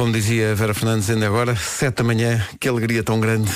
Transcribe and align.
como 0.00 0.12
dizia 0.12 0.52
a 0.52 0.54
Vera 0.54 0.72
Fernandes 0.72 1.10
ainda 1.10 1.26
agora, 1.26 1.54
sete 1.54 1.96
da 1.96 2.04
manhã, 2.04 2.42
que 2.58 2.66
alegria 2.66 3.02
tão 3.02 3.20
grande. 3.20 3.50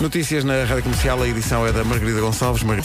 Notícias 0.00 0.44
na 0.44 0.62
Rádio 0.62 0.84
Comercial, 0.84 1.20
a 1.20 1.26
edição 1.26 1.66
é 1.66 1.72
da 1.72 1.82
Margarida 1.82 2.20
Gonçalves. 2.20 2.62
Mar... 2.62 2.78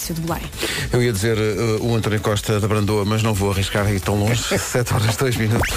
Eu 0.91 1.03
ia 1.03 1.13
dizer 1.13 1.37
uh, 1.37 1.85
o 1.85 1.95
António 1.95 2.19
Costa 2.19 2.59
da 2.59 2.67
Brandoa, 2.67 3.05
mas 3.05 3.21
não 3.21 3.35
vou 3.35 3.51
arriscar 3.51 3.85
aí 3.85 3.99
tão 3.99 4.15
longe. 4.15 4.41
7 4.57 4.91
horas 4.91 5.15
2 5.17 5.35
minutos. 5.35 5.71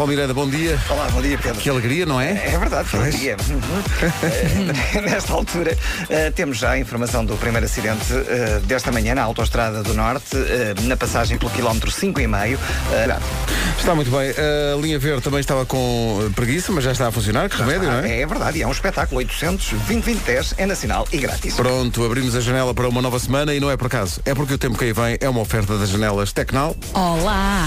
Paulo 0.00 0.14
Miranda, 0.14 0.32
bom 0.32 0.48
dia. 0.48 0.80
Olá, 0.88 1.10
bom 1.10 1.20
dia 1.20 1.36
Pedro. 1.36 1.60
Que 1.60 1.68
alegria, 1.68 2.06
não 2.06 2.18
é? 2.18 2.30
É 2.30 2.58
verdade, 2.58 2.88
que 2.88 2.96
Pois. 2.96 3.02
alegria. 3.14 3.36
Eh, 4.22 5.00
Nesta 5.04 5.34
altura, 5.34 5.76
eh, 6.08 6.30
temos 6.30 6.56
já 6.56 6.70
a 6.70 6.78
informação 6.78 7.22
do 7.22 7.36
primeiro 7.36 7.66
acidente 7.66 8.06
eh, 8.10 8.62
desta 8.64 8.90
manhã 8.90 9.14
na 9.14 9.20
Autostrada 9.24 9.82
do 9.82 9.92
Norte, 9.92 10.38
eh, 10.38 10.72
na 10.84 10.96
passagem 10.96 11.36
pelo 11.36 11.50
quilómetro 11.50 11.90
5,5. 11.90 12.58
Eh, 12.94 13.18
Está 13.78 13.94
muito 13.94 14.10
bem. 14.10 14.30
A 14.30 14.76
linha 14.80 14.98
verde 14.98 15.20
também 15.22 15.40
estava 15.40 15.66
com 15.66 16.30
preguiça, 16.34 16.72
mas 16.72 16.82
já 16.84 16.92
está 16.92 17.08
a 17.08 17.12
funcionar. 17.12 17.50
Que 17.50 17.56
remédio, 17.58 17.90
não 17.90 18.00
é? 18.00 18.20
É 18.20 18.26
verdade, 18.26 18.58
e 18.58 18.62
é 18.62 18.66
um 18.66 18.72
espetáculo 18.72 19.18
800 19.18 19.70
2010 19.86 20.54
é 20.56 20.64
nacional 20.64 21.06
e 21.12 21.18
grátis. 21.18 21.54
Pronto, 21.54 22.02
abrimos 22.06 22.34
a 22.34 22.40
janela 22.40 22.72
para 22.72 22.88
uma 22.88 23.02
nova 23.02 23.18
semana 23.18 23.54
e 23.54 23.60
não 23.60 23.70
é 23.70 23.76
por 23.76 23.86
acaso. 23.88 24.20
É 24.24 24.34
porque 24.34 24.54
o 24.54 24.58
tempo 24.58 24.78
que 24.78 24.84
aí 24.86 24.92
vem 24.94 25.18
é 25.20 25.28
uma 25.28 25.40
oferta 25.40 25.76
das 25.76 25.90
janelas 25.90 26.32
Tecnal. 26.32 26.74
Olá! 26.94 27.66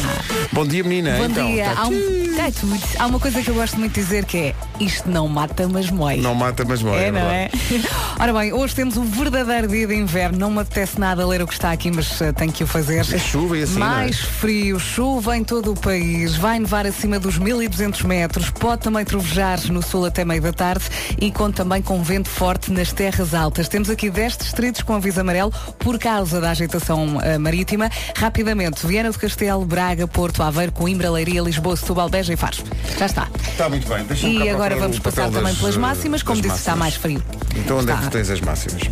Bom 0.51 0.65
dia, 0.65 0.83
menina. 0.83 1.17
Bom 1.17 1.25
então, 1.25 1.47
dia. 1.51 1.65
tá- 1.65 1.81
Há, 1.81 1.87
um... 1.87 2.22
tá 2.29 2.51
tudo. 2.51 2.79
Há 2.99 3.07
uma 3.07 3.19
coisa 3.19 3.41
que 3.41 3.49
eu 3.49 3.55
gosto 3.55 3.79
muito 3.79 3.93
de 3.93 4.01
dizer 4.01 4.25
que 4.25 4.37
é 4.37 4.55
isto 4.79 5.09
não 5.09 5.27
mata, 5.27 5.67
mas 5.67 5.89
mói. 5.89 6.17
Não 6.17 6.35
mata, 6.35 6.63
mas 6.67 6.81
morre. 6.81 7.05
É, 7.05 7.11
não 7.11 7.19
é? 7.19 7.49
Ora 8.19 8.33
bem, 8.33 8.53
hoje 8.53 8.75
temos 8.75 8.97
um 8.97 9.05
verdadeiro 9.05 9.67
dia 9.67 9.87
de 9.87 9.95
inverno. 9.95 10.37
Não 10.37 10.51
me 10.51 10.61
apetece 10.61 10.99
nada 10.99 11.25
ler 11.25 11.41
o 11.41 11.47
que 11.47 11.53
está 11.53 11.71
aqui, 11.71 11.91
mas 11.91 12.21
eh, 12.21 12.31
tenho 12.31 12.51
que 12.51 12.63
o 12.63 12.67
fazer. 12.67 12.99
É 12.99 13.17
chuva 13.17 13.57
e 13.57 13.63
assim, 13.63 13.75
é? 13.75 13.79
Mais 13.79 14.19
frio, 14.19 14.79
chuva 14.79 15.37
em 15.37 15.43
todo 15.43 15.71
o 15.71 15.75
país. 15.75 16.35
Vai 16.35 16.59
nevar 16.59 16.85
acima 16.85 17.19
dos 17.19 17.37
1200 17.37 18.03
metros. 18.03 18.49
Pode 18.49 18.81
também 18.81 19.03
trovejar 19.05 19.59
no 19.71 19.81
sul 19.81 20.05
até 20.05 20.23
meio 20.23 20.41
da 20.41 20.53
tarde 20.53 20.85
e 21.19 21.31
conta 21.31 21.63
também 21.63 21.81
com 21.81 22.03
vento 22.03 22.27
forte 22.29 22.71
nas 22.71 22.91
terras 22.91 23.33
altas. 23.33 23.69
Temos 23.69 23.89
aqui 23.89 24.09
10 24.09 24.37
distritos 24.37 24.81
com 24.81 24.93
aviso 24.95 25.21
amarelo 25.21 25.49
por 25.79 25.97
causa 25.97 26.41
da 26.41 26.51
agitação 26.51 27.21
eh, 27.21 27.37
marítima. 27.37 27.89
Rapidamente, 28.17 28.85
Viana 28.85 29.11
do 29.11 29.17
Castelo, 29.17 29.65
Braga, 29.65 30.05
Porto, 30.05 30.43
Aveiro, 30.43 30.73
Coimbra, 30.73 31.09
Leiria, 31.09 31.41
Lisboa, 31.41 31.77
Setúbal, 31.77 32.09
Beja 32.13 32.31
e 32.31 32.35
Faro. 32.35 32.57
Já 32.99 33.07
está. 33.07 33.27
Está 33.49 33.67
muito 33.67 33.87
bem. 33.89 34.05
E 34.21 34.47
agora 34.47 34.75
vamos 34.75 34.99
passar 34.99 35.31
também 35.31 35.55
pelas 35.55 35.75
uh, 35.75 35.79
máximas, 35.79 36.21
como 36.21 36.39
disse, 36.39 36.57
está 36.57 36.75
máximas. 36.75 36.79
mais 36.79 36.95
frio. 36.95 37.43
Então 37.55 37.79
onde 37.79 37.89
é 37.91 37.93
Está. 37.95 38.05
que 38.05 38.11
tens 38.11 38.29
as 38.29 38.41
máximas? 38.41 38.83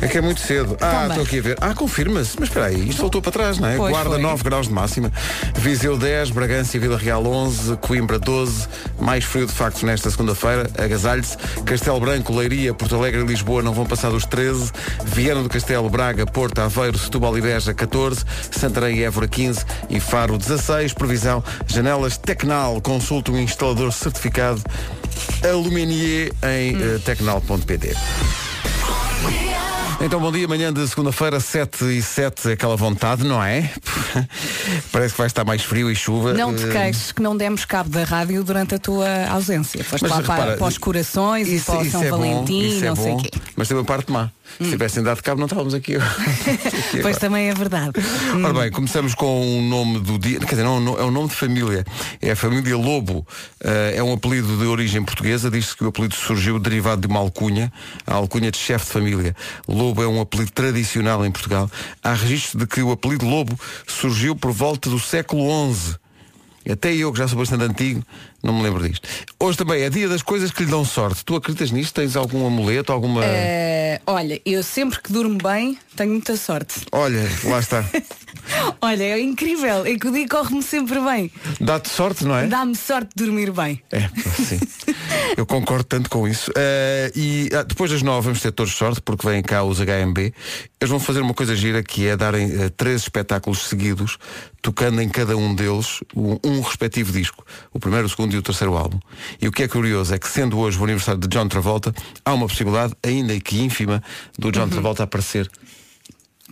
É 0.00 0.06
que 0.06 0.16
é 0.16 0.20
muito 0.20 0.40
cedo. 0.40 0.76
Ah, 0.80 1.08
estou 1.08 1.24
aqui 1.24 1.38
a 1.38 1.42
ver. 1.42 1.58
Ah, 1.60 1.74
confirma-se. 1.74 2.36
Mas 2.38 2.48
espera 2.48 2.66
aí, 2.66 2.88
isto 2.88 3.00
voltou 3.00 3.20
para 3.20 3.32
trás, 3.32 3.58
não 3.58 3.68
é? 3.68 3.76
Pois 3.76 3.90
Guarda 3.90 4.10
foi. 4.10 4.22
9 4.22 4.44
graus 4.44 4.68
de 4.68 4.72
máxima. 4.72 5.12
Viseu 5.56 5.96
10, 5.96 6.30
Bragança 6.30 6.76
e 6.76 6.80
Vila 6.80 6.96
Real 6.96 7.26
11, 7.26 7.76
Coimbra 7.78 8.18
12. 8.18 8.68
Mais 9.00 9.24
frio 9.24 9.46
de 9.46 9.52
facto 9.52 9.84
nesta 9.84 10.08
segunda-feira. 10.08 10.70
Agasalhe-se. 10.78 11.36
Castelo 11.64 11.98
Branco, 11.98 12.32
Leiria, 12.32 12.72
Porto 12.72 12.94
Alegre 12.94 13.22
e 13.22 13.24
Lisboa 13.24 13.60
não 13.60 13.72
vão 13.72 13.84
passar 13.84 14.10
dos 14.10 14.24
13. 14.24 14.70
Viana 15.04 15.42
do 15.42 15.48
Castelo, 15.48 15.90
Braga, 15.90 16.24
Porto, 16.26 16.60
Aveiro, 16.60 16.96
Setúbal 16.96 17.36
e 17.36 17.40
Beja 17.40 17.74
14. 17.74 18.24
Santarém 18.52 18.98
e 18.98 19.02
Évora 19.04 19.26
15. 19.26 19.64
E 19.90 19.98
Faro 19.98 20.38
16. 20.38 20.92
Previsão. 20.92 21.42
Janelas 21.66 22.16
Tecnal. 22.38 22.80
Consulte 22.80 23.32
um 23.32 23.38
instalador 23.38 23.92
certificado 23.92 24.62
Aluminier 25.42 26.32
em 26.44 26.76
eh, 26.80 26.98
tecnal.pd. 27.04 27.96
Então, 30.00 30.20
bom 30.20 30.30
dia, 30.30 30.46
manhã 30.46 30.72
de 30.72 30.86
segunda-feira, 30.86 31.40
7 31.40 31.84
e 31.86 32.00
7, 32.00 32.52
aquela 32.52 32.76
vontade, 32.76 33.24
não 33.24 33.42
é? 33.42 33.68
Parece 34.92 35.14
que 35.14 35.18
vai 35.18 35.26
estar 35.26 35.44
mais 35.44 35.64
frio 35.64 35.90
e 35.90 35.96
chuva. 35.96 36.32
Não 36.32 36.54
te 36.54 36.62
Eh, 36.66 36.70
queixes 36.70 37.10
que 37.10 37.20
não 37.20 37.36
demos 37.36 37.64
cabo 37.64 37.90
da 37.90 38.04
rádio 38.04 38.44
durante 38.44 38.76
a 38.76 38.78
tua 38.78 39.08
ausência. 39.28 39.82
Foste 39.82 40.04
lá 40.06 40.22
para, 40.22 40.34
repara, 40.36 40.56
para 40.56 40.66
os 40.68 40.78
corações 40.78 41.48
e 41.48 41.58
para 41.58 41.80
o 41.80 41.90
São 41.90 42.04
é 42.04 42.10
bom, 42.10 42.18
Valentim, 42.18 42.60
isso 42.60 42.84
é 42.84 42.88
não 42.88 42.96
sei 42.96 43.12
bom, 43.12 43.18
o 43.18 43.22
quê. 43.22 43.30
Hum. 43.34 43.40
Mas 43.56 43.66
tem 43.66 43.76
uma 43.76 43.84
parte 43.84 44.12
má. 44.12 44.30
Se 44.60 44.70
tivessem 44.70 45.02
dado 45.02 45.22
cabo, 45.22 45.38
não 45.38 45.46
estávamos 45.46 45.74
aqui. 45.74 45.96
aqui 46.00 47.02
Pois 47.02 47.18
também 47.18 47.48
é 47.48 47.54
verdade. 47.54 47.92
Ora 48.42 48.54
bem, 48.54 48.70
começamos 48.70 49.14
com 49.14 49.58
o 49.58 49.62
nome 49.62 50.00
do 50.00 50.18
dia, 50.18 50.38
quer 50.40 50.50
dizer, 50.50 50.64
não, 50.64 50.98
é 50.98 51.04
um 51.04 51.10
nome 51.10 51.28
de 51.28 51.34
família, 51.34 51.84
é 52.20 52.30
a 52.30 52.36
família 52.36 52.76
Lobo, 52.76 53.26
Eh, 53.60 53.94
é 53.96 54.02
um 54.02 54.12
apelido 54.12 54.56
de 54.56 54.64
origem 54.64 55.02
portuguesa, 55.02 55.50
diz-se 55.50 55.76
que 55.76 55.84
o 55.84 55.88
apelido 55.88 56.14
surgiu 56.14 56.58
derivado 56.58 57.00
de 57.00 57.06
uma 57.06 57.18
alcunha, 57.18 57.72
a 58.06 58.14
alcunha 58.14 58.50
de 58.50 58.58
chefe 58.58 58.86
de 58.86 58.92
família. 58.92 59.36
Lobo 59.66 60.02
é 60.02 60.06
um 60.06 60.20
apelido 60.20 60.52
tradicional 60.52 61.24
em 61.26 61.30
Portugal. 61.30 61.70
Há 62.02 62.14
registro 62.14 62.60
de 62.60 62.66
que 62.66 62.80
o 62.82 62.92
apelido 62.92 63.26
Lobo 63.26 63.58
surgiu 63.86 64.36
por 64.36 64.52
volta 64.52 64.88
do 64.88 64.98
século 64.98 65.74
XI. 65.74 65.96
Até 66.70 66.94
eu, 66.94 67.10
que 67.12 67.18
já 67.18 67.26
sou 67.26 67.38
bastante 67.38 67.64
antigo, 67.64 68.04
não 68.42 68.54
me 68.54 68.62
lembro 68.62 68.86
disto. 68.86 69.08
Hoje 69.40 69.58
também 69.58 69.82
é 69.82 69.90
dia 69.90 70.08
das 70.08 70.22
coisas 70.22 70.50
que 70.50 70.64
lhe 70.64 70.70
dão 70.70 70.84
sorte. 70.84 71.24
Tu 71.24 71.34
acreditas 71.34 71.70
nisto? 71.70 71.94
Tens 71.94 72.16
algum 72.16 72.46
amuleto, 72.46 72.92
alguma... 72.92 73.24
Eh, 73.24 74.00
olha, 74.06 74.40
eu 74.44 74.62
sempre 74.62 75.00
que 75.00 75.12
durmo 75.12 75.38
bem 75.42 75.76
tenho 75.96 76.12
muita 76.12 76.36
sorte. 76.36 76.82
Olha, 76.92 77.28
lá 77.44 77.58
está. 77.58 77.84
Olha, 78.80 79.02
é 79.02 79.20
incrível. 79.20 79.84
É 79.84 79.98
que 79.98 80.06
o 80.06 80.12
dia 80.12 80.28
corre-me 80.28 80.62
sempre 80.62 81.00
bem. 81.00 81.30
Dá-te 81.60 81.88
sorte, 81.88 82.24
não 82.24 82.36
é? 82.36 82.46
Dá-me 82.46 82.76
sorte 82.76 83.10
de 83.16 83.24
dormir 83.24 83.50
bem. 83.50 83.82
É, 83.90 84.08
sim. 84.42 84.60
Eu 85.36 85.44
concordo 85.44 85.84
tanto 85.84 86.08
com 86.08 86.26
isso. 86.26 86.50
Eh, 86.56 87.12
e 87.16 87.50
ah, 87.52 87.64
depois 87.64 87.90
das 87.90 88.02
nove 88.02 88.26
vamos 88.26 88.40
ter 88.40 88.52
todos 88.52 88.72
sorte, 88.72 89.00
porque 89.00 89.26
vêm 89.26 89.42
cá 89.42 89.64
os 89.64 89.78
HMB. 89.80 90.18
Eles 90.80 90.90
vão 90.90 91.00
fazer 91.00 91.20
uma 91.20 91.34
coisa 91.34 91.56
gira 91.56 91.82
que 91.82 92.06
é 92.06 92.16
darem 92.16 92.50
eh, 92.50 92.70
três 92.76 93.02
espetáculos 93.02 93.66
seguidos, 93.68 94.18
tocando 94.62 95.00
em 95.00 95.08
cada 95.08 95.36
um 95.36 95.54
deles 95.54 96.00
um, 96.14 96.38
um 96.44 96.60
respectivo 96.60 97.12
disco. 97.12 97.44
O 97.72 97.78
primeiro, 97.78 98.06
o 98.06 98.10
segundo 98.10 98.34
e 98.34 98.38
o 98.38 98.42
terceiro 98.42 98.76
álbum. 98.76 98.98
E 99.40 99.48
o 99.48 99.52
que 99.52 99.62
é 99.62 99.68
curioso 99.68 100.14
é 100.14 100.18
que, 100.18 100.28
sendo 100.28 100.58
hoje 100.58 100.78
o 100.78 100.84
aniversário 100.84 101.20
de 101.20 101.28
John 101.28 101.48
Travolta, 101.48 101.94
há 102.24 102.34
uma 102.34 102.46
possibilidade, 102.46 102.94
ainda 103.02 103.38
que 103.40 103.60
ínfima, 103.60 104.02
do 104.38 104.50
John 104.50 104.68
Travolta 104.68 105.02
aparecer. 105.02 105.50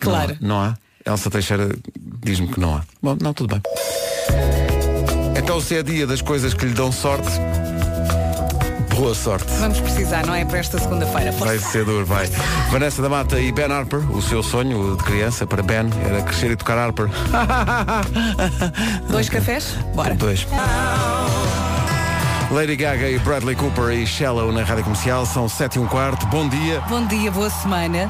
Claro. 0.01 0.37
Não 0.41 0.61
há? 0.61 0.65
Não 0.65 0.71
há? 0.71 0.79
Elsa 1.13 1.31
Teixeira 1.31 1.77
diz-me 2.25 2.49
que 2.49 2.59
não 2.59 2.77
há. 2.77 2.85
Bom, 3.01 3.17
não, 3.21 3.33
tudo 3.33 3.55
bem. 3.55 3.63
Então 5.39 5.61
se 5.61 5.77
é 5.77 5.83
dia 5.83 6.07
das 6.07 6.21
coisas 6.21 6.53
que 6.53 6.67
lhe 6.67 6.75
dão 6.75 6.91
sorte, 6.91 7.31
boa 8.97 9.15
sorte. 9.15 9.47
Vamos 9.61 9.79
precisar, 9.81 10.27
não 10.27 10.35
é? 10.35 10.45
Para 10.45 10.59
esta 10.59 10.79
segunda-feira. 10.79 11.31
Vai 11.33 11.59
ser 11.59 11.85
duro, 11.85 12.05
vai. 12.07 12.27
Vanessa 12.71 13.03
da 13.03 13.09
Mata 13.09 13.39
e 13.39 13.53
Ben 13.53 13.71
Harper, 13.71 14.01
o 14.11 14.23
seu 14.23 14.43
sonho 14.43 14.97
de 14.97 15.05
criança 15.05 15.47
para 15.47 15.63
Ben 15.63 15.91
era 16.05 16.23
crescer 16.23 16.51
e 16.51 16.57
tocar 16.57 16.79
Harper. 16.79 17.09
Dois 19.09 19.29
cafés? 19.29 19.77
Bora. 19.95 20.15
Dois. 20.15 20.47
Lady 22.51 22.77
Gaga 22.77 23.09
e 23.09 23.19
Bradley 23.19 23.55
Cooper 23.55 23.91
e 23.91 24.07
Shallow 24.07 24.51
na 24.51 24.63
Rádio 24.63 24.85
Comercial 24.85 25.27
são 25.27 25.49
7 25.49 25.77
e 25.77 25.79
um 25.79 25.87
quarto. 25.87 26.27
Bom 26.27 26.49
dia. 26.49 26.81
Bom 26.89 27.07
dia, 27.07 27.31
boa 27.31 27.51
semana. 27.51 28.09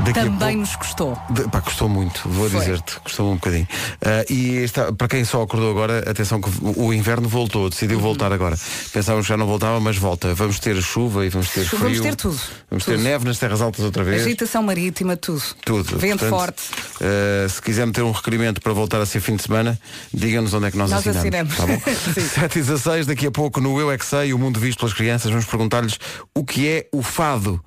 Daqui 0.00 0.12
Também 0.14 0.38
pouco- 0.38 0.56
nos 0.56 0.76
custou. 0.76 1.18
De, 1.30 1.42
pá, 1.48 1.60
custou 1.60 1.88
muito, 1.88 2.28
vou 2.28 2.48
dizer-te, 2.50 2.98
custou 3.00 3.30
um 3.30 3.34
bocadinho. 3.36 3.66
Ah, 4.04 4.24
e 4.28 4.56
está, 4.58 4.92
para 4.92 5.08
quem 5.08 5.24
só 5.24 5.42
acordou 5.42 5.70
agora, 5.70 5.98
atenção 6.10 6.40
que 6.40 6.50
o, 6.62 6.92
inverno 6.92 7.28
voltou, 7.28 7.70
decidiu 7.70 8.00
voltar 8.00 8.32
agora. 8.32 8.58
Pensávamos 8.92 9.26
que 9.26 9.28
já 9.32 9.36
não 9.36 9.46
voltava, 9.46 9.78
mas 9.80 9.96
volta. 9.96 10.34
Vamos 10.34 10.58
ter 10.58 10.80
chuva 10.82 11.24
e 11.24 11.28
vamos 11.28 11.48
ter 11.50 11.64
Chuva, 11.64 11.84
frio. 11.86 12.02
vamos 12.02 12.16
ter 12.16 12.16
tudo. 12.16 12.40
Vamos 12.70 12.84
Tudo. 12.84 12.96
ter 12.96 13.02
neve 13.02 13.24
nas 13.24 13.38
terras 13.38 13.60
altas 13.62 13.84
outra 13.84 14.02
vez. 14.04 14.22
Agitação 14.22 14.62
marítima, 14.62 15.16
tudo. 15.16 15.42
Tudo. 15.64 15.96
Vento 15.98 16.18
Portanto, 16.26 16.30
forte. 16.30 16.62
ah, 17.00 17.48
se 17.48 17.62
quiser 17.62 17.86
meter 17.86 18.02
um 18.02 18.10
requerimento 18.12 18.60
para 18.60 18.72
voltar 18.72 19.00
a 19.00 19.06
ser 19.06 19.20
fim 19.20 19.36
de 19.36 19.42
semana, 19.44 19.78
diga-nos 20.12 20.52
onde 20.52 20.66
é 20.66 20.70
que 20.70 20.76
nós, 20.76 20.90
Nós 20.90 21.06
assinamos. 21.06 21.54
assinamos. 21.54 21.56
Tá 21.56 21.66
bom? 21.66 21.94
Sim. 22.20 22.28
7 22.28 22.58
e 22.58 22.62
16, 22.62 23.06
daqui 23.06 23.26
a 23.26 23.30
pouco 23.30 23.60
no 23.60 23.78
Eu 23.80 23.90
é 23.92 23.96
que 23.96 24.04
Sei, 24.04 24.32
o 24.34 24.38
mundo 24.38 24.58
visto 24.60 24.80
pelas 24.80 24.92
crianças, 24.92 25.30
vamos 25.30 25.46
perguntar-lhes 25.46 25.98
o 26.34 26.44
que 26.44 26.68
é 26.68 26.86
o 26.92 27.02
fado. 27.02 27.62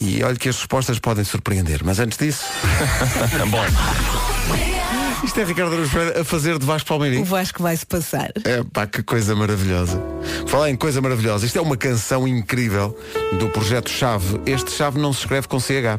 E 0.00 0.22
olha 0.22 0.36
que 0.36 0.48
as 0.48 0.56
respostas 0.56 0.98
podem 0.98 1.24
surpreender. 1.24 1.82
Mas 1.84 1.98
antes 2.00 2.18
disso. 2.18 2.44
Isto 5.24 5.40
é 5.40 5.44
Ricardo 5.44 5.88
Pereira 5.90 6.20
a 6.20 6.24
fazer 6.24 6.58
de 6.58 6.66
Vasco 6.66 6.86
O 6.86 6.88
Palmeirinho. 6.88 7.24
Vasco 7.24 7.62
vai-se 7.62 7.86
passar. 7.86 8.30
É 8.44 8.62
pá, 8.62 8.86
que 8.86 9.02
coisa 9.02 9.34
maravilhosa. 9.34 9.98
Falar 10.46 10.68
em 10.68 10.76
coisa 10.76 11.00
maravilhosa, 11.00 11.46
isto 11.46 11.58
é 11.58 11.62
uma 11.62 11.78
canção 11.78 12.28
incrível 12.28 12.94
do 13.38 13.48
projeto 13.48 13.88
Chave. 13.88 14.38
Este 14.44 14.70
Chave 14.70 15.00
não 15.00 15.14
se 15.14 15.20
escreve 15.20 15.48
com 15.48 15.58
CH. 15.58 15.98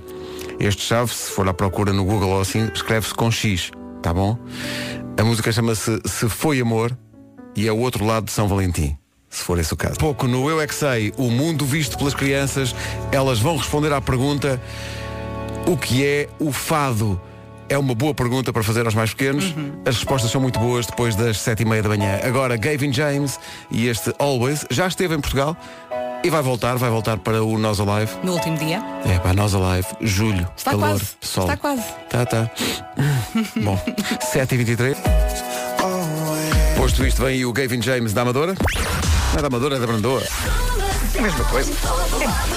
Este 0.59 0.83
Chave, 0.83 1.11
se 1.11 1.31
for 1.31 1.47
à 1.49 1.53
procura 1.53 1.91
no 1.91 2.05
Google 2.05 2.29
ou 2.29 2.41
assim, 2.41 2.69
escreve-se 2.73 3.15
com 3.15 3.31
X, 3.31 3.71
tá 4.01 4.13
bom? 4.13 4.37
A 5.17 5.23
música 5.23 5.51
chama-se 5.51 5.99
Se 6.05 6.29
Foi 6.29 6.61
Amor 6.61 6.95
e 7.55 7.67
é 7.67 7.71
o 7.71 7.77
outro 7.77 8.05
lado 8.05 8.25
de 8.25 8.31
São 8.31 8.47
Valentim. 8.47 8.95
Se 9.35 9.43
for 9.43 9.59
esse 9.59 9.73
o 9.73 9.75
caso. 9.77 9.95
Pouco 9.95 10.27
no 10.27 10.49
Eu 10.49 10.61
é 10.61 10.65
que 10.65 10.73
sei, 10.73 11.13
o 11.17 11.29
mundo 11.29 11.65
visto 11.65 11.97
pelas 11.97 12.13
crianças, 12.13 12.73
elas 13.11 13.37
vão 13.37 13.57
responder 13.57 13.91
à 13.91 13.99
pergunta 13.99 14.61
o 15.67 15.75
que 15.75 16.05
é 16.05 16.29
o 16.39 16.53
fado? 16.53 17.19
É 17.67 17.77
uma 17.77 17.93
boa 17.93 18.13
pergunta 18.13 18.53
para 18.53 18.63
fazer 18.63 18.85
aos 18.85 18.93
mais 18.95 19.09
pequenos. 19.13 19.53
As 19.85 19.95
respostas 19.95 20.31
são 20.31 20.39
muito 20.39 20.57
boas 20.57 20.85
depois 20.85 21.15
das 21.17 21.37
sete 21.39 21.63
e 21.63 21.65
meia 21.65 21.83
da 21.83 21.89
manhã. 21.89 22.19
Agora, 22.23 22.55
Gavin 22.55 22.93
James 22.93 23.37
e 23.69 23.87
este 23.87 24.13
Always 24.19 24.65
já 24.69 24.87
esteve 24.87 25.15
em 25.15 25.19
Portugal. 25.19 25.57
E 26.23 26.29
vai 26.29 26.41
voltar, 26.41 26.77
vai 26.77 26.89
voltar 26.89 27.17
para 27.17 27.43
o 27.43 27.57
Nós 27.57 27.77
Alive. 27.79 28.11
No 28.23 28.33
último 28.33 28.57
dia. 28.57 28.81
É, 29.05 29.19
para 29.19 29.33
Nós 29.33 29.53
Alive, 29.53 29.87
julho, 30.01 30.47
Está 30.55 30.71
calor, 30.71 30.89
quase, 30.91 31.05
sol. 31.21 31.43
está 31.43 31.57
quase. 31.57 31.83
Tá, 32.09 32.25
tá. 32.25 32.49
Bom, 33.61 33.77
7h23. 34.33 34.95
Posto 36.77 37.05
isto, 37.05 37.21
vem 37.21 37.35
aí 37.35 37.45
o 37.45 37.51
Gavin 37.51 37.81
James 37.81 38.13
da 38.13 38.21
Amadora. 38.21 38.55
É 39.37 39.41
da 39.41 39.47
Amadora, 39.47 39.75
é 39.75 39.79
da 39.79 39.85
Brandoa. 39.85 40.23
A 41.17 41.21
mesma 41.21 41.43
coisa. 41.45 41.71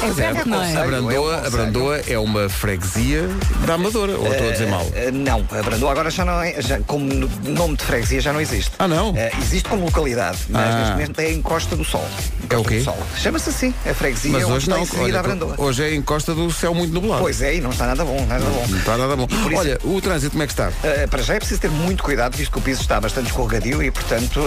É 0.02 0.12
certo, 0.12 0.48
não 0.48 0.58
A 0.60 0.66
é? 0.68 0.72
É 0.74 0.80
um 0.82 0.86
Brandoa, 0.86 1.46
a. 1.46 1.50
Brandoa 1.50 2.00
é 2.06 2.18
uma 2.18 2.48
freguesia 2.48 3.28
da 3.66 3.74
Amadora. 3.74 4.16
Ou 4.18 4.30
estou 4.32 4.48
a 4.48 4.52
dizer 4.52 4.66
mal? 4.68 4.86
Eh, 4.94 5.10
não, 5.10 5.44
a 5.50 5.62
Brandoa 5.62 5.92
agora 5.92 6.10
já 6.10 6.24
não 6.24 6.40
é, 6.42 6.60
já, 6.60 6.80
como 6.80 7.04
no- 7.04 7.28
nome 7.44 7.76
de 7.76 7.84
freguesia 7.84 8.20
já 8.20 8.32
não 8.32 8.40
existe. 8.40 8.72
Ah, 8.78 8.88
não? 8.88 9.14
Eh, 9.16 9.30
existe 9.40 9.68
como 9.68 9.84
localidade, 9.84 10.38
mas 10.48 10.62
Ah. 10.74 10.78
neste 10.78 10.92
momento 10.92 11.20
é 11.20 11.32
em 11.32 11.42
Costa 11.42 11.76
do 11.76 11.84
Sol. 11.84 12.04
É 12.50 12.56
o 12.56 12.64
quê? 12.64 12.82
Chama-se 13.16 13.50
assim, 13.50 13.74
a 13.88 13.94
freguesia 13.94 14.32
Mas 14.32 14.44
onde 14.44 14.52
hoje 14.52 14.64
está 14.66 14.76
não. 14.76 14.82
inserida 14.82 15.04
Olha, 15.04 15.18
a 15.20 15.22
Brandoa. 15.22 15.54
hoje 15.58 15.82
é 15.84 15.94
em 15.94 16.02
costa 16.02 16.34
do 16.34 16.50
céu 16.50 16.74
muito 16.74 16.92
nublado. 16.92 17.22
Pois 17.22 17.40
é, 17.42 17.56
e 17.56 17.60
não 17.60 17.70
está 17.70 17.86
nada 17.86 18.04
bom, 18.04 18.24
nada 18.26 18.44
bom. 18.44 18.66
Não 18.68 18.78
está 18.78 18.96
nada 18.96 19.16
bom. 19.16 19.26
isso- 19.30 19.56
Olha, 19.56 19.78
o 19.84 20.00
trânsito 20.00 20.30
como 20.32 20.42
é 20.42 20.46
que 20.46 20.52
está? 20.52 20.68
Uh, 20.68 21.08
para 21.08 21.22
já 21.22 21.34
é 21.34 21.38
preciso 21.38 21.60
ter 21.60 21.70
muito 21.70 22.02
cuidado, 22.02 22.36
visto 22.36 22.50
que 22.52 22.58
o 22.58 22.62
piso 22.62 22.80
está 22.80 23.00
bastante 23.00 23.26
escorregadio 23.26 23.82
e, 23.82 23.90
portanto, 23.90 24.40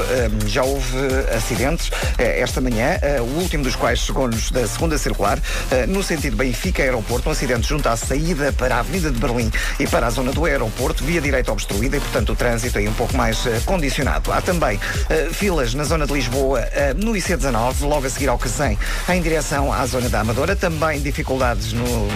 já 0.48 0.64
houve 0.64 0.98
uh, 0.98 1.36
acidentes 1.38 1.90
uh, 1.90 1.94
esta 2.18 2.60
manhã, 2.60 2.98
uh, 3.20 3.24
o 3.24 3.40
último 3.42 3.64
dos 3.64 3.76
quais 3.76 4.01
chegou-nos 4.02 4.52
da 4.52 4.68
segunda 4.68 4.98
circular, 4.98 5.38
uh, 5.38 5.88
no 5.88 6.04
sentido 6.04 6.36
Benfica-Aeroporto, 6.36 7.30
um 7.30 7.32
acidente 7.32 7.68
junto 7.68 7.88
à 7.88 7.96
saída 7.96 8.52
para 8.54 8.76
a 8.76 8.80
Avenida 8.80 9.12
de 9.12 9.20
Berlim 9.20 9.52
e 9.80 9.88
para 9.88 10.08
a 10.08 10.10
zona 10.10 10.32
do 10.32 10.46
aeroporto, 10.46 11.04
via 11.04 11.22
direita 11.22 11.52
obstruída 11.52 11.98
e, 11.98 12.00
portanto, 12.00 12.32
o 12.32 12.36
trânsito 12.36 12.78
aí 12.78 12.88
um 12.88 12.94
pouco 12.94 13.16
mais 13.16 13.46
uh, 13.46 13.62
condicionado. 13.66 14.32
Há 14.32 14.42
também 14.42 14.78
uh, 14.78 15.34
filas 15.34 15.74
na 15.74 15.84
zona 15.84 16.06
de 16.06 16.14
Lisboa, 16.14 16.62
uh, 16.62 17.04
no 17.04 17.14
IC19, 17.14 17.82
logo 17.82 18.08
a 18.08 18.10
seguir 18.10 18.30
ao 18.30 18.38
Cazem, 18.38 18.78
em 19.10 19.22
direção 19.22 19.72
à 19.72 19.86
zona 19.86 20.10
da 20.10 20.22
Amadora, 20.22 20.56
também 20.56 21.02
dificuldades 21.02 21.74
no... 21.74 22.08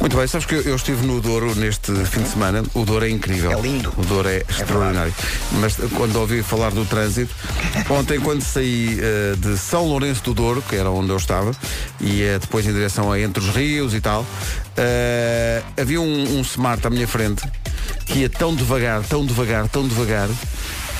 Muito 0.00 0.16
bem, 0.16 0.26
sabes 0.26 0.46
que 0.46 0.54
eu, 0.54 0.76
estive 0.76 1.06
no 1.06 1.20
Douro 1.20 1.54
neste 1.54 1.92
fim 2.06 2.22
de 2.22 2.28
semana. 2.28 2.62
O 2.74 2.84
Douro 2.84 3.04
é 3.04 3.10
incrível. 3.10 3.52
É 3.52 3.60
lindo. 3.60 3.92
O 3.96 4.02
Douro 4.04 4.28
é 4.28 4.42
extraordinário. 4.48 5.14
Mas 5.52 5.78
eh, 5.78 5.86
quando 5.96 6.16
ouvi 6.16 6.42
falar 6.42 6.70
do 6.70 6.84
trânsito, 6.84 7.34
ontem 7.88 8.18
quando 8.20 8.42
saí 8.42 8.98
eh, 9.00 9.34
de 9.36 9.56
São 9.56 9.86
Lourenço 9.86 10.22
do 10.24 10.34
Douro, 10.34 10.62
que 10.62 10.76
era 10.76 10.90
onde 10.90 11.01
eu 11.10 11.16
estava, 11.16 11.52
e 12.00 12.22
eh, 12.22 12.38
depois 12.38 12.66
em 12.66 12.72
direção 12.72 13.10
a 13.10 13.18
Entre 13.20 13.42
os 13.42 13.50
Rios 13.50 13.94
e 13.94 14.00
tal, 14.00 14.24
eh, 14.76 15.62
havia 15.80 16.00
um, 16.00 16.38
um 16.38 16.40
smart 16.42 16.86
à 16.86 16.90
minha 16.90 17.08
frente 17.08 17.42
que 18.06 18.20
ia 18.20 18.28
tão 18.30 18.54
devagar, 18.54 19.02
tão 19.02 19.24
devagar, 19.24 19.68
tão 19.68 19.86
devagar, 19.86 20.28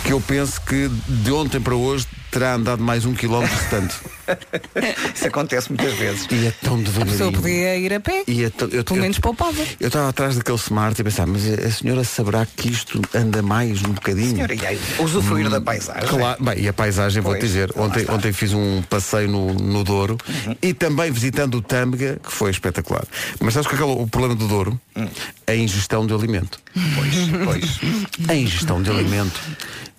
que 0.05 0.13
eu 0.13 0.21
penso 0.21 0.61
que 0.61 0.89
de 1.09 1.31
ontem 1.33 1.61
para 1.61 1.75
hoje 1.75 2.07
terá 2.33 2.55
andado 2.55 2.83
mais 2.83 3.05
um 3.05 3.13
quilómetro 3.15 3.55
de 3.57 3.65
tanto. 3.71 3.95
Isso 5.15 5.27
acontece 5.27 5.69
muitas 5.71 5.93
vezes. 5.95 6.27
E 6.31 6.47
é 6.47 6.51
tão 6.63 6.75
A 6.75 6.79
pessoa 6.83 7.05
devagarinho. 7.05 7.33
podia 7.33 7.77
ir 7.77 7.93
a 7.93 8.01
pé. 8.01 8.25
E 8.27 8.45
é 8.45 8.51
tão- 8.51 8.69
eu- 8.69 8.83
Pelo 8.83 8.99
eu- 8.99 9.03
menos 9.03 9.19
poupava. 9.19 9.63
Eu 9.79 9.89
estava 9.89 10.09
atrás 10.09 10.35
daquele 10.37 10.57
smart 10.57 10.99
e 11.01 11.05
pensava, 11.05 11.31
mas 11.31 11.47
a 11.47 11.71
senhora 11.71 12.03
saberá 12.05 12.47
que 12.47 12.71
isto 12.71 13.01
anda 13.15 13.43
mais 13.43 13.83
um 13.83 13.93
bocadinho? 13.93 14.31
Senhora, 14.35 14.55
e 14.55 14.67
aí, 14.67 14.81
usufruir 14.99 15.49
da 15.51 15.61
paisagem. 15.61 16.09
Claro, 16.09 16.43
bem, 16.43 16.61
e 16.61 16.69
a 16.69 16.73
paisagem, 16.73 17.23
Pois, 17.23 17.39
dizer, 17.39 17.71
lá 17.77 17.85
ontem. 17.85 18.05
Uhum. 18.07 18.15
ontem 18.15 18.33
fiz 18.33 18.53
um 18.55 18.83
passeio 18.89 19.29
no, 19.29 19.53
no 19.53 19.85
Douro 19.85 20.17
e 20.63 20.73
também 20.73 21.11
visitando 21.13 21.57
o 21.57 21.63
Tâmega, 21.63 22.19
que 22.25 22.33
foi 22.33 22.51
espetacular. 22.51 23.05
Mas 23.41 23.53
sabes 23.55 23.69
que 23.69 23.75
aquele, 23.75 23.91
o 23.91 24.07
problema 24.07 24.35
do 24.35 24.49
Douro? 24.49 24.81
Hum. 24.97 25.07
A 25.47 25.55
ingestão 25.55 26.07
de 26.07 26.15
alimento. 26.15 26.59
Pois, 26.97 27.15
pois. 27.45 27.81
A 28.29 28.35
ingestão 28.35 28.83
de 28.83 28.91
alimento. 28.91 29.39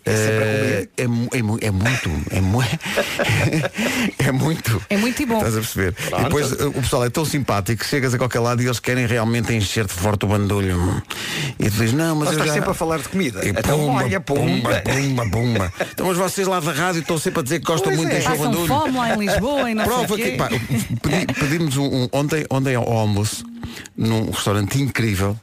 É, 0.06 1.08
mu- 1.08 1.30
é, 1.32 1.42
mu- 1.42 1.58
é 1.62 1.72
muito, 1.72 2.10
é, 2.32 2.42
mu- 2.42 2.62
é 4.20 4.32
muito. 4.32 4.82
É 4.90 4.98
muito 4.98 5.22
e 5.22 5.26
bom. 5.26 5.38
Estás 5.38 5.56
a 5.56 5.60
perceber? 5.60 5.96
E 6.20 6.24
depois 6.24 6.52
eh, 6.52 6.66
o 6.66 6.74
pessoal 6.74 7.06
é 7.06 7.10
tão 7.10 7.26
simpático 7.26 7.82
que 7.84 7.90
chegas 7.90 8.14
a 8.14 8.18
qualquer 8.18 8.40
lado 8.40 8.62
e 8.62 8.66
eles 8.66 8.80
querem 8.80 9.06
realmente 9.06 9.54
encher-te 9.54 9.94
forte 9.94 10.26
o 10.26 10.28
bandulho. 10.28 11.02
E 11.60 11.66
tu 11.66 11.72
dizes, 11.72 11.94
não, 11.94 12.16
mas 12.16 12.28
Mas 12.28 12.28
eu 12.28 12.32
estás 12.34 12.48
já... 12.48 12.54
sempre 12.56 12.72
a 12.72 12.74
falar 12.74 12.98
de 13.00 13.10
comida. 13.10 13.46
E 13.46 13.50
Então, 13.50 13.78
pumba, 13.80 14.04
olha, 14.04 14.20
pumba. 14.20 14.82
pumba, 14.82 15.30
pumba. 15.30 15.74
Então, 15.92 16.08
mas 16.08 16.18
vocês 16.18 16.48
lá 16.48 16.60
da 16.60 16.72
rádio 16.72 17.02
estão 17.02 17.18
sempre 17.18 17.40
a 17.40 17.44
dizer 17.44 17.60
que 17.60 17.66
gostam 17.66 17.92
Pois 17.94 17.98
muito 17.98 18.12
é. 18.12 18.20
de 18.20 18.26
encher 18.26 18.34
o 18.34 18.38
bandulho. 18.44 18.68
fome 18.68 18.98
lá 18.98 19.14
em 19.16 19.20
Lisboa 19.20 19.72
e 19.72 19.74
não 19.76 19.84
Prova 19.86 20.16
que 20.16 20.32
pá, 20.32 20.50
pedi- 20.50 21.34
pedimos 21.40 21.78
um, 21.78 21.84
um- 21.86 22.10
ontem, 22.12 22.46
ontem 22.50 22.76
ao 22.76 22.92
almoço 22.92 23.46
num 23.96 24.30
restaurante 24.32 24.82
incrível. 24.82 25.38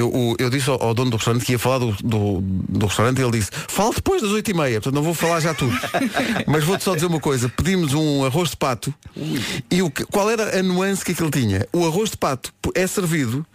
Eu, 0.00 0.36
eu 0.38 0.50
disse 0.50 0.68
ao, 0.70 0.82
ao 0.82 0.94
dono 0.94 1.10
do 1.10 1.16
restaurante 1.16 1.44
que 1.44 1.52
ia 1.52 1.58
falar 1.58 1.78
do, 1.78 1.92
do, 2.02 2.40
do 2.40 2.86
restaurante 2.86 3.18
e 3.18 3.22
ele 3.22 3.32
disse, 3.32 3.50
fala 3.52 3.92
depois 3.94 4.22
das 4.22 4.30
8 4.30 4.50
e 4.50 4.54
meia, 4.54 4.80
portanto 4.80 4.94
não 4.94 5.02
vou 5.02 5.14
falar 5.14 5.40
já 5.40 5.54
tudo. 5.54 5.76
Mas 6.46 6.64
vou-te 6.64 6.84
só 6.84 6.94
dizer 6.94 7.06
uma 7.06 7.20
coisa, 7.20 7.48
pedimos 7.48 7.92
um 7.94 8.24
arroz 8.24 8.50
de 8.50 8.56
pato 8.56 8.92
e 9.70 9.82
o 9.82 9.90
qual 10.10 10.30
era 10.30 10.58
a 10.58 10.62
nuance 10.62 11.04
que 11.04 11.12
aquilo 11.12 11.30
tinha? 11.30 11.66
O 11.72 11.86
arroz 11.86 12.10
de 12.10 12.16
pato 12.16 12.52
é 12.74 12.86
servido 12.86 13.46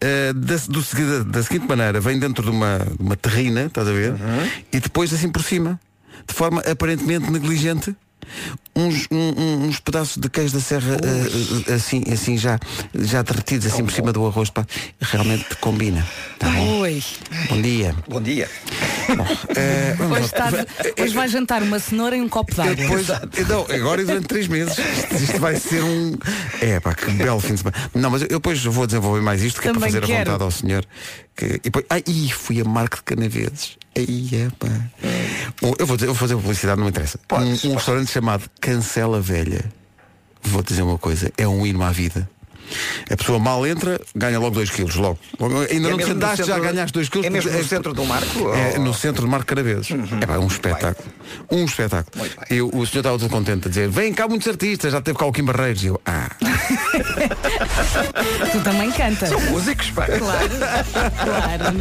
eh, 0.00 0.32
da, 0.32 0.56
do 0.68 1.24
da 1.24 1.42
seguinte 1.42 1.66
maneira, 1.68 2.00
vem 2.00 2.18
dentro 2.18 2.42
de 2.42 2.50
uma, 2.50 2.78
de 2.78 3.02
uma 3.02 3.16
terrina, 3.16 3.66
estás 3.66 3.86
a 3.86 3.92
ver? 3.92 4.14
E 4.72 4.80
depois 4.80 5.12
assim 5.12 5.30
por 5.30 5.42
cima, 5.42 5.78
de 6.26 6.34
forma 6.34 6.60
aparentemente 6.62 7.30
negligente, 7.30 7.94
uns, 8.74 9.06
um- 9.10 9.34
um- 9.40 9.66
uns 9.68 9.80
pedaços 9.80 10.16
de 10.16 10.28
queijo 10.28 10.54
da 10.54 10.60
serra 10.60 10.96
eh, 11.68 11.74
assim, 11.74 12.02
assim 12.12 12.36
já, 12.38 12.58
já 12.94 13.22
derretidos 13.22 13.66
assim 13.66 13.84
por 13.84 13.92
cima 13.92 14.12
do 14.12 14.26
arroz 14.26 14.48
de 14.48 14.52
pato. 14.54 14.72
Realmente 15.00 15.56
combina. 15.56 16.06
Tá 16.38 16.48
bom? 16.50 16.80
Oi. 16.80 17.02
Bom 17.48 17.60
dia. 17.60 17.94
Bom 18.08 18.20
dia. 18.22 18.48
Eh, 19.56 19.94
vamos 19.98 20.18
Hoje, 20.20 20.32
hoje 21.02 21.14
vai 21.14 21.28
jantar 21.28 21.62
uma 21.62 21.78
cenoura 21.78 22.16
e 22.16 22.20
um 22.20 22.28
copo 22.28 22.54
d'água. 22.54 22.74
depois, 22.74 23.06
não, 23.48 23.66
agora 23.74 24.02
e 24.02 24.04
durante 24.04 24.26
três 24.26 24.46
meses. 24.46 24.76
Isto, 24.78 25.14
isto 25.16 25.38
vai 25.40 25.56
ser 25.56 25.82
um. 25.82 26.16
É 26.60 26.78
pá, 26.80 26.94
que 26.94 27.10
belo 27.10 27.40
fim 27.40 27.54
de 27.54 27.60
semana. 27.60 27.76
Não, 27.94 28.10
mas 28.10 28.22
eu 28.22 28.28
depois 28.28 28.62
vou 28.64 28.86
desenvolver 28.86 29.20
mais 29.20 29.42
isto, 29.42 29.60
que 29.60 29.68
é 29.68 29.72
para 29.72 29.80
Também 29.80 29.92
fazer 29.92 30.06
quero. 30.06 30.20
a 30.20 30.24
vontade 30.32 30.44
ao 30.44 30.50
senhor. 30.50 30.86
Que, 31.36 31.46
e 31.64 31.70
depois, 31.70 31.84
fui 32.32 32.60
a 32.60 32.64
Marco 32.64 32.96
de 32.96 33.02
Canaveses. 33.02 33.76
Aí 33.96 34.30
é 34.32 34.48
pá. 34.58 34.68
Eu 35.78 35.86
vou, 35.86 35.96
dizer, 35.96 36.08
eu 36.08 36.14
vou 36.14 36.20
fazer 36.20 36.36
publicidade, 36.36 36.76
não 36.78 36.84
me 36.84 36.90
interessa. 36.90 37.18
Um, 37.32 37.70
um 37.70 37.74
restaurante 37.74 38.10
chamado 38.10 38.48
Cancela 38.60 39.20
Velha. 39.20 39.64
Vou 40.42 40.62
dizer 40.62 40.82
uma 40.82 40.98
coisa, 40.98 41.30
é 41.36 41.46
um 41.46 41.66
hino 41.66 41.82
à 41.82 41.90
vida. 41.90 42.28
A 43.10 43.16
pessoa 43.16 43.38
mal 43.38 43.66
entra, 43.66 44.00
ganha 44.14 44.38
logo 44.38 44.54
2 44.54 44.70
quilos, 44.70 44.94
logo. 44.96 45.18
Ainda 45.70 45.88
É 45.88 45.90
não 45.90 45.98
te 45.98 46.04
sentaste, 46.06 46.44
já 46.44 46.58
ganhaste 46.58 46.92
2 46.92 47.08
quilos. 47.08 47.26
é 47.26 47.30
mesmo 47.30 47.50
no 47.50 47.64
centro 47.64 47.92
do 47.94 48.04
Marco, 48.04 48.38
É, 48.38 48.42
ou- 48.42 48.76
Uhum. 48.78 48.84
no 48.84 48.94
centro 48.94 49.24
de 49.24 49.28
Marco 49.30 49.46
Caraveses. 49.46 49.88
É 50.20 50.26
pá, 50.26 50.38
um 50.38 50.46
espetáculo. 50.46 51.08
Um 51.50 51.64
espetáculo. 51.64 52.26
E 52.50 52.60
o, 52.62 52.66
o 52.68 52.86
senhor 52.86 53.00
estava 53.00 53.18
todo 53.18 53.30
contente 53.30 53.66
a 53.66 53.68
dizer, 53.68 53.88
vem 53.88 54.12
cá 54.12 54.26
muitos 54.28 54.46
artistas, 54.48 54.92
já 54.92 55.00
teve 55.00 55.18
cá 55.18 55.26
o 55.26 55.32
Kim 55.32 55.44
Barreiros. 55.44 55.82
E 55.82 55.86
eu, 55.86 56.00
ah, 56.06 56.30
Tu 58.52 58.60
também 58.62 58.90
cantas. 58.92 59.30
Músicos, 59.50 59.90
pá. 59.90 60.06
Claro, 60.06 60.48
claro. 61.24 61.76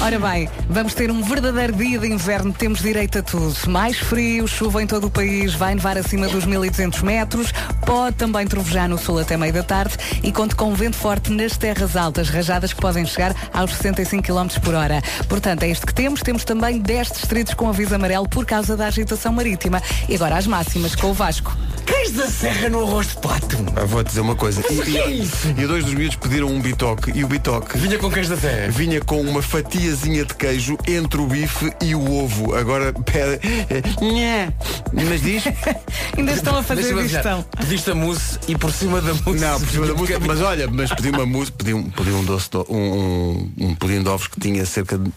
Ora 0.00 0.18
bem, 0.18 0.48
vamos 0.68 0.94
ter 0.94 1.10
um 1.10 1.22
verdadeiro 1.22 1.72
dia 1.72 1.98
de 1.98 2.06
inverno, 2.08 2.52
temos 2.52 2.80
direito 2.80 3.18
a 3.18 3.22
tudo. 3.22 3.54
Mais 3.68 3.96
frio, 3.98 4.46
chuva 4.46 4.82
em 4.82 4.86
todo 4.86 5.06
o 5.06 5.10
país, 5.10 5.54
vai 5.54 5.74
nevar 5.74 5.96
acima 5.98 6.28
dos 6.28 6.44
1200 6.44 7.02
metros, 7.02 7.52
pode 7.84 8.16
também 8.16 8.46
trovejar 8.46 8.88
no 8.88 8.98
sul 8.98 9.18
até 9.18 9.36
meio 9.36 9.52
da 9.52 9.62
tarde 9.62 9.96
e 10.22 10.32
conte 10.32 10.54
com 10.54 10.74
vento 10.74 10.96
forte 10.96 11.30
nas 11.32 11.56
terras 11.56 11.96
altas, 11.96 12.28
rajadas 12.28 12.72
que 12.72 12.80
podem 12.80 13.04
chegar 13.06 13.34
aos 13.52 13.72
65 13.72 14.22
km 14.22 14.48
por 14.62 14.74
hora. 14.74 15.02
Portanto, 15.28 15.62
é 15.62 15.68
isto 15.68 15.86
que 15.86 15.94
temos. 15.94 16.20
Temos 16.22 16.44
também 16.44 16.78
10 16.80 17.12
distritos 17.12 17.54
com 17.54 17.68
aviso 17.68 17.94
amarelo 17.94 18.28
por 18.28 18.44
causa 18.44 18.76
da 18.76 18.86
agitação 18.86 19.32
marítima. 19.32 19.82
E 20.08 20.14
agora 20.14 20.36
as 20.36 20.46
máximas 20.46 20.94
com 20.94 21.08
o 21.10 21.14
Vasco. 21.14 21.56
Queijo 21.86 22.14
da 22.14 22.26
serra 22.28 22.68
no 22.68 22.82
arroz 22.82 23.08
de 23.08 23.16
pato. 23.18 23.56
ah, 23.76 23.84
vou 23.84 24.02
dizer 24.02 24.20
uma 24.20 24.34
coisa. 24.34 24.60
E, 24.60 24.82
que 24.82 24.98
é 24.98 25.08
e- 25.10 25.22
isso? 25.22 25.48
e 25.56 25.66
dois 25.66 25.84
dos 25.84 25.94
miúdos 25.94 26.16
pediram 26.16 26.48
um 26.48 26.60
bitoque 26.60 27.12
e 27.14 27.22
o 27.22 27.28
bitoque 27.28 27.78
Vinha 27.78 27.96
com 27.98 28.10
queijo 28.10 28.30
da 28.30 28.36
serra. 28.36 28.68
vinha 28.72 29.00
com 29.00 29.20
uma 29.20 29.40
fatiazinha 29.40 30.24
de 30.24 30.34
queijo 30.34 30.76
entre 30.88 31.20
o 31.20 31.26
bife 31.26 31.72
e 31.80 31.94
o 31.94 32.12
ovo. 32.24 32.54
Agora 32.56 32.92
pede. 32.92 33.38
é, 33.70 34.04
nhé. 34.04 34.48
Mas 34.92 35.20
diz. 35.22 35.44
Ainda 36.18 36.32
estão 36.32 36.56
a 36.58 36.62
fazer 36.62 36.92
digestão. 36.94 37.44
Pediste 37.56 37.90
a 37.90 37.94
mousse 37.94 38.38
e 38.48 38.56
por 38.56 38.72
cima 38.72 39.00
da 39.00 39.12
mousse. 39.14 39.40
Não, 39.40 39.60
por 39.60 39.68
cima 39.68 39.86
da 39.86 39.94
música. 40.06 40.20
Mas 40.26 40.40
olha, 40.40 40.68
mas 40.68 40.92
pedi 40.92 41.10
uma 41.10 41.26
música, 41.26 41.56
pedi 41.58 41.74
um, 41.74 41.90
pedi 41.90 42.10
um 42.10 42.24
doce, 42.24 42.48
um, 42.68 42.76
um, 42.76 43.52
um 43.58 43.74
pudim 43.74 44.02
de 44.02 44.08
ovos 44.08 44.28
que 44.28 44.40
tinha 44.40 44.64
cerca 44.64 44.96
de 44.96 45.12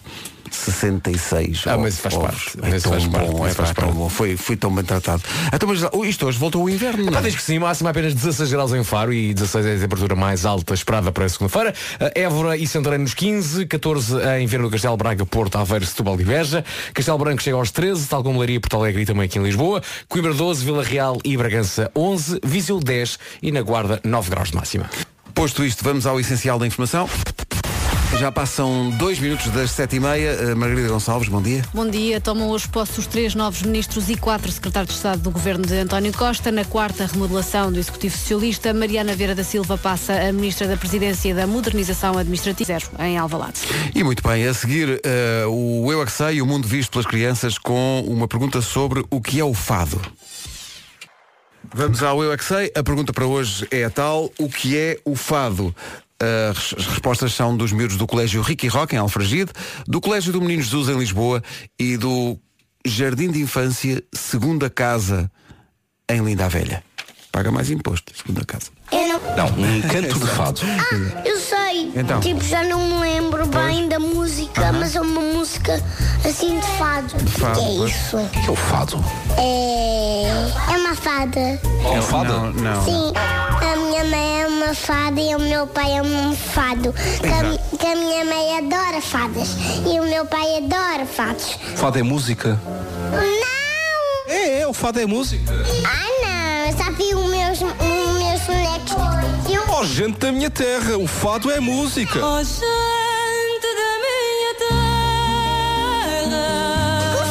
66 0.55 1.63
Ah, 1.67 1.77
mas 1.77 1.97
faz 1.99 2.15
ovos. 2.15 2.29
parte. 2.29 2.57
É 2.63 2.69
Mas 2.69 2.83
tão 2.83 2.91
faz 2.93 3.07
parte, 3.07 3.31
bom, 3.31 3.39
mas 3.39 3.51
é 3.51 3.55
faz 3.55 3.69
pá, 3.69 3.75
tão 3.75 3.85
parte. 3.85 3.97
bom. 3.97 4.09
Foi, 4.09 4.37
fui 4.37 4.55
tão 4.57 4.73
bem 4.73 4.83
tratado. 4.83 5.21
Então, 5.53 5.67
mas 5.69 5.83
oh, 5.91 6.05
isto 6.05 6.25
hoje 6.25 6.37
voltou 6.37 6.63
o 6.63 6.69
inverno. 6.69 7.05
não 7.05 7.13
Pá, 7.13 7.19
é? 7.19 7.23
diz 7.23 7.35
que 7.35 7.41
sim, 7.41 7.59
máxima 7.59 7.89
apenas 7.89 8.13
16 8.13 8.51
graus 8.51 8.73
em 8.73 8.83
Faro 8.83 9.13
e 9.13 9.33
16 9.33 9.65
é 9.65 9.75
a 9.75 9.79
temperatura 9.79 10.15
mais 10.15 10.45
alta 10.45 10.73
esperada 10.73 11.11
para 11.11 11.25
a 11.25 11.29
segunda-feira. 11.29 11.73
Eh, 11.99 12.21
Évora 12.21 12.57
e 12.57 12.67
Santarém 12.67 12.99
nos 12.99 13.13
15, 13.13 13.65
14 13.65 14.15
em 14.39 14.47
Viana 14.47 14.65
do 14.65 14.71
Castelo, 14.71 14.97
Braga, 14.97 15.25
Porto, 15.25 15.57
Aveiro, 15.57 15.85
Setúbal 15.85 16.19
e 16.19 16.23
Beja. 16.25 16.63
Castelo 16.93 17.17
Branco 17.17 17.41
chega 17.41 17.57
aos 17.57 17.71
13, 17.71 18.07
tal 18.07 18.23
como 18.23 18.39
Leiria, 18.39 18.59
Porto 18.59 18.77
Alegre 18.77 19.01
e 19.01 19.05
também 19.05 19.25
aqui 19.25 19.39
em 19.39 19.43
Lisboa. 19.43 19.81
Coimbra 20.07 20.33
12, 20.33 20.63
Vila 20.65 20.83
Real 20.83 21.17
e 21.23 21.35
Bragança 21.37 21.91
11, 21.95 22.39
Viseu 22.43 22.79
10 22.79 23.19
e 23.41 23.51
na 23.51 23.61
Guarda 23.61 23.99
9 24.03 24.29
graus 24.29 24.49
de 24.51 24.55
máxima. 24.55 24.89
Posto 25.33 25.63
isto, 25.63 25.83
vamos 25.83 26.05
ao 26.05 26.19
essencial 26.19 26.59
da 26.59 26.67
informação. 26.67 27.07
Já 28.17 28.31
passam 28.31 28.89
dois 28.97 29.19
minutos 29.19 29.47
das 29.51 29.71
sete 29.71 29.95
e 29.95 29.99
meia. 29.99 30.33
Uh, 30.33 30.55
Margarida 30.55 30.89
Gonçalves, 30.89 31.29
bom 31.29 31.41
dia. 31.41 31.63
Bom 31.73 31.87
dia. 31.87 32.19
Tomam 32.19 32.49
hoje 32.49 32.67
posse 32.67 32.99
os 32.99 33.07
três 33.07 33.35
novos 33.35 33.61
ministros 33.61 34.09
e 34.09 34.15
quatro 34.17 34.51
secretários 34.51 34.91
de 34.91 34.97
Estado 34.97 35.21
do 35.21 35.31
governo 35.31 35.65
de 35.65 35.75
António 35.75 36.11
Costa. 36.11 36.51
Na 36.51 36.65
quarta 36.65 37.05
remodelação 37.05 37.71
do 37.71 37.79
Executivo 37.79 38.17
Socialista, 38.17 38.73
Mariana 38.73 39.15
Vieira 39.15 39.35
da 39.35 39.43
Silva 39.43 39.77
passa 39.77 40.13
a 40.13 40.33
Ministra 40.33 40.67
da 40.67 40.75
Presidência 40.75 41.29
e 41.29 41.33
da 41.33 41.47
Modernização 41.47 42.17
Administrativa 42.17 42.67
Zero, 42.67 42.89
em 42.99 43.17
Alvalade. 43.17 43.61
E 43.95 44.03
muito 44.03 44.21
bem, 44.21 44.45
a 44.45 44.53
seguir 44.53 44.89
uh, 45.45 45.49
o 45.49 45.91
Eu 45.91 46.03
é 46.03 46.07
Sei, 46.07 46.41
o 46.41 46.45
mundo 46.45 46.67
visto 46.67 46.91
pelas 46.91 47.05
crianças, 47.05 47.57
com 47.57 48.03
uma 48.05 48.27
pergunta 48.27 48.61
sobre 48.61 49.05
o 49.09 49.21
que 49.21 49.39
é 49.39 49.43
o 49.45 49.53
fado. 49.53 50.01
Vamos 51.73 52.03
ao 52.03 52.23
Eu 52.23 52.33
é 52.33 52.37
Sei. 52.37 52.71
A 52.75 52.83
pergunta 52.83 53.13
para 53.13 53.25
hoje 53.25 53.67
é 53.71 53.85
a 53.85 53.89
tal, 53.89 54.31
o 54.37 54.49
que 54.49 54.77
é 54.77 54.99
o 55.05 55.15
fado? 55.15 55.73
As 56.21 56.73
respostas 56.73 57.33
são 57.33 57.55
dos 57.55 57.71
miúdos 57.71 57.95
do 57.95 58.05
Colégio 58.05 58.41
Ricky 58.41 58.67
Rock, 58.67 58.93
em 58.93 58.97
Alfragide, 58.99 59.51
do 59.87 60.01
Colégio 60.01 60.33
do 60.33 60.41
Menino 60.41 60.61
Jesus, 60.61 60.89
em 60.89 60.97
Lisboa, 60.97 61.41
e 61.79 61.95
do 61.95 62.37
Jardim 62.85 63.31
de 63.31 63.41
Infância 63.41 64.03
Segunda 64.13 64.69
Casa, 64.69 65.31
em 66.09 66.21
Linda 66.21 66.49
Velha. 66.49 66.83
Paga 67.31 67.51
mais 67.51 67.69
imposto, 67.69 68.11
segunda 68.17 68.43
casa. 68.43 68.78
Eu 68.91 69.07
não. 69.07 69.19
Não, 69.35 69.45
um 69.47 69.81
canto 69.81 70.19
de 70.19 70.27
fado. 70.27 70.61
Ah, 70.63 71.21
eu 71.25 71.39
sei. 71.39 71.91
Então. 71.95 72.19
Tipo, 72.19 72.43
já 72.43 72.63
não 72.63 72.79
me 72.81 72.99
lembro 73.01 73.45
bem 73.47 73.87
da 73.87 73.99
música, 73.99 74.71
mas 74.73 74.95
é 74.95 75.01
uma 75.01 75.21
música 75.21 75.81
assim 76.27 76.59
de 76.59 76.67
fado. 76.77 77.13
Fado, 77.29 77.59
que 77.59 77.65
é 77.65 77.85
isso? 77.85 78.17
O 78.17 78.29
que 78.29 78.47
é 78.47 78.51
o 78.51 78.55
fado? 78.55 79.03
É. 79.37 80.73
É 80.73 80.77
uma 80.77 80.95
fada. 80.95 81.39
É 81.39 81.99
um 81.99 82.01
fado? 82.01 82.33
Não, 82.33 82.51
não. 82.53 82.85
Sim. 82.85 83.13
A 83.15 83.75
minha 83.75 84.03
mãe 84.05 84.41
é 84.41 84.47
uma 84.47 84.73
fada 84.73 85.21
e 85.21 85.35
o 85.35 85.39
meu 85.39 85.67
pai 85.67 85.97
é 85.97 86.01
um 86.01 86.35
fado. 86.35 86.93
Que 86.93 87.27
a, 87.27 87.77
que 87.77 87.85
a 87.85 87.95
minha 87.95 88.25
mãe 88.25 88.57
adora 88.57 89.01
fadas 89.01 89.55
e 89.85 89.99
o 89.99 90.03
meu 90.03 90.25
pai 90.25 90.57
adora 90.57 91.05
fados. 91.05 91.57
Fado 91.75 91.99
é 91.99 92.03
música? 92.03 92.59
Não! 93.11 94.33
É, 94.33 94.61
é, 94.61 94.67
o 94.67 94.73
fado 94.73 94.99
é 94.99 95.05
música. 95.05 95.51
Ah, 95.85 96.25
não! 96.25 96.39
Eu 96.67 96.77
só 96.77 96.91
vi 96.91 97.15
os 97.15 97.29
meus, 97.29 97.59
Oh, 99.79 99.83
gente 99.85 100.17
da 100.19 100.29
minha 100.31 100.49
terra, 100.49 100.97
o 100.97 101.07
fado 101.07 101.49
é 101.49 101.59
música. 101.61 102.19
O 102.19 102.21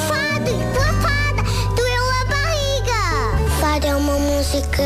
fado, 0.08 0.50
tua 0.72 0.92
fada, 1.02 1.42
doeu 1.76 2.10
a 2.10 2.24
barriga. 2.24 3.36
Fado 3.60 3.86
é 3.86 3.94
uma 3.94 4.18
música 4.18 4.82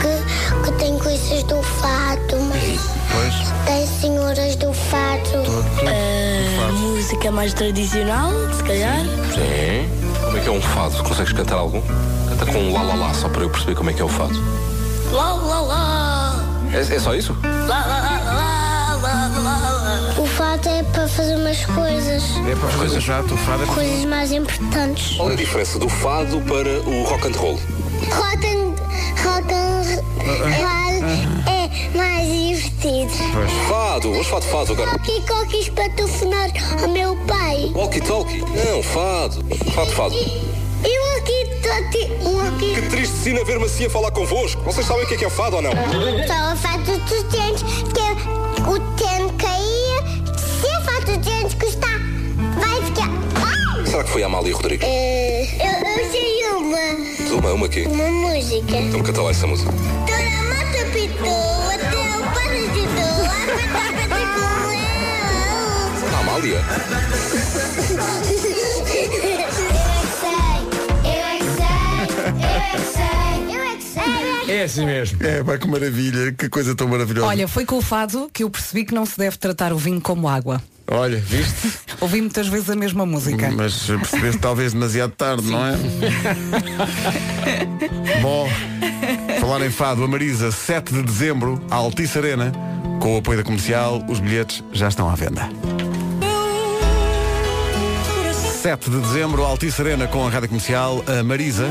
que, 0.00 0.12
que 0.64 0.72
tem 0.78 0.96
coisas 0.98 1.42
do 1.44 1.60
fado, 1.62 2.36
mas 2.48 2.80
Pois, 3.10 3.34
tem 3.66 3.86
senhoras 4.00 4.54
do 4.56 4.72
fado. 4.72 5.42
música 6.78 7.30
mais 7.32 7.52
tradicional, 7.52 8.30
se 8.56 8.62
calhar. 8.62 9.00
Sim. 9.34 9.90
Como 10.24 10.36
é 10.36 10.40
que 10.40 10.48
é 10.48 10.52
um 10.52 10.62
fado? 10.62 11.02
Consegues 11.02 11.32
cantar 11.32 11.56
algum? 11.56 11.82
Canta 12.28 12.46
com 12.46 12.58
um 12.58 12.72
lá 12.72 12.82
lá 12.82 12.94
lá, 12.94 13.12
só 13.14 13.28
para 13.28 13.42
eu 13.42 13.50
perceber 13.50 13.74
como 13.74 13.90
é 13.90 13.92
que 13.92 14.00
é 14.00 14.04
o 14.04 14.08
fado. 14.08 14.40
Lá, 15.10 15.32
lá, 15.34 15.60
lá. 15.60 16.11
É, 16.72 16.94
é 16.94 16.98
só 16.98 17.14
isso? 17.14 17.36
O 20.16 20.26
fado 20.26 20.68
é 20.68 20.82
para 20.82 21.06
fazer 21.06 21.36
umas 21.36 21.64
coisas, 21.66 22.22
é 22.50 22.56
para 22.56 22.68
fazer 22.70 22.96
exato, 22.96 23.34
o 23.34 23.36
fado 23.36 23.62
é 23.62 23.66
para... 23.66 23.74
coisas 23.74 24.04
mais 24.06 24.32
importantes. 24.32 25.16
Qual 25.16 25.30
é 25.30 25.34
a 25.34 25.36
diferença 25.36 25.78
do 25.78 25.88
fado 25.88 26.40
para 26.42 26.80
o 26.88 27.02
rock 27.02 27.28
and 27.28 27.36
roll? 27.36 27.60
Rotten, 28.10 28.74
rotten, 29.22 29.62
é 31.46 31.96
mais 31.96 32.26
divertido. 32.26 33.12
Fado, 33.68 34.10
vamos 34.10 34.26
falar 34.26 34.40
de 34.40 34.48
fado 34.48 34.72
agora. 34.72 34.98
Coquis 35.28 35.68
para 35.68 35.90
telefonar 35.90 36.50
ao 36.80 36.88
meu 36.88 37.14
pai. 37.26 37.70
Walkie 37.74 38.00
talkie? 38.00 38.38
Não, 38.38 38.82
fado. 38.82 39.44
Fado, 39.74 39.90
fado. 39.92 40.14
E 40.14 40.20
aqui. 40.20 41.11
Que 42.58 42.82
triste 42.90 43.16
sina 43.16 43.42
ver-me 43.44 43.64
assim 43.64 43.86
a 43.86 43.90
falar 43.90 44.10
convosco. 44.10 44.60
Vocês 44.62 44.86
sabem 44.86 45.04
o 45.04 45.08
que 45.08 45.14
é 45.14 45.16
que 45.16 45.24
é 45.24 45.30
fado 45.30 45.56
ou 45.56 45.62
não? 45.62 45.70
Só 45.72 46.52
o 46.52 46.56
fato 46.56 46.98
dos 46.98 47.22
dentes, 47.24 47.62
que 47.62 48.60
o 48.68 48.78
dente 48.78 49.32
caía. 49.38 50.02
Se 50.36 50.66
é 50.66 50.80
fato 50.82 51.06
dos 51.06 51.16
dentes 51.26 51.54
que 51.54 51.64
está, 51.66 51.88
vai 52.58 52.82
ficar. 52.84 53.08
Ai! 53.36 53.86
Será 53.86 54.04
que 54.04 54.10
foi 54.10 54.22
a 54.22 54.26
Amália 54.26 54.54
Rodrigues? 54.54 54.86
Eh, 54.86 55.48
eu, 55.60 56.02
eu 56.04 56.10
sei 56.10 56.44
uma, 56.56 57.38
Uma, 57.38 57.52
uma 57.54 57.66
aqui. 57.66 57.86
uma 57.86 58.04
música. 58.10 58.76
Então 58.76 59.02
canta 59.02 59.22
lá 59.22 59.30
essa 59.30 59.46
música. 59.46 59.72
Toda 59.72 60.18
a 60.18 60.42
mata 60.42 60.84
pitou, 60.92 61.70
até 61.72 62.18
o 62.18 62.22
padre. 62.34 62.68
A 63.24 63.46
petar, 63.56 63.90
petar 63.94 64.26
com 64.34 64.72
eu. 66.12 66.18
Amália? 66.20 66.60
É 74.48 74.64
assim 74.64 74.84
mesmo. 74.84 75.18
É, 75.24 75.42
pá, 75.42 75.56
que 75.56 75.66
maravilha, 75.66 76.32
que 76.32 76.48
coisa 76.48 76.74
tão 76.74 76.86
maravilhosa. 76.86 77.26
Olha, 77.26 77.48
foi 77.48 77.64
com 77.64 77.78
o 77.78 77.82
fado 77.82 78.28
que 78.32 78.44
eu 78.44 78.50
percebi 78.50 78.84
que 78.84 78.94
não 78.94 79.06
se 79.06 79.16
deve 79.16 79.36
tratar 79.36 79.72
o 79.72 79.78
vinho 79.78 80.00
como 80.00 80.28
água. 80.28 80.62
Olha, 80.86 81.18
viste? 81.18 81.72
Ouvi 82.00 82.20
muitas 82.20 82.48
vezes 82.48 82.68
a 82.68 82.76
mesma 82.76 83.06
música. 83.06 83.50
Mas 83.50 83.86
percebeste 83.86 84.40
talvez 84.40 84.72
demasiado 84.72 85.12
tarde, 85.12 85.50
não 85.50 85.64
é? 85.64 85.76
Bom, 88.20 88.48
falar 89.40 89.64
em 89.64 89.70
fado, 89.70 90.04
a 90.04 90.08
Marisa, 90.08 90.52
7 90.52 90.92
de 90.92 91.02
dezembro, 91.02 91.64
a 91.70 91.76
Altice 91.76 92.18
Arena, 92.18 92.52
com 93.00 93.14
o 93.14 93.18
apoio 93.18 93.38
da 93.38 93.44
comercial, 93.44 94.04
os 94.08 94.20
bilhetes 94.20 94.62
já 94.72 94.88
estão 94.88 95.08
à 95.08 95.14
venda. 95.14 95.48
7 98.62 98.90
de 98.90 99.00
dezembro, 99.00 99.44
Altice 99.44 99.80
Arena 99.80 100.06
com 100.06 100.26
a 100.26 100.30
rádio 100.30 100.48
comercial, 100.48 101.02
a 101.06 101.22
Marisa. 101.22 101.68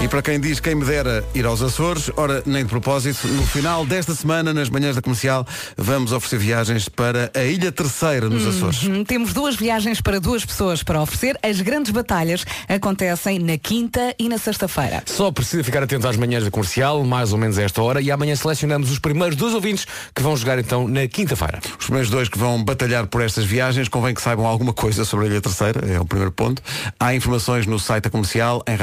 E 0.00 0.06
para 0.06 0.22
quem 0.22 0.38
diz 0.38 0.60
quem 0.60 0.76
me 0.76 0.84
dera 0.84 1.24
ir 1.34 1.44
aos 1.44 1.60
Açores, 1.60 2.08
ora, 2.16 2.40
nem 2.46 2.62
de 2.62 2.70
propósito, 2.70 3.26
no 3.26 3.44
final 3.44 3.84
desta 3.84 4.14
semana, 4.14 4.54
nas 4.54 4.70
manhãs 4.70 4.94
da 4.94 5.02
comercial, 5.02 5.44
vamos 5.76 6.12
oferecer 6.12 6.38
viagens 6.38 6.88
para 6.88 7.32
a 7.34 7.42
Ilha 7.42 7.72
Terceira, 7.72 8.28
nos 8.28 8.46
Açores. 8.46 8.84
Hum, 8.84 9.02
Temos 9.04 9.32
duas 9.32 9.56
viagens 9.56 10.00
para 10.00 10.20
duas 10.20 10.44
pessoas 10.44 10.84
para 10.84 11.02
oferecer. 11.02 11.36
As 11.42 11.60
grandes 11.60 11.90
batalhas 11.90 12.44
acontecem 12.68 13.40
na 13.40 13.58
quinta 13.58 14.14
e 14.20 14.28
na 14.28 14.38
sexta-feira. 14.38 15.02
Só 15.04 15.32
precisa 15.32 15.64
ficar 15.64 15.82
atento 15.82 16.06
às 16.06 16.16
manhãs 16.16 16.44
da 16.44 16.50
comercial, 16.50 17.02
mais 17.02 17.32
ou 17.32 17.38
menos 17.38 17.58
a 17.58 17.62
esta 17.64 17.82
hora, 17.82 18.00
e 18.00 18.08
amanhã 18.12 18.36
selecionamos 18.36 18.92
os 18.92 19.00
primeiros 19.00 19.34
dois 19.36 19.52
ouvintes 19.52 19.84
que 20.14 20.22
vão 20.22 20.36
jogar 20.36 20.60
então 20.60 20.86
na 20.86 21.08
quinta-feira. 21.08 21.58
Os 21.76 21.86
primeiros 21.86 22.08
dois 22.08 22.28
que 22.28 22.38
vão 22.38 22.62
batalhar 22.62 23.08
por 23.08 23.20
estas 23.20 23.44
viagens, 23.44 23.88
convém 23.88 24.14
que 24.14 24.22
saibam 24.22 24.46
alguma 24.46 24.72
coisa 24.72 25.04
sobre 25.04 25.26
a 25.26 25.28
Ilha 25.28 25.40
Terceira, 25.40 25.92
é 25.92 25.98
o 25.98 26.04
primeiro 26.04 26.30
ponto. 26.30 26.62
Há 27.00 27.16
informações 27.16 27.66
no 27.66 27.80
site 27.80 28.04
da 28.04 28.10
comercial, 28.10 28.62
em 28.64 28.76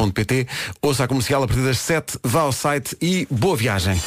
radiocomercial.ol.pt. 0.00 0.46
Ouça 0.82 1.04
a 1.04 1.08
comercial 1.08 1.42
a 1.42 1.46
partir 1.46 1.62
das 1.62 1.78
7, 1.78 2.18
vá 2.22 2.40
ao 2.42 2.52
site 2.52 2.96
e 3.00 3.26
boa 3.30 3.56
viagem. 3.56 4.00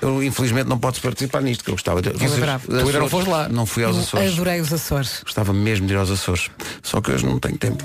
Eu, 0.00 0.22
infelizmente, 0.22 0.68
não 0.68 0.78
posso 0.78 1.00
participar 1.00 1.40
nisto, 1.42 1.64
que 1.64 1.70
eu 1.70 1.74
gostava 1.74 2.00
de. 2.00 2.10
Vocês-. 2.10 2.32
Açores- 2.40 2.62
Tu 2.66 2.86
ainda 2.86 2.98
não 3.00 3.08
foste 3.08 3.28
lá? 3.30 3.48
Não 3.48 3.66
fui 3.66 3.82
aos 3.84 3.96
Eu 3.96 4.02
Açores. 4.02 4.32
adorei 4.34 4.60
os 4.60 4.72
Açores. 4.72 5.20
Gostava 5.24 5.52
mesmo 5.52 5.86
de 5.88 5.92
ir 5.92 5.96
aos 5.96 6.10
Açores. 6.10 6.50
Só 6.82 7.00
que 7.00 7.10
hoje 7.10 7.26
não 7.26 7.38
tenho 7.40 7.58
tempo. 7.58 7.84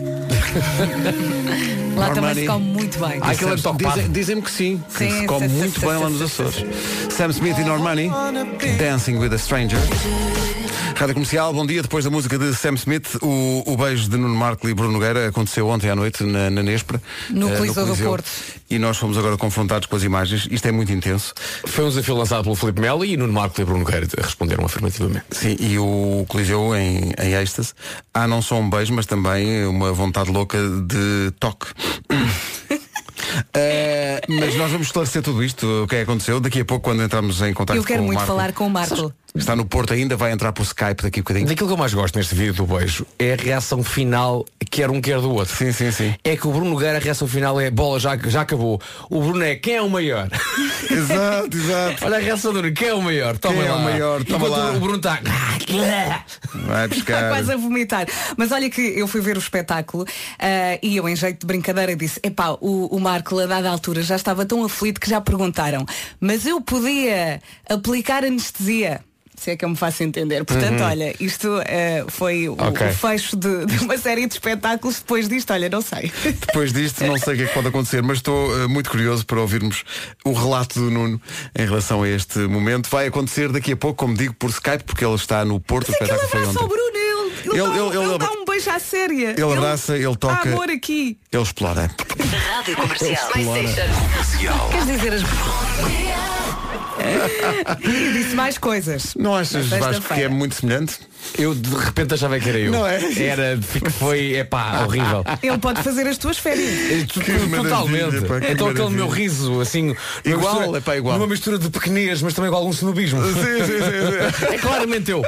Lá 1.95 2.07
também 2.09 2.21
Normani. 2.21 2.41
se 2.41 2.47
come 2.47 2.65
muito 2.65 2.99
bem. 2.99 3.19
Ah, 3.21 3.33
é 3.33 3.45
ocupado. 3.69 3.77
Dizem- 3.95 4.11
Dizem-me 4.11 4.41
que 4.41 4.51
sim, 4.51 4.83
que 4.91 4.97
Sim, 4.97 5.19
se 5.21 5.25
come 5.27 5.47
sim, 5.49 5.55
muito 5.55 5.79
sim, 5.79 5.85
bem 5.87 5.95
sim, 5.97 6.03
lá 6.03 6.09
nos 6.09 6.17
sim, 6.19 6.23
Açores. 6.25 6.65
Sam 7.15 7.29
Smith 7.29 7.57
e 7.57 7.63
Normani, 7.63 8.11
Dancing 8.77 9.17
with 9.17 9.33
a 9.33 9.37
Stranger. 9.37 9.79
Rádio 10.95 11.15
Comercial, 11.15 11.51
bom 11.53 11.65
dia. 11.65 11.81
Depois 11.81 12.05
da 12.05 12.11
música 12.11 12.37
de 12.37 12.53
Sam 12.55 12.75
Smith, 12.75 13.15
o, 13.21 13.63
o 13.65 13.75
beijo 13.77 14.07
de 14.09 14.15
Nuno 14.17 14.35
Marco 14.35 14.69
e 14.69 14.73
Bruno 14.73 14.93
Nogueira 14.93 15.27
aconteceu 15.27 15.67
ontem 15.67 15.89
à 15.89 15.95
noite 15.95 16.23
na, 16.23 16.49
na 16.51 16.61
Nespra. 16.63 17.01
No 17.29 17.51
eh, 17.51 17.57
Coliseu 17.57 17.85
do 17.87 17.95
Porto. 17.97 18.29
E 18.73 18.79
nós 18.79 18.97
fomos 18.97 19.19
agora 19.19 19.37
confrontados 19.37 19.85
com 19.87 19.95
as 19.95 20.01
imagens. 20.01 20.47
Isto 20.49 20.67
é 20.67 20.71
muito 20.71 20.91
intenso. 20.91 21.31
Foi 21.63 21.85
um 21.85 21.89
desafio 21.89 22.15
lançado 22.15 22.41
pelo 22.43 22.55
Filipe 22.55 22.81
Melo 22.81 23.05
e 23.05 23.15
Nuno 23.15 23.31
Marco 23.31 23.61
e 23.61 23.63
Bruno 23.63 23.81
Nogueira 23.81 24.07
responderam 24.17 24.65
afirmativamente. 24.65 25.25
Sim, 25.29 25.55
e 25.59 25.77
o 25.77 26.25
Coliseu 26.27 26.75
em, 26.75 27.13
em 27.21 27.33
êxtase. 27.35 27.73
Há 28.11 28.27
não 28.27 28.41
só 28.41 28.59
um 28.59 28.67
beijo, 28.67 28.91
mas 28.91 29.05
também 29.05 29.63
uma 29.67 29.93
vontade 29.93 30.31
louca 30.31 30.57
de 30.57 31.31
toque. 31.39 31.67
Eh, 33.55 34.21
mas 34.27 34.53
nós 34.55 34.69
vamos 34.69 34.87
esclarecer 34.87 35.23
tudo 35.23 35.43
isto, 35.43 35.83
o 35.83 35.87
que 35.87 35.95
é 35.95 35.99
que 35.99 36.03
aconteceu, 36.03 36.39
daqui 36.39 36.59
a 36.59 36.65
pouco 36.65 36.83
quando 36.83 37.01
entramos 37.01 37.41
em 37.41 37.53
contato 37.53 37.77
Eu 37.77 37.83
quero 37.83 37.99
com 37.99 38.03
o 38.03 38.07
muito 38.07 38.17
Marco. 38.19 38.31
falar 38.31 38.53
com 38.53 38.67
o 38.67 38.69
Marco. 38.69 39.13
Está 39.35 39.55
no 39.55 39.65
Porto 39.65 39.93
ainda, 39.93 40.15
vai 40.15 40.31
entrar 40.31 40.51
por 40.53 40.61
Skype 40.61 41.01
daqui 41.01 41.19
a 41.19 41.23
bocadinho. 41.23 41.47
Daquilo 41.47 41.67
que 41.67 41.73
eu 41.73 41.77
mais 41.77 41.91
gosto 41.91 42.15
neste 42.17 42.35
vídeo 42.35 42.53
do 42.53 42.67
beijo 42.67 43.03
é 43.17 43.33
a 43.33 43.35
reação 43.35 43.83
final, 43.83 44.45
quer 44.69 44.91
um 44.91 45.01
quer 45.01 45.19
do 45.19 45.31
outro. 45.31 45.55
Sim, 45.55 45.71
sim, 45.71 45.91
sim. 45.91 46.13
É 46.23 46.37
que 46.37 46.47
o 46.47 46.51
Bruno 46.51 46.69
Nogueira, 46.69 46.97
a 46.97 47.01
reação 47.01 47.27
final 47.27 47.59
é 47.59 47.71
bola, 47.71 47.99
já, 47.99 48.15
já 48.15 48.41
acabou. 48.41 48.79
O 49.09 49.21
Bruno 49.21 49.43
é 49.43 49.55
quem 49.55 49.77
é 49.77 49.81
o 49.81 49.89
maior? 49.89 50.29
exato, 50.89 51.57
exato. 51.57 52.05
Olha 52.05 52.17
a 52.17 52.19
reação 52.19 52.53
do 52.53 52.59
Bruno, 52.59 52.75
quem 52.75 52.89
é 52.89 52.93
o 52.93 53.01
maior? 53.01 53.35
Toma 53.39 53.55
Quem 53.55 53.65
é 53.65 53.71
lá. 53.71 53.77
o 53.77 53.81
maior? 53.81 54.23
Toma 54.23 54.45
Enquanto 54.47 54.59
lá. 54.61 54.71
o 54.71 54.79
Bruno 54.79 54.97
está. 54.97 55.19
Vai 56.53 56.85
Está 56.85 56.87
buscar. 56.87 57.29
quase 57.29 57.53
a 57.53 57.57
vomitar. 57.57 58.05
Mas 58.37 58.51
olha 58.51 58.69
que 58.69 58.81
eu 58.81 59.07
fui 59.07 59.19
ver 59.21 59.35
o 59.35 59.39
espetáculo 59.39 60.05
ah, 60.37 60.77
e 60.81 60.95
eu, 60.95 61.09
em 61.09 61.15
jeito 61.15 61.39
de 61.39 61.47
brincadeira, 61.47 61.95
disse: 61.95 62.19
epá, 62.23 62.51
o, 62.61 62.95
o 62.95 62.99
Marco, 62.99 63.39
a 63.39 63.47
dada 63.47 63.67
altura, 63.69 64.03
já 64.03 64.15
estava 64.15 64.45
tão 64.45 64.63
aflito 64.63 65.01
que 65.01 65.09
já 65.09 65.19
perguntaram, 65.19 65.85
mas 66.19 66.45
eu 66.45 66.61
podia 66.61 67.41
aplicar 67.67 68.23
anestesia. 68.23 69.01
Se 69.43 69.51
é 69.51 69.57
que 69.57 69.65
eu 69.65 69.69
me 69.69 69.75
faço 69.75 70.03
entender. 70.03 70.43
Portanto, 70.45 70.79
Uhum. 70.79 70.85
olha, 70.87 71.13
isto 71.19 71.59
eh, 71.65 72.05
foi 72.07 72.47
o, 72.47 72.53
Ok. 72.53 72.87
o 72.87 72.93
fecho 72.93 73.35
de, 73.35 73.65
de 73.65 73.83
uma 73.83 73.97
série 73.97 74.25
de 74.25 74.33
espetáculos. 74.35 74.99
Depois 74.99 75.27
disto, 75.27 75.51
olha, 75.51 75.67
não 75.67 75.81
sei. 75.81 76.11
Depois 76.47 76.71
disto, 76.71 77.03
não 77.03 77.17
sei 77.17 77.33
o 77.33 77.37
que 77.37 77.43
é 77.43 77.45
que 77.47 77.53
pode 77.53 77.67
acontecer, 77.67 78.01
mas 78.01 78.19
estou 78.19 78.63
eh, 78.63 78.67
muito 78.67 78.89
curioso 78.89 79.25
para 79.25 79.41
ouvirmos 79.41 79.83
o 80.23 80.31
relato 80.31 80.79
do 80.79 80.89
Nuno 80.89 81.21
em 81.57 81.65
relação 81.65 82.03
a 82.03 82.07
este 82.09 82.39
momento. 82.39 82.89
Vai 82.89 83.07
acontecer 83.07 83.49
daqui 83.51 83.73
a 83.73 83.75
pouco, 83.77 83.97
como 83.97 84.15
digo, 84.15 84.33
por 84.35 84.49
Skype, 84.49 84.85
porque 84.85 85.03
ele 85.03 85.15
está 85.15 85.43
no 85.43 85.59
Porto. 85.59 85.89
o 85.89 85.93
Aquele 85.93 86.09
espetáculo 86.11 86.29
foi 86.31 86.43
ao 86.43 86.49
ontem. 86.49 86.67
Bruno, 86.67 86.81
ele, 86.95 87.03
ele, 87.03 87.59
Ele- 87.59 87.67
dá, 87.67 87.75
ele- 87.75 87.97
ele 87.97 88.09
ele 88.11 88.17
dá 88.19 88.31
um 88.31 88.45
beijo 88.45 88.69
à 88.69 88.79
séria. 88.79 89.29
Ele 89.37 89.43
abraça, 89.53 89.97
ele 89.97 90.15
toca. 90.15 90.49
Há 90.49 90.53
amor 90.53 90.69
aqui. 90.69 91.17
Ele 91.33 91.43
explora. 91.43 91.91
Rádio 92.55 92.75
Comercial. 92.77 94.69
Queres 94.71 94.85
dizer 94.87 95.13
as. 95.15 95.21
e 97.83 98.13
disse 98.13 98.35
mais 98.35 98.57
coisas. 98.57 99.13
Não 99.15 99.35
achas, 99.35 99.67
Vasco, 99.67 100.13
que 100.13 100.21
é 100.21 100.27
muito 100.29 100.55
semelhante? 100.55 100.97
Eu 101.37 101.55
de 101.55 101.73
repente 101.73 102.13
achava 102.13 102.37
que 102.39 102.49
era 102.49 102.59
eu. 102.59 102.71
Não 102.71 102.85
é? 102.85 102.99
Era, 103.23 103.59
foi, 103.97 104.33
é 104.35 104.43
pá, 104.43 104.83
horrível. 104.85 105.23
Ele 105.41 105.57
pode 105.57 105.81
fazer 105.81 106.05
as 106.07 106.17
tuas 106.17 106.37
férias. 106.37 107.05
Que 107.11 107.19
maravilha, 107.47 107.63
Totalmente. 107.63 108.25
pá, 108.27 108.39
que 108.41 108.51
então 108.51 108.67
aquele 108.67 108.89
meu 108.89 109.07
riso, 109.07 109.61
assim. 109.61 109.95
Igual, 110.25 110.55
mistura- 110.55 110.77
é 110.77 110.81
pá, 110.81 110.97
igual. 110.97 111.17
Uma 111.17 111.27
mistura 111.27 111.57
de 111.57 111.69
pequenez, 111.69 112.21
mas 112.21 112.33
também 112.33 112.51
com 112.51 112.57
algum 112.57 112.73
cenobismo. 112.73 113.21
Sim, 113.23 113.33
sim, 113.33 114.39
sim. 114.39 114.53
É 114.53 114.57
claramente 114.57 115.11
eu. 115.11 115.21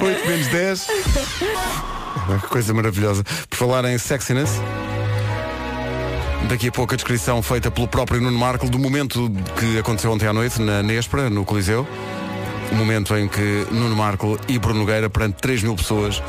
8 0.00 0.26
menos 0.28 0.46
10. 0.48 0.86
Que 2.42 2.46
coisa 2.48 2.74
maravilhosa. 2.74 3.24
Por 3.48 3.56
falar 3.56 3.84
em 3.86 3.96
sexiness. 3.96 4.50
Daqui 6.46 6.68
a 6.68 6.72
pouco 6.72 6.94
a 6.94 6.96
descrição 6.96 7.42
feita 7.42 7.70
pelo 7.70 7.88
próprio 7.88 8.20
Nuno 8.20 8.38
Marco 8.38 8.68
do 8.68 8.78
momento 8.78 9.30
que 9.58 9.78
aconteceu 9.78 10.12
ontem 10.12 10.26
à 10.26 10.32
noite 10.32 10.60
na 10.60 10.82
Nespra, 10.82 11.28
no 11.28 11.44
Coliseu. 11.44 11.86
O 12.70 12.74
momento 12.74 13.16
em 13.16 13.26
que 13.26 13.66
Nuno 13.70 13.96
Marco 13.96 14.38
e 14.46 14.58
Bruno 14.58 14.80
Nogueira, 14.80 15.10
perante 15.10 15.36
3 15.40 15.62
mil 15.62 15.74
pessoas, 15.74 16.22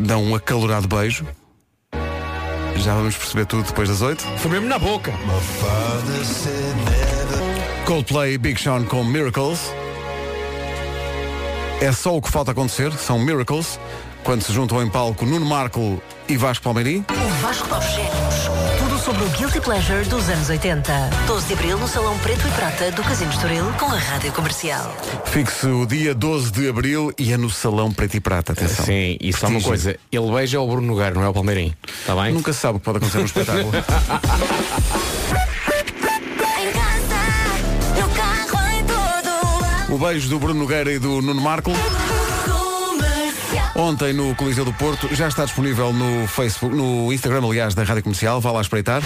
dão 0.00 0.24
um 0.24 0.34
acalorado 0.34 0.88
beijo. 0.88 1.24
Já 2.76 2.94
vamos 2.94 3.16
perceber 3.16 3.46
tudo 3.46 3.62
depois 3.62 3.88
das 3.88 4.02
8. 4.02 4.22
Foi 4.38 4.50
mesmo 4.50 4.68
na 4.68 4.78
boca. 4.78 5.12
Coldplay 7.86 8.36
Big 8.36 8.60
Sean 8.60 8.84
com 8.84 9.04
Miracles. 9.04 9.72
É 11.80 11.92
só 11.92 12.16
o 12.16 12.22
que 12.22 12.30
falta 12.30 12.52
acontecer, 12.52 12.92
são 12.94 13.18
Miracles, 13.18 13.78
quando 14.24 14.42
se 14.42 14.52
juntam 14.52 14.82
em 14.82 14.88
palco 14.88 15.26
Nuno 15.26 15.44
Marco 15.44 16.02
e 16.28 16.36
Vasco 16.36 16.64
Palmeirim. 16.64 17.04
O 17.10 17.42
Vasco 17.42 17.74
aos 17.74 17.84
Gênios. 19.16 19.22
Tudo 19.22 19.24
sobre 19.24 19.24
o 19.24 19.28
Guilty 19.30 19.60
Pleasure 19.60 20.04
dos 20.08 20.28
anos 20.28 20.48
80. 20.48 20.92
12 21.26 21.46
de 21.46 21.52
Abril 21.54 21.78
no 21.78 21.88
Salão 21.88 22.18
Preto 22.18 22.46
e 22.46 22.50
Prata 22.50 22.90
do 22.92 23.02
Casino 23.02 23.30
Estoril 23.30 23.64
com 23.78 23.86
a 23.86 23.96
Rádio 23.96 24.32
Comercial. 24.32 24.94
Fixe 25.26 25.66
o 25.66 25.86
dia 25.86 26.14
12 26.14 26.52
de 26.52 26.68
Abril 26.68 27.12
e 27.18 27.32
é 27.32 27.36
no 27.36 27.48
Salão 27.50 27.92
Preto 27.92 28.16
e 28.16 28.20
Prata, 28.20 28.52
atenção. 28.52 28.84
Sim, 28.84 29.16
e 29.20 29.32
só 29.32 29.48
uma 29.48 29.60
coisa. 29.60 29.96
Ele 30.12 30.30
beija 30.30 30.60
o 30.60 30.66
Bruno 30.66 30.86
Nogueira, 30.86 31.14
não 31.14 31.22
é 31.22 31.28
o 31.28 31.32
Palmeirim. 31.32 31.74
Está 32.00 32.14
bem? 32.14 32.32
Nunca 32.32 32.52
se 32.52 32.60
sabe 32.60 32.76
o 32.76 32.80
que 32.80 32.84
pode 32.84 32.98
acontecer 32.98 33.18
no 33.18 33.24
espetáculo. 33.24 33.72
No 39.88 39.94
o 39.94 39.98
beijo 39.98 40.28
do 40.28 40.38
Bruno 40.38 40.60
Nogueira 40.60 40.92
e 40.92 40.98
do 40.98 41.22
Nuno 41.22 41.40
Marco. 41.40 41.70
Ontem 43.78 44.14
no 44.14 44.34
Coliseu 44.34 44.64
do 44.64 44.72
Porto 44.72 45.14
já 45.14 45.28
está 45.28 45.44
disponível 45.44 45.92
no 45.92 46.26
Facebook, 46.26 46.74
no 46.74 47.12
Instagram, 47.12 47.44
aliás, 47.44 47.74
da 47.74 47.84
Rádio 47.84 48.02
Comercial. 48.02 48.40
Vá 48.40 48.50
lá 48.50 48.62
espreitar. 48.62 49.02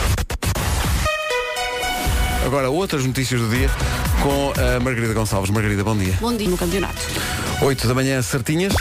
Agora, 2.47 2.71
outras 2.71 3.05
notícias 3.05 3.41
do 3.41 3.49
dia 3.49 3.69
com 4.23 4.53
a 4.61 4.79
Margarida 4.79 5.13
Gonçalves. 5.13 5.51
Margarida, 5.51 5.83
bom 5.83 5.97
dia. 5.97 6.17
Bom 6.21 6.37
dia 6.37 6.49
no 6.49 6.57
campeonato. 6.57 7.03
8 7.61 7.89
da 7.89 7.95
manhã, 7.95 8.23
certinhas. 8.23 8.73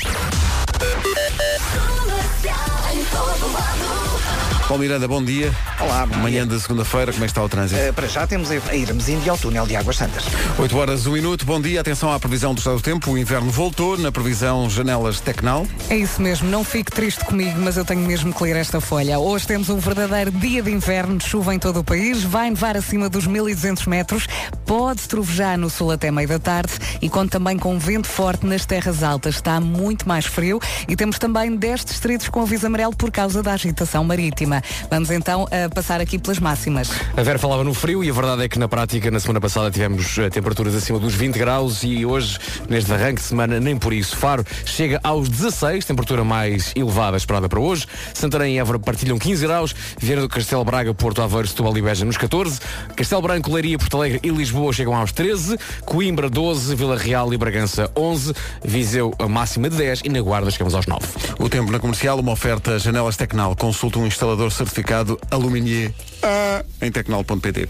Paulo 4.70 4.84
Miranda, 4.84 5.08
bom 5.08 5.24
dia. 5.24 5.52
Olá, 5.80 6.06
bom 6.06 6.18
Manhã 6.18 6.48
de 6.48 6.60
segunda-feira, 6.60 7.12
como 7.12 7.24
é 7.24 7.28
que 7.28 7.32
está 7.32 7.44
o 7.44 7.50
trânsito? 7.50 7.82
Eh, 7.82 7.92
para 7.92 8.06
já 8.06 8.28
temos 8.28 8.52
a 8.52 8.60
a 8.70 8.76
Irmesinde 8.76 9.26
e 9.26 9.30
ao 9.30 9.38
túnel 9.38 9.66
de 9.66 9.76
Águas 9.76 9.98
Santas. 9.98 10.26
8 10.60 10.78
horas, 10.78 11.08
1 11.08 11.12
minuto. 11.12 11.44
Bom 11.44 11.60
dia. 11.60 11.82
Atenção 11.82 12.12
à 12.12 12.20
previsão 12.20 12.54
do 12.54 12.60
estado 12.60 12.76
do 12.76 12.82
tempo. 12.84 13.10
O 13.10 13.18
inverno 13.18 13.50
voltou 13.50 13.98
na 13.98 14.12
previsão 14.12 14.70
janelas 14.70 15.20
Tecnal. 15.20 15.66
É 15.90 15.98
isso 15.98 16.22
mesmo, 16.22 16.48
não 16.50 16.64
fique 16.64 16.92
triste 16.92 17.26
comigo, 17.26 17.60
mas 17.60 17.78
eu 17.78 17.86
tenho 17.86 18.02
mesmo 18.02 18.32
que 18.32 18.44
ler 18.44 18.58
esta 18.58 18.80
folha. 18.80 19.18
Hoje 19.18 19.48
temos 19.48 19.70
um 19.70 19.78
verdadeiro 19.78 20.30
dia 20.30 20.62
de 20.62 20.70
inverno, 20.70 21.18
de 21.18 21.26
chuva 21.26 21.56
em 21.56 21.58
todo 21.58 21.80
o 21.80 21.84
país, 21.84 22.22
vai 22.24 22.50
nevar 22.52 22.78
acima 22.78 23.10
dos 23.10 23.26
1200 23.26 23.88
metros, 23.88 24.28
pode 24.68 25.02
trovejar 25.08 25.58
no 25.58 25.70
sul 25.70 25.90
até 25.90 26.12
meio 26.12 26.28
da 26.28 26.38
tarde 26.38 26.74
e 27.02 27.10
conta 27.10 27.40
também 27.40 27.58
com 27.58 27.80
vento 27.80 28.08
forte 28.08 28.46
nas 28.46 28.68
terras 28.68 29.02
altas. 29.02 29.36
Está 29.36 29.60
muito 29.60 30.08
mais 30.08 30.26
frio 30.26 30.60
e 30.88 30.96
temos 30.96 31.18
também 31.18 31.56
10 31.56 31.86
distritos 31.86 32.30
com 32.30 32.42
aviso 32.42 32.68
amarelo 32.68 32.96
por 32.96 33.10
causa 33.10 33.42
da 33.42 33.54
agitação 33.54 34.04
marítima. 34.04 34.59
Vamos 34.90 35.12
então 35.12 35.48
a 35.52 35.70
passar 35.70 36.02
aqui 36.02 36.18
pelas 36.18 36.40
máximas. 36.40 36.90
A 37.16 37.22
Vera 37.22 37.40
falava 37.40 37.64
no 37.64 37.74
frio 37.74 38.04
e 38.04 38.10
a 38.10 38.14
verdade 38.14 38.44
é 38.44 38.50
que 38.50 38.60
na 38.60 38.68
prática, 38.68 39.10
na 39.12 39.20
semana 39.20 39.42
passada, 39.42 39.72
tivemos 39.72 40.18
eh, 40.18 40.30
temperaturas 40.30 40.76
acima 40.76 41.00
dos 41.00 41.14
20 41.14 41.38
graus 41.38 41.84
e 41.84 42.06
hoje, 42.06 42.38
neste 42.70 42.92
arranque 42.94 43.22
de 43.22 43.28
semana, 43.28 43.60
nem 43.60 43.78
por 43.78 43.94
isso. 43.94 44.16
Faro 44.16 44.46
chega 44.66 45.00
aos 45.04 45.30
16, 45.30 45.86
temperatura 45.86 46.24
mais 46.24 46.74
elevada 46.76 47.18
esperada 47.18 47.48
para 47.48 47.60
hoje. 47.60 47.86
Santarém 48.14 48.56
e 48.56 48.60
Évora 48.60 48.80
partilham 48.80 49.18
15 49.18 49.46
graus. 49.46 49.76
Viana 49.98 50.22
do 50.22 50.30
Castelo 50.30 50.64
Braga, 50.64 50.94
Porto 50.94 51.22
Aveiro, 51.22 51.48
Setúbal 51.48 51.78
e 51.78 51.82
Beja 51.82 52.06
nos 52.06 52.18
14. 52.18 52.60
Castelo 52.96 53.22
Branco, 53.22 53.52
Leiria, 53.52 53.78
Porto 53.78 53.98
Alegre 53.98 54.20
e 54.24 54.30
Lisboa 54.30 54.72
chegam 54.74 54.96
aos 54.96 55.12
13. 55.12 55.58
Coimbra 55.86 56.30
12, 56.30 56.76
Vila 56.76 56.98
Real 56.98 57.34
e 57.34 57.38
Bragança 57.38 57.92
11. 57.96 58.34
Viseu 58.64 59.14
a 59.20 59.28
máxima 59.28 59.70
de 59.70 59.78
10 59.78 60.02
e 60.06 60.10
na 60.10 60.22
Guarda 60.22 60.52
chegamos 60.52 60.74
aos 60.76 60.86
9. 60.86 61.06
O 61.40 61.50
tempo 61.50 61.72
na 61.72 61.80
comercial, 61.80 62.20
uma 62.20 62.32
oferta 62.32 62.78
janelas 62.80 63.18
Tecnal. 63.18 63.56
Consulta 63.56 64.00
um 64.00 64.08
instalador 64.08 64.49
certificado 64.50 65.20
Aluminier 65.32 65.94
ah, 66.24 66.64
em 66.82 66.92
tecnal.pt. 66.92 67.70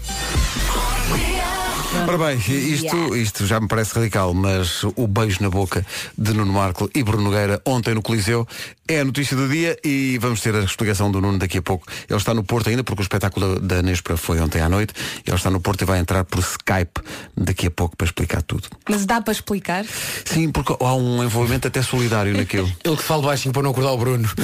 Ora 2.06 2.18
bem, 2.18 2.38
isto, 2.38 3.16
isto 3.16 3.46
já 3.46 3.60
me 3.60 3.66
parece 3.66 3.94
radical, 3.94 4.32
mas 4.32 4.84
o 4.84 5.08
beijo 5.08 5.42
na 5.42 5.50
boca 5.50 5.84
de 6.16 6.32
Nuno 6.32 6.52
Marco 6.52 6.88
e 6.94 7.02
Bruno 7.02 7.24
Nogueira 7.24 7.60
ontem 7.66 7.94
no 7.94 8.02
Coliseu 8.02 8.46
é 8.90 9.00
a 9.00 9.04
notícia 9.04 9.36
do 9.36 9.48
dia 9.48 9.78
e 9.84 10.18
vamos 10.18 10.40
ter 10.40 10.52
a 10.52 10.64
explicação 10.64 11.12
do 11.12 11.20
Nuno 11.20 11.38
daqui 11.38 11.58
a 11.58 11.62
pouco. 11.62 11.86
Ele 12.08 12.18
está 12.18 12.34
no 12.34 12.42
Porto 12.42 12.68
ainda, 12.68 12.82
porque 12.82 13.00
o 13.00 13.04
espetáculo 13.04 13.60
da 13.60 13.80
Nespra 13.82 14.16
foi 14.16 14.40
ontem 14.40 14.60
à 14.60 14.68
noite. 14.68 14.92
Ele 15.24 15.36
está 15.36 15.48
no 15.48 15.60
Porto 15.60 15.82
e 15.82 15.84
vai 15.84 16.00
entrar 16.00 16.24
por 16.24 16.40
Skype 16.40 17.00
daqui 17.36 17.68
a 17.68 17.70
pouco 17.70 17.96
para 17.96 18.06
explicar 18.06 18.42
tudo. 18.42 18.64
Mas 18.88 19.06
dá 19.06 19.20
para 19.20 19.32
explicar? 19.32 19.84
Sim, 20.24 20.50
porque 20.50 20.74
há 20.80 20.94
um 20.96 21.22
envolvimento 21.22 21.68
até 21.68 21.82
solidário 21.82 22.36
naquilo. 22.36 22.68
Ele 22.82 22.96
que 22.96 23.02
fala 23.04 23.22
baixinho 23.22 23.52
para 23.52 23.62
não 23.62 23.70
acordar 23.70 23.92
o 23.92 23.96
Bruno. 23.96 24.28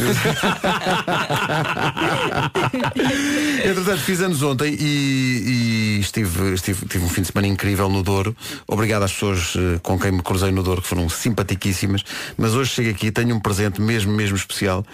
Entretanto, 3.64 4.00
fiz 4.02 4.20
anos 4.20 4.42
ontem 4.42 4.76
e, 4.78 5.96
e 5.96 6.00
estive, 6.00 6.54
estive, 6.54 6.86
tive 6.86 7.04
um 7.04 7.08
fim 7.08 7.22
de 7.22 7.32
semana 7.32 7.48
incrível 7.48 7.88
no 7.88 8.00
Douro. 8.04 8.36
Obrigado 8.68 9.02
às 9.02 9.12
pessoas 9.12 9.54
eh, 9.56 9.80
com 9.82 9.98
quem 9.98 10.12
me 10.12 10.22
cruzei 10.22 10.52
no 10.52 10.62
Douro, 10.62 10.80
que 10.82 10.86
foram 10.86 11.08
simpaticíssimas. 11.08 12.04
Mas 12.38 12.54
hoje 12.54 12.70
chego 12.70 12.90
aqui 12.90 13.08
e 13.08 13.10
tenho 13.10 13.34
um 13.34 13.40
presente 13.40 13.80
mesmo, 13.80 14.12
mesmo 14.12 14.35
especial, 14.36 14.84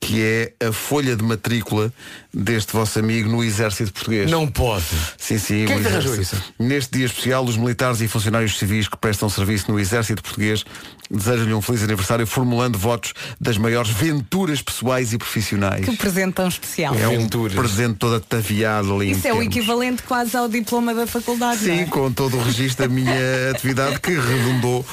que 0.00 0.22
é 0.22 0.66
a 0.66 0.72
folha 0.72 1.14
de 1.14 1.22
matrícula 1.22 1.92
deste 2.32 2.72
vosso 2.72 2.98
amigo 2.98 3.28
no 3.28 3.44
Exército 3.44 3.92
Português. 3.92 4.30
Não 4.30 4.46
pode. 4.46 4.84
Sim, 5.18 5.36
sim. 5.38 5.64
Quem 5.66 5.76
é 5.76 5.80
o 5.80 5.86
arranjou 5.86 6.12
Exército. 6.14 6.42
Neste 6.58 6.96
dia 6.96 7.06
especial, 7.06 7.44
os 7.44 7.56
militares 7.56 8.00
e 8.00 8.08
funcionários 8.08 8.58
civis 8.58 8.88
que 8.88 8.96
prestam 8.96 9.28
serviço 9.28 9.70
no 9.70 9.78
Exército 9.78 10.22
Português 10.22 10.64
desejam-lhe 11.10 11.52
um 11.52 11.60
feliz 11.60 11.82
aniversário 11.82 12.24
formulando 12.26 12.78
votos 12.78 13.12
das 13.40 13.58
maiores 13.58 13.90
venturas 13.90 14.62
pessoais 14.62 15.12
e 15.12 15.18
profissionais. 15.18 15.84
Que 15.84 15.96
presente 15.96 16.34
tão 16.34 16.48
especial. 16.48 16.94
É 16.94 17.06
um 17.08 17.16
Aventuras. 17.16 17.54
presente 17.54 17.96
todo 17.96 18.14
ataviado 18.14 18.94
ali. 18.94 19.10
Isso 19.10 19.26
é 19.26 19.32
o 19.32 19.36
termos. 19.36 19.46
equivalente 19.56 20.02
quase 20.04 20.36
ao 20.36 20.48
diploma 20.48 20.94
da 20.94 21.06
faculdade. 21.06 21.66
não 21.66 21.74
Sim, 21.74 21.80
é? 21.82 21.86
com 21.86 22.10
todo 22.12 22.36
o 22.38 22.42
registro 22.42 22.88
da 22.88 22.94
minha 22.94 23.50
atividade 23.54 24.00
que 24.00 24.12
redundou 24.12 24.86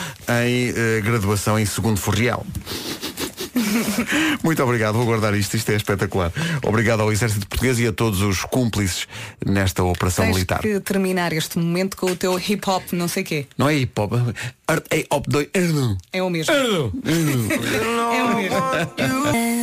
em 0.44 0.74
eh, 0.76 1.02
graduação 1.02 1.58
em 1.58 1.66
segundo 1.66 1.98
forreal. 2.00 2.46
Muito 4.43 4.63
obrigado, 4.63 4.95
vou 4.95 5.06
guardar 5.06 5.34
isto, 5.36 5.56
isto 5.56 5.71
é 5.71 5.75
espetacular. 5.75 6.32
Obrigado 6.63 7.01
ao 7.01 7.12
Exército 7.12 7.47
Português 7.47 7.80
e 7.80 7.88
a 7.88 7.91
todos 7.91 8.21
os 8.21 8.41
cúmplices 8.41 9.08
nesta 9.45 9.84
operação 9.84 10.25
Tens 10.25 10.36
militar. 10.36 10.60
que 10.60 10.80
terminar 10.80 11.34
este 11.34 11.58
momento 11.58 11.97
com 11.97 12.08
o 12.08 12.15
teu 12.15 12.38
hip 12.39 12.69
hop, 12.69 12.84
não 12.93 13.08
sei 13.08 13.23
quê. 13.23 13.45
Não 13.58 13.69
é 13.69 13.75
hip 13.75 13.99
hop, 13.99 14.13
é 14.91 15.06
hop 15.12 15.25
dois. 15.27 15.47
É 16.12 16.21
o 16.21 16.30
mesmo. 16.30 16.53
É 16.53 18.23
o 18.23 18.36
mesmo. 18.36 19.57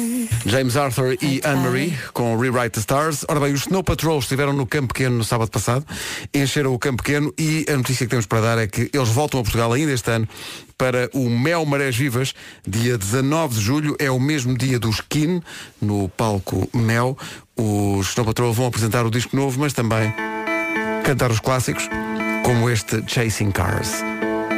James 0.47 0.77
Arthur 0.77 1.17
e 1.23 1.41
Anne-Marie 1.45 1.97
com 2.13 2.37
Rewrite 2.37 2.71
the 2.71 2.81
Stars. 2.81 3.25
Ora 3.29 3.41
bem, 3.41 3.53
os 3.53 3.63
Snow 3.63 3.83
Patrol 3.83 4.19
estiveram 4.19 4.53
no 4.53 4.67
Campo 4.67 4.95
Pequeno 4.95 5.17
no 5.17 5.25
sábado 5.25 5.51
passado, 5.51 5.85
encheram 6.33 6.75
o 6.75 6.79
Campo 6.79 7.03
Pequeno 7.03 7.33
e 7.39 7.65
a 7.69 7.77
notícia 7.77 8.07
que 8.07 8.11
temos 8.11 8.27
para 8.27 8.41
dar 8.41 8.59
é 8.59 8.67
que 8.67 8.91
eles 8.93 9.09
voltam 9.09 9.41
a 9.41 9.43
Portugal 9.43 9.73
ainda 9.73 9.93
este 9.93 10.11
ano 10.11 10.29
para 10.77 11.09
o 11.15 11.31
Mel 11.31 11.65
Marés 11.65 11.97
Vivas, 11.97 12.35
dia 12.67 12.99
19 12.99 13.55
de 13.55 13.61
julho, 13.61 13.97
é 13.99 14.11
o 14.11 14.19
mesmo 14.19 14.57
dia 14.57 14.79
do 14.79 14.91
Skin, 14.91 15.41
no 15.81 16.09
palco 16.09 16.69
Mel. 16.75 17.17
Os 17.57 18.09
Snow 18.09 18.27
Patrol 18.27 18.53
vão 18.53 18.67
apresentar 18.67 19.07
o 19.07 19.11
disco 19.11 19.37
novo, 19.37 19.61
mas 19.61 19.73
também 19.73 20.13
cantar 21.05 21.31
os 21.31 21.41
clássicos, 21.41 21.89
como 22.45 22.69
este 22.69 23.03
Chasing 23.07 23.51
Cars. 23.51 24.03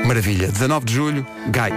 Maravilha. 0.07 0.49
19 0.49 0.87
de 0.87 0.95
julho, 0.95 1.27
Gai. 1.49 1.73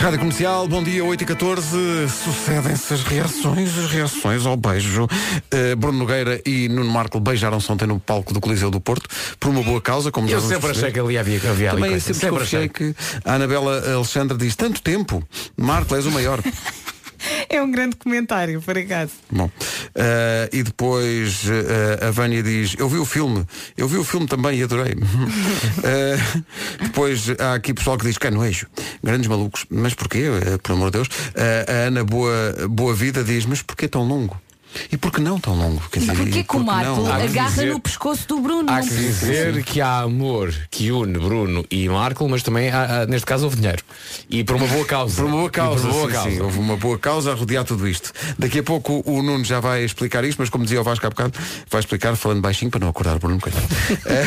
Rádio 0.00 0.18
Comercial, 0.18 0.66
bom 0.66 0.82
dia, 0.82 1.04
8 1.04 1.22
e 1.22 1.26
14 1.26 2.08
Sucedem-se 2.08 2.94
as 2.94 3.02
reações, 3.02 3.76
as 3.78 3.90
reações 3.90 4.46
ao 4.46 4.56
beijo. 4.56 5.04
Uh, 5.04 5.76
Bruno 5.76 5.98
Nogueira 5.98 6.40
e 6.46 6.70
Nuno 6.70 6.90
Marco 6.90 7.20
beijaram-se 7.20 7.70
ontem 7.70 7.86
no 7.86 8.00
palco 8.00 8.32
do 8.32 8.40
Coliseu 8.40 8.70
do 8.70 8.80
Porto, 8.80 9.06
por 9.38 9.50
uma 9.50 9.62
boa 9.62 9.78
causa, 9.78 10.10
como 10.10 10.26
já 10.26 10.36
Eu 10.36 10.40
sempre 10.40 10.70
achei 10.70 10.90
que 10.90 10.98
ali 10.98 11.18
havia, 11.18 11.36
havia 11.36 11.70
ali 11.70 11.82
Também 11.82 11.90
coisa. 11.90 12.14
sempre, 12.14 12.20
Sempre 12.20 12.42
achei. 12.42 12.68
que 12.70 12.94
a 13.26 13.34
Anabela 13.34 13.94
Alexandra 13.94 14.38
diz 14.38 14.56
tanto 14.56 14.80
tempo, 14.80 15.22
Marco, 15.54 15.94
és 15.94 16.06
o 16.06 16.10
maior. 16.10 16.40
É 17.60 17.60
um 17.60 17.70
grande 17.70 17.96
comentário, 17.96 18.62
por 18.62 18.78
acaso. 18.78 19.12
Bom, 19.28 19.50
eh, 19.96 20.48
e 20.52 20.62
depois 20.62 21.42
eh, 21.48 22.06
a 22.06 22.10
Vânia 22.12 22.42
diz, 22.44 22.76
eu 22.78 22.88
vi 22.88 22.98
o 22.98 23.04
filme, 23.04 23.44
eu 23.76 23.88
vi 23.88 23.96
o 23.96 24.04
filme 24.04 24.26
também 24.26 24.58
e 24.58 24.62
adorei. 24.62 24.94
Eh, 25.82 26.16
depois 26.82 27.28
há 27.38 27.54
aqui 27.54 27.72
pessoal 27.72 27.96
que 27.96 28.06
diz 28.06 28.18
canoejo, 28.18 28.66
grandes 29.02 29.28
malucos, 29.28 29.66
mas 29.70 29.94
porquê? 29.94 30.18
Eh, 30.18 30.58
por 30.62 30.72
amor 30.72 30.90
de 30.90 30.98
Deus. 30.98 31.08
A 31.34 31.86
Ana 31.88 32.04
Boa, 32.04 32.54
Boa 32.68 32.94
Vida 32.94 33.24
diz, 33.24 33.46
mas 33.46 33.62
porquê 33.62 33.88
tão 33.88 34.06
longo? 34.06 34.40
E 34.90 34.96
por 34.96 35.10
que 35.12 35.20
não 35.20 35.38
tão 35.38 35.54
longo? 35.54 35.82
Quer 35.90 36.00
dizer, 36.00 36.16
Porquê 36.16 36.38
e 36.40 36.44
que 36.44 36.56
o 36.56 36.60
Marco 36.64 37.00
não? 37.02 37.12
Agarra 37.12 37.48
dizer- 37.50 37.72
no 37.72 37.80
pescoço 37.80 38.26
do 38.28 38.40
Bruno? 38.40 38.70
Há 38.70 38.80
que 38.80 38.88
dizer 38.88 39.62
que 39.64 39.80
há 39.80 40.00
amor 40.00 40.54
que 40.70 40.90
une 40.92 41.18
Bruno 41.18 41.64
e 41.70 41.88
Marco, 41.88 42.28
mas 42.28 42.42
também 42.42 42.70
há, 42.70 43.02
há- 43.02 43.06
neste 43.06 43.26
caso 43.26 43.44
houve 43.44 43.56
dinheiro. 43.56 43.82
E 44.28 44.44
por 44.44 44.56
uma 44.56 44.66
boa 44.66 44.84
causa. 44.84 45.16
Por 45.20 45.24
uma 45.26 45.36
boa 45.38 45.50
causa, 45.50 45.80
por 45.88 45.90
uma 45.90 45.92
boa 45.94 46.06
sim, 46.08 46.12
causa. 46.14 46.30
sim, 46.30 46.40
houve 46.40 46.58
uma 46.58 46.76
boa 46.76 46.98
causa 46.98 47.32
a 47.32 47.34
rodear 47.34 47.64
tudo 47.64 47.86
isto. 47.88 48.12
Daqui 48.38 48.60
a 48.60 48.62
pouco 48.62 49.02
o 49.04 49.22
Nuno 49.22 49.44
já 49.44 49.60
vai 49.60 49.84
explicar 49.84 50.24
isto, 50.24 50.38
mas 50.38 50.48
como 50.48 50.64
dizia 50.64 50.80
o 50.80 50.84
Vasco 50.84 51.06
há 51.06 51.10
bocado, 51.10 51.38
vai 51.68 51.80
explicar 51.80 52.14
falando 52.16 52.40
baixinho 52.40 52.70
para 52.70 52.80
não 52.80 52.88
acordar 52.88 53.16
o 53.16 53.18
Bruno 53.18 53.40
coitado. 53.40 53.66
Eh, 54.06 54.26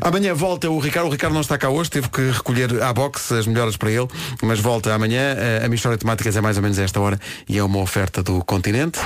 amanhã 0.00 0.34
volta 0.34 0.70
o 0.70 0.78
Ricardo. 0.78 1.08
O 1.08 1.10
Ricardo 1.10 1.34
não 1.34 1.40
está 1.40 1.56
cá 1.58 1.68
hoje, 1.68 1.90
teve 1.90 2.08
que 2.08 2.30
recolher 2.30 2.82
à 2.82 2.92
box 2.92 3.32
as 3.32 3.46
melhoras 3.46 3.76
para 3.76 3.90
ele, 3.90 4.08
mas 4.42 4.58
volta 4.60 4.92
amanhã. 4.94 5.34
Eh, 5.36 5.60
A 5.64 5.68
minha 5.68 5.76
história 5.76 5.96
de 5.96 6.00
temáticas 6.02 6.36
é 6.36 6.40
mais 6.40 6.56
ou 6.56 6.62
menos 6.62 6.78
a 6.78 6.82
esta 6.82 7.00
hora 7.00 7.18
e 7.48 7.58
é 7.58 7.61
uma 7.64 7.78
oferta 7.78 8.22
do 8.22 8.44
continente. 8.44 8.98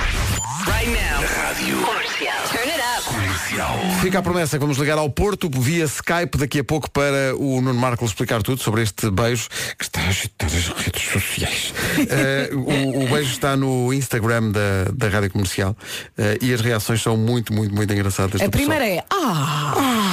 Fica 4.01 4.19
a 4.19 4.23
promessa 4.23 4.57
que 4.57 4.61
vamos 4.61 4.77
ligar 4.79 4.99
ao 4.99 5.09
Porto 5.11 5.49
via 5.53 5.85
Skype 5.85 6.39
daqui 6.39 6.61
a 6.61 6.65
pouco 6.65 6.91
para 6.91 7.35
o 7.37 7.61
Nuno 7.61 7.75
Marco 7.75 8.05
explicar 8.05 8.43
tudo 8.43 8.63
sobre 8.63 8.83
este 8.83 9.11
beijo 9.11 9.49
que 9.79 9.85
está 9.85 10.01
a 10.01 10.09
agitar 10.09 10.49
as 10.49 10.69
redes 10.69 11.03
sociais. 11.03 11.75
Eh, 12.09 12.51
o, 12.53 13.05
o 13.05 13.09
beijo 13.09 13.31
está 13.31 13.57
no 13.57 13.93
Instagram 13.93 14.51
da, 14.51 14.85
da 14.93 15.09
Rádio 15.09 15.31
Comercial 15.31 15.75
eh, 16.17 16.39
e 16.43 16.53
as 16.53 16.61
reações 16.61 17.03
são 17.03 17.17
muito, 17.17 17.53
muito, 17.53 17.75
muito 17.75 17.93
engraçadas. 17.93 18.41
A 18.41 18.49
pessoal. 18.49 18.51
primeira 18.51 18.87
é 18.87 19.03
Ah! 19.11 20.06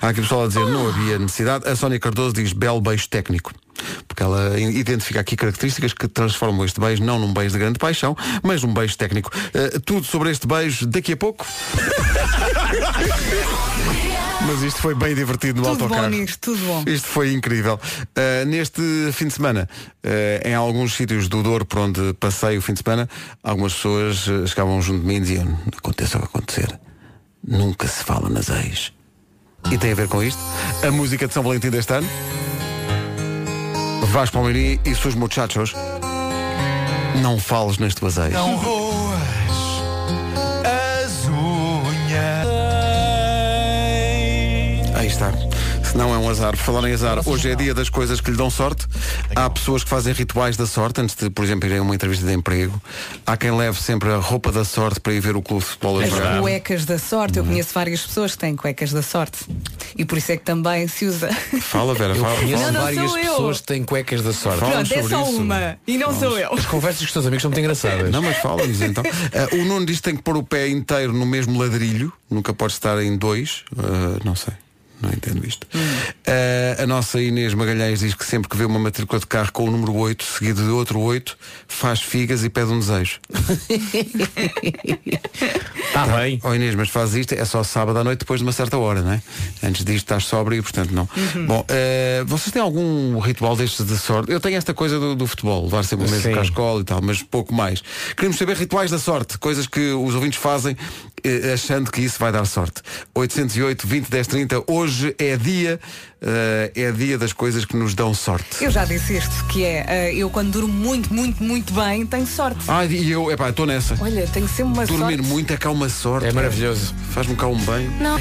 Há 0.00 0.08
aqui 0.08 0.20
pessoal 0.20 0.44
a 0.44 0.48
dizer 0.48 0.64
não 0.66 0.88
havia 0.88 1.18
necessidade. 1.18 1.68
A 1.68 1.76
Sónia 1.76 1.98
Cardoso 1.98 2.34
diz 2.34 2.52
belo 2.52 2.80
beijo 2.80 3.08
técnico. 3.08 3.52
Porque 4.06 4.22
ela 4.22 4.58
identifica 4.58 5.20
aqui 5.20 5.36
características 5.36 5.92
que 5.92 6.06
transformam 6.06 6.64
este 6.64 6.80
beijo 6.80 7.02
não 7.02 7.18
num 7.18 7.32
beijo 7.32 7.52
de 7.52 7.58
grande 7.58 7.78
paixão, 7.78 8.16
mas 8.42 8.62
num 8.62 8.72
beijo 8.72 8.96
técnico. 8.96 9.30
Eh, 9.52 9.78
tudo 9.84 10.04
sobre 10.06 10.30
este 10.30 10.46
beijo 10.46 10.86
daqui 10.86 11.12
a 11.12 11.16
pouco. 11.16 11.44
Mas 14.46 14.62
isto 14.62 14.80
foi 14.80 14.94
bem 14.94 15.14
divertido 15.14 15.62
no 15.62 15.68
Tudo 15.68 15.78
bom 15.78 15.84
autocarro. 15.84 16.10
nisto, 16.10 16.38
tudo 16.52 16.66
bom. 16.66 16.84
Isto 16.86 17.08
foi 17.08 17.32
incrível. 17.32 17.80
Uh, 17.96 18.44
neste 18.46 18.82
fim 19.12 19.28
de 19.28 19.32
semana, 19.32 19.68
uh, 20.04 20.46
em 20.46 20.54
alguns 20.54 20.94
sítios 20.94 21.28
do 21.28 21.42
Douro 21.42 21.64
por 21.64 21.78
onde 21.78 22.12
passei 22.14 22.58
o 22.58 22.62
fim 22.62 22.74
de 22.74 22.82
semana, 22.84 23.08
algumas 23.42 23.72
pessoas 23.72 24.26
uh, 24.26 24.46
chegavam 24.46 24.82
junto 24.82 25.00
de 25.00 25.06
mim 25.06 25.16
e 25.16 25.20
diziam, 25.20 25.58
aconteça 25.74 26.18
o 26.18 26.20
que 26.20 26.26
acontecer, 26.26 26.78
nunca 27.46 27.88
se 27.88 28.04
fala 28.04 28.28
nas 28.28 28.50
ex. 28.50 28.92
E 29.70 29.78
tem 29.78 29.92
a 29.92 29.94
ver 29.94 30.08
com 30.08 30.22
isto. 30.22 30.40
A 30.86 30.90
música 30.90 31.26
de 31.26 31.34
São 31.34 31.42
Valentim 31.42 31.70
deste 31.70 31.92
ano. 31.92 32.08
Vasco 34.12 34.34
Palmeirim 34.34 34.78
e 34.84 34.94
seus 34.94 35.14
muchachos. 35.14 35.74
Não 37.20 37.38
fales 37.38 37.78
nas 37.78 37.94
tuas 37.94 38.16
ex. 38.18 38.32
Não 38.32 38.54
roas 38.56 39.20
as 40.64 41.26
unhas. 41.26 42.46
Aí 44.94 45.06
está. 45.06 45.32
Não 45.94 46.12
é 46.12 46.18
um 46.18 46.28
azar. 46.28 46.50
Por 46.56 46.58
falar 46.58 46.88
em 46.88 46.92
azar, 46.92 47.20
hoje 47.26 47.48
é 47.50 47.54
dia 47.54 47.72
das 47.72 47.88
coisas 47.88 48.20
que 48.20 48.30
lhe 48.30 48.36
dão 48.36 48.50
sorte. 48.50 48.84
Há 49.34 49.48
pessoas 49.48 49.84
que 49.84 49.90
fazem 49.90 50.12
rituais 50.12 50.56
da 50.56 50.66
sorte 50.66 51.00
antes 51.00 51.14
de, 51.14 51.30
por 51.30 51.44
exemplo, 51.44 51.68
irem 51.68 51.78
a 51.78 51.82
uma 51.82 51.94
entrevista 51.94 52.26
de 52.26 52.32
emprego. 52.32 52.80
Há 53.24 53.36
quem 53.36 53.52
leve 53.52 53.80
sempre 53.80 54.10
a 54.10 54.16
roupa 54.16 54.50
da 54.50 54.64
sorte 54.64 54.98
para 54.98 55.12
ir 55.12 55.20
ver 55.20 55.36
o 55.36 55.42
clube 55.42 55.62
de 55.62 55.70
futebol. 55.70 56.00
a 56.00 56.04
As 56.04 56.10
jogar. 56.10 56.40
cuecas 56.40 56.84
da 56.84 56.98
sorte, 56.98 57.38
Uhum. 57.38 57.44
eu 57.44 57.50
conheço 57.50 57.70
várias 57.72 58.00
pessoas 58.02 58.32
que 58.32 58.38
têm 58.38 58.56
cuecas 58.56 58.92
da 58.92 59.02
sorte. 59.02 59.38
E 59.96 60.04
por 60.04 60.18
isso 60.18 60.32
é 60.32 60.36
que 60.36 60.44
também 60.44 60.88
se 60.88 61.06
usa. 61.06 61.28
Fala, 61.60 61.94
Vera, 61.94 62.14
Eu 62.14 62.22
fala. 62.24 62.36
conheço 62.40 62.62
Não, 62.64 62.72
não 62.72 62.80
várias 62.82 63.10
sou 63.10 63.18
eu. 63.18 63.24
pessoas 63.30 63.60
que 63.60 63.66
têm 63.66 63.84
cuecas 63.84 64.22
da 64.22 64.32
sorte. 64.32 64.58
Fala. 64.60 64.72
Pronto, 64.72 64.92
é 64.92 64.96
sobre 65.02 65.08
só 65.16 65.22
isso. 65.22 65.36
uma. 65.40 65.78
E 65.86 65.96
não 65.96 66.18
sou 66.18 66.36
eu. 66.38 66.52
As 66.54 66.66
conversas 66.66 67.00
com 67.02 67.06
os 67.06 67.12
teus 67.12 67.26
amigos 67.26 67.42
são 67.42 67.50
muito 67.50 67.60
engraçadas. 67.60 68.10
Não, 68.10 68.20
mas 68.20 68.36
fala-nos 68.38 68.82
então. 68.82 69.04
Ah, 69.32 69.48
o 69.54 69.64
Nuno 69.64 69.86
diz 69.86 69.96
que 69.98 70.02
tem 70.02 70.16
que 70.16 70.22
pôr 70.22 70.36
o 70.36 70.42
pé 70.42 70.68
inteiro 70.68 71.12
no 71.12 71.24
mesmo 71.24 71.56
ladrilho. 71.58 72.12
Nunca 72.28 72.52
pode 72.52 72.72
estar 72.72 73.00
em 73.00 73.16
dois. 73.16 73.62
Ah, 73.78 74.18
não 74.24 74.34
sei. 74.34 74.54
Não 75.04 75.12
entendo 75.12 75.46
isto. 75.46 75.66
Ah, 76.26 76.82
a 76.82 76.86
nossa 76.86 77.20
Inês 77.20 77.52
Magalhães 77.52 78.00
diz 78.00 78.14
que 78.14 78.24
sempre 78.24 78.48
que 78.48 78.56
vê 78.56 78.64
uma 78.64 78.78
matrícula 78.78 79.20
de 79.20 79.26
carro 79.26 79.52
com 79.52 79.64
o 79.64 79.70
número 79.70 79.94
8, 79.94 80.24
seguido 80.24 80.62
de 80.62 80.70
outro 80.70 80.98
8, 80.98 81.36
faz 81.68 82.00
figas 82.00 82.42
e 82.42 82.48
pede 82.48 82.70
um 82.72 82.78
desejo. 82.78 83.20
Está 85.86 86.06
bem. 86.16 86.40
Oh 86.42 86.54
Inês, 86.54 86.74
mas 86.74 86.88
faz 86.88 87.14
isto, 87.14 87.34
é 87.34 87.44
só 87.44 87.62
sábado 87.62 87.98
à 87.98 88.04
noite 88.04 88.20
depois 88.20 88.40
de 88.40 88.44
uma 88.44 88.52
certa 88.52 88.78
hora, 88.78 89.02
não 89.02 89.12
é? 89.12 89.22
Antes 89.62 89.84
disto 89.84 90.04
estás 90.04 90.24
sóbrio 90.24 90.58
e 90.58 90.62
portanto 90.62 90.90
não. 90.92 91.08
Bom, 91.46 91.64
eh, 91.68 92.24
vocês 92.26 92.50
têm 92.50 92.62
algum 92.62 93.18
ritual 93.18 93.56
destes 93.56 93.84
de 93.84 93.98
sorte? 93.98 94.32
Eu 94.32 94.40
tenho 94.40 94.56
esta 94.56 94.72
coisa 94.72 94.98
do, 94.98 95.14
do 95.14 95.26
futebol, 95.26 95.64
levar 95.64 95.84
sempre 95.84 96.06
o 96.06 96.10
mesmo 96.10 96.30
para 96.30 96.40
a 96.40 96.44
escola 96.44 96.80
e 96.80 96.84
tal, 96.84 97.02
mas 97.02 97.22
pouco 97.22 97.54
mais. 97.54 97.82
Queremos 98.16 98.38
saber 98.38 98.56
rituais 98.56 98.90
da 98.90 98.98
sorte, 98.98 99.36
coisas 99.36 99.66
que 99.66 99.92
os 99.92 100.14
ouvintes 100.14 100.38
fazem 100.38 100.76
achando 101.52 101.90
que 101.90 102.00
isso 102.02 102.18
vai 102.18 102.30
dar 102.30 102.44
sorte. 102.44 102.82
808 103.14 103.86
20 103.86 104.08
10 104.10 104.26
30, 104.26 104.64
hoje 104.66 105.14
é 105.18 105.36
dia, 105.36 105.80
eh, 106.20 106.72
é 106.74 106.92
dia 106.92 107.16
das 107.18 107.32
coisas 107.32 107.64
que 107.64 107.76
nos 107.76 107.94
dão 107.94 108.12
sorte. 108.14 108.62
Eu 108.62 108.70
já 108.70 108.84
disse 108.84 109.16
isto, 109.16 109.44
que 109.46 109.64
é, 109.64 109.84
eh, 109.88 110.14
eu 110.14 110.28
quando 110.30 110.50
durmo 110.50 110.72
muito, 110.72 111.12
muito, 111.12 111.42
muito 111.42 111.72
bem, 111.72 112.04
tenho 112.06 112.26
sorte. 112.26 112.60
Ah, 112.68 112.84
e 112.84 113.10
eu, 113.10 113.30
epá, 113.30 113.50
estou 113.50 113.66
nessa. 113.66 113.96
Olha, 114.00 114.26
tenho 114.26 114.48
sempre 114.48 114.64
uma 114.64 114.86
Dormir 114.86 115.16
sorte. 115.16 115.28
muito 115.30 115.52
é 115.52 115.56
cá 115.56 115.70
uma 115.70 115.88
sorte. 115.88 116.26
É 116.26 116.32
maravilhoso. 116.32 116.94
Faz-me 117.10 117.36
cá 117.36 117.46
um 117.46 117.58
bem. 117.58 117.88
Não. 118.00 118.18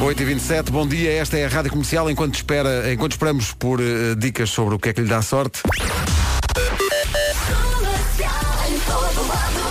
8h27, 0.00 0.70
bom 0.70 0.86
dia, 0.86 1.12
esta 1.12 1.36
é 1.36 1.44
a 1.44 1.48
Rádio 1.48 1.70
Comercial. 1.70 2.10
Enquanto, 2.10 2.36
espera, 2.36 2.92
enquanto 2.92 3.12
esperamos 3.12 3.52
por 3.52 3.80
eh, 3.80 4.14
dicas 4.16 4.50
sobre 4.50 4.74
o 4.74 4.78
que 4.78 4.88
é 4.90 4.92
que 4.92 5.00
lhe 5.00 5.08
dá 5.08 5.20
sorte. 5.22 5.60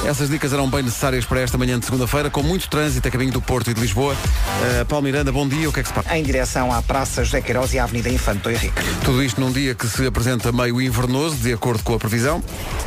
Essas 0.07 0.29
dicas 0.29 0.53
eram 0.53 0.69
bem 0.69 0.83
necessárias 0.83 1.25
para 1.25 1.41
esta 1.41 1.57
manhã 1.57 1.77
de 1.77 1.85
segunda-feira, 1.85 2.29
com 2.29 2.41
muito 2.41 2.69
trânsito 2.69 3.05
a 3.07 3.11
caminho 3.11 3.33
do 3.33 3.41
Porto 3.41 3.69
e 3.69 3.73
de 3.73 3.81
Lisboa. 3.81 4.13
Uh, 4.13 4.85
Paulo 4.85 5.03
Miranda, 5.03 5.33
bom 5.33 5.45
dia, 5.45 5.67
o 5.67 5.73
que 5.73 5.81
é 5.81 5.83
que 5.83 5.89
se 5.89 5.93
passa? 5.93 6.17
Em 6.17 6.23
direção 6.23 6.71
à 6.71 6.81
Praça 6.81 7.25
José 7.25 7.41
Queiroz 7.41 7.73
e 7.73 7.79
à 7.79 7.83
Avenida 7.83 8.09
Infante 8.09 8.47
Henrique. 8.47 8.81
Tudo 9.03 9.21
isto 9.21 9.41
num 9.41 9.51
dia 9.51 9.75
que 9.75 9.85
se 9.85 10.05
apresenta 10.05 10.49
meio 10.53 10.81
invernoso, 10.81 11.35
de 11.35 11.51
acordo 11.51 11.83
com 11.83 11.93
a 11.93 11.99
previsão. 11.99 12.41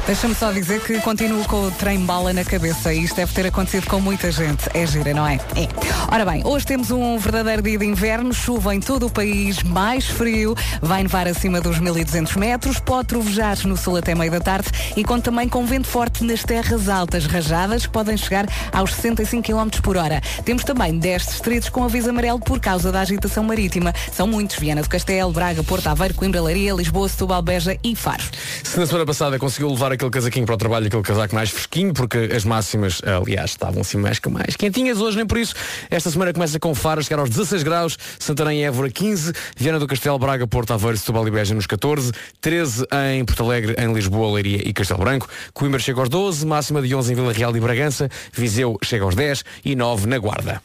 Deixa-me 0.06 0.35
só 0.35 0.50
dizer 0.50 0.80
que 0.80 0.98
continuo 1.00 1.44
com 1.44 1.66
o 1.66 1.70
trem 1.70 2.04
bala 2.06 2.33
na 2.33 2.44
cabeça 2.44 2.92
e 2.92 3.04
isto 3.04 3.16
deve 3.16 3.33
ter 3.35 3.46
acontecido 3.46 3.87
com 3.87 4.00
muita 4.00 4.33
gente. 4.33 4.70
É 4.72 4.87
gira, 4.87 5.12
não 5.12 5.26
é? 5.26 5.35
É. 5.35 5.68
Ora 6.11 6.24
bem, 6.24 6.42
hoje 6.44 6.64
temos 6.64 6.90
um 6.90 7.18
verdadeiro 7.18 7.61
dia 7.61 7.78
de 7.78 7.85
inverno, 7.85 8.33
chuva 8.33 8.74
em 8.74 8.80
todo 8.80 9.06
o 9.06 9.11
país, 9.11 9.62
mais 9.62 10.06
frio, 10.06 10.56
vai 10.80 11.02
nevar 11.02 11.28
acima 11.28 11.61
dos 11.61 11.78
1200 11.78 12.35
metros, 12.37 12.80
pode 12.80 13.09
trovejar 13.09 13.59
no 13.66 13.76
sul 13.76 13.96
até 13.96 14.14
meio 14.14 14.30
da 14.30 14.40
tarde 14.40 14.68
e 14.96 15.04
conta 15.04 15.30
também 15.30 15.48
com 15.48 15.64
vento 15.66 15.87
forte 15.87 16.24
nas 16.24 16.42
terras 16.42 16.88
altas, 16.88 17.10
rajadas 17.18 17.87
que 17.87 17.92
podem 17.92 18.16
chegar 18.16 18.46
aos 18.73 18.94
65 18.94 19.42
km 19.42 19.81
por 19.83 19.96
hora. 19.96 20.20
Temos 20.44 20.64
também 20.64 20.99
10 20.99 21.27
distritos 21.27 21.68
com 21.68 21.85
aviso 21.85 22.11
amarelo 22.11 22.38
por 22.40 22.61
causa 22.61 22.90
da 22.92 23.01
agitação 23.01 23.44
marítima. 23.44 23.92
São 24.12 24.27
muitos, 24.27 24.57
Viana 24.57 24.83
do 24.83 24.88
Castelo, 24.88 25.33
Braga, 25.33 25.62
Porto 25.62 25.87
Aveiro, 25.88 26.14
Coimbra, 26.14 26.42
Leiria, 26.42 26.73
Lisboa, 26.75 27.09
Setúbal, 27.09 27.42
Beja 27.42 27.77
e 27.83 27.96
Faro. 27.96 28.23
Se 28.62 28.79
na 28.79 28.87
semana 28.87 29.07
passada 29.07 29.38
conseguiu 29.38 29.70
levar 29.70 29.92
aquele 29.92 30.11
casaquinho 30.11 30.46
para 30.46 30.55
o 30.55 30.59
trabalho, 30.59 30.87
aquele 30.87 31.03
casaco 31.03 31.35
mais 31.35 31.51
fresquinho, 31.51 31.92
porque 31.92 32.31
as 32.35 32.44
máximas, 32.44 33.01
aliás, 33.05 33.51
estavam 33.51 33.81
assim 33.81 33.99
mais, 33.99 34.20
mais 34.29 34.57
quentinhas 34.57 35.01
hoje, 35.01 35.16
nem 35.16 35.27
por 35.27 35.38
isso. 35.38 35.55
Esta 35.90 36.11
semana 36.11 36.33
começa 36.33 36.59
com 36.59 36.75
Faro, 36.75 37.03
chegar 37.03 37.20
aos 37.20 37.31
16 37.31 37.62
graus, 37.62 37.96
Santarém 38.18 38.61
e 38.61 38.64
Évora 38.64 38.90
15, 38.90 39.33
Viana 39.57 39.79
do 39.79 39.87
Castelo, 39.87 40.18
Braga, 40.18 40.46
Porto 40.46 40.73
Aveiro, 40.73 40.96
Setúbal 40.96 41.27
e 41.27 41.31
Beja 41.31 41.55
nos 41.55 41.66
14, 41.66 42.12
13 42.40 42.87
em 43.12 43.25
Porto 43.25 43.44
Alegre, 43.44 43.75
em 43.79 43.92
Lisboa, 43.92 44.35
Leiria 44.35 44.68
e 44.68 44.73
Castelo 44.73 45.01
Branco, 45.01 45.29
Coimbra 45.55 45.81
chega 45.81 46.01
aos 46.01 46.09
12, 46.09 46.46
máxima 46.46 46.83
de 46.83 46.94
11 46.94 46.99
em 47.08 47.14
Vila 47.14 47.32
Real 47.32 47.56
e 47.56 47.60
Bragança, 47.60 48.10
Viseu 48.32 48.76
chega 48.82 49.04
aos 49.04 49.14
10 49.14 49.44
e 49.64 49.76
9 49.76 50.06
na 50.06 50.18
Guarda. 50.18 50.60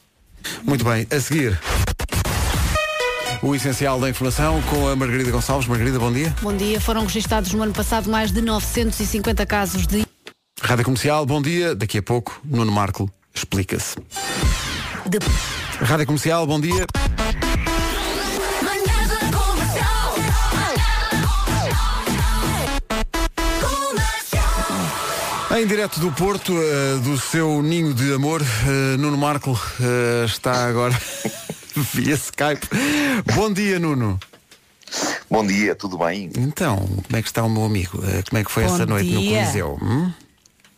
Muito 0.63 0.83
bem, 0.83 1.07
a 1.09 1.19
seguir. 1.19 1.59
O 3.41 3.53
essencial 3.53 3.99
da 3.99 4.09
informação 4.09 4.61
com 4.63 4.87
a 4.87 4.95
Margarida 4.95 5.29
Gonçalves. 5.29 5.67
Margarida, 5.67 5.99
bom 5.99 6.11
dia. 6.11 6.33
Bom 6.41 6.55
dia. 6.55 6.81
Foram 6.81 7.03
registados 7.03 7.53
no 7.53 7.61
ano 7.61 7.73
passado 7.73 8.09
mais 8.09 8.31
de 8.31 8.41
950 8.41 9.45
casos 9.45 9.85
de 9.85 10.03
Rádio 10.61 10.85
Comercial, 10.85 11.25
bom 11.25 11.41
dia. 11.41 11.75
Daqui 11.75 11.99
a 11.99 12.03
pouco, 12.03 12.39
Nuno 12.43 12.71
Marco 12.71 13.09
explica-se. 13.33 13.97
de 15.07 15.19
Rádio 15.79 16.05
Comercial, 16.07 16.47
bom 16.47 16.59
dia. 16.59 16.85
Em 25.55 25.65
direto 25.65 26.01
do 26.01 26.11
Porto, 26.11 26.51
eh, 26.51 26.99
do 27.01 27.17
seu 27.17 27.61
ninho 27.61 27.93
de 27.93 28.13
amor, 28.13 28.41
eh, 28.41 28.97
Nuno 28.97 29.15
Marco 29.15 29.57
eh, 29.79 30.25
está 30.25 30.67
agora 30.67 30.93
via 31.93 32.15
Skype. 32.15 32.67
Bom 33.33 33.53
dia, 33.53 33.79
Nuno. 33.79 34.19
Bom 35.31 35.47
dia, 35.47 35.73
tudo 35.73 35.97
bem? 35.97 36.29
Então, 36.37 36.79
como 36.79 37.17
é 37.17 37.21
que 37.21 37.29
está 37.29 37.41
o 37.41 37.49
meu 37.49 37.63
amigo? 37.63 37.99
Como 38.29 38.37
é 38.37 38.43
que 38.43 38.51
foi 38.51 38.65
Bom 38.65 38.75
essa 38.75 38.85
noite 38.85 39.09
no 39.09 39.21
dia. 39.21 39.43
Coliseu? 39.43 39.79
hum? 39.81 40.11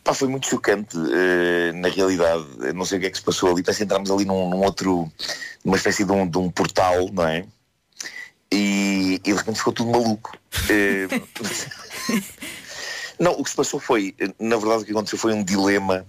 Pá, 0.04 0.14
foi 0.14 0.28
muito 0.28 0.46
chocante, 0.46 0.96
na 1.74 1.88
realidade. 1.88 2.46
Eu 2.60 2.74
não 2.74 2.84
sei 2.84 2.98
o 2.98 3.00
que 3.00 3.08
é 3.08 3.10
que 3.10 3.18
se 3.18 3.24
passou 3.24 3.50
ali. 3.50 3.64
Parece 3.64 3.78
que 3.78 3.84
entramos 3.84 4.12
ali 4.12 4.24
num, 4.24 4.48
num 4.48 4.62
outro, 4.62 5.10
numa 5.64 5.76
espécie 5.76 6.04
de 6.04 6.12
um, 6.12 6.24
de 6.24 6.38
um 6.38 6.48
portal, 6.50 7.10
não 7.12 7.26
é? 7.26 7.44
E, 8.52 9.20
e 9.24 9.32
de 9.32 9.34
repente 9.36 9.58
ficou 9.58 9.72
tudo 9.72 9.90
maluco. 9.90 10.38
Não, 13.18 13.32
o 13.32 13.42
que 13.42 13.50
se 13.50 13.56
passou 13.56 13.80
foi, 13.80 14.14
na 14.38 14.56
verdade, 14.56 14.82
o 14.82 14.84
que 14.84 14.92
aconteceu 14.92 15.18
foi 15.18 15.32
um 15.32 15.42
dilema 15.42 16.06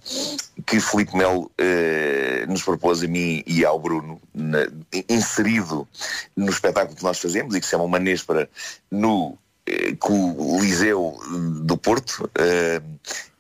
que 0.66 0.80
Filipe 0.80 1.16
Melo 1.18 1.52
eh, 1.58 2.46
nos 2.48 2.62
propôs 2.62 3.02
a 3.04 3.08
mim 3.08 3.44
e 3.48 3.66
ao 3.66 3.80
Bruno, 3.80 4.22
na- 4.34 4.68
inserido 5.10 5.88
no 6.36 6.50
espetáculo 6.50 6.96
que 6.96 7.04
nós 7.04 7.18
fazemos 7.20 7.56
e 7.56 7.60
que 7.60 7.66
se 7.66 7.72
chama 7.72 7.84
Uma 7.86 8.00
Néspera 8.00 8.50
no 8.92 9.38
eh, 9.66 9.96
Coliseu 10.00 11.18
do 11.64 11.78
Porto, 11.78 12.30
eh, 12.36 12.82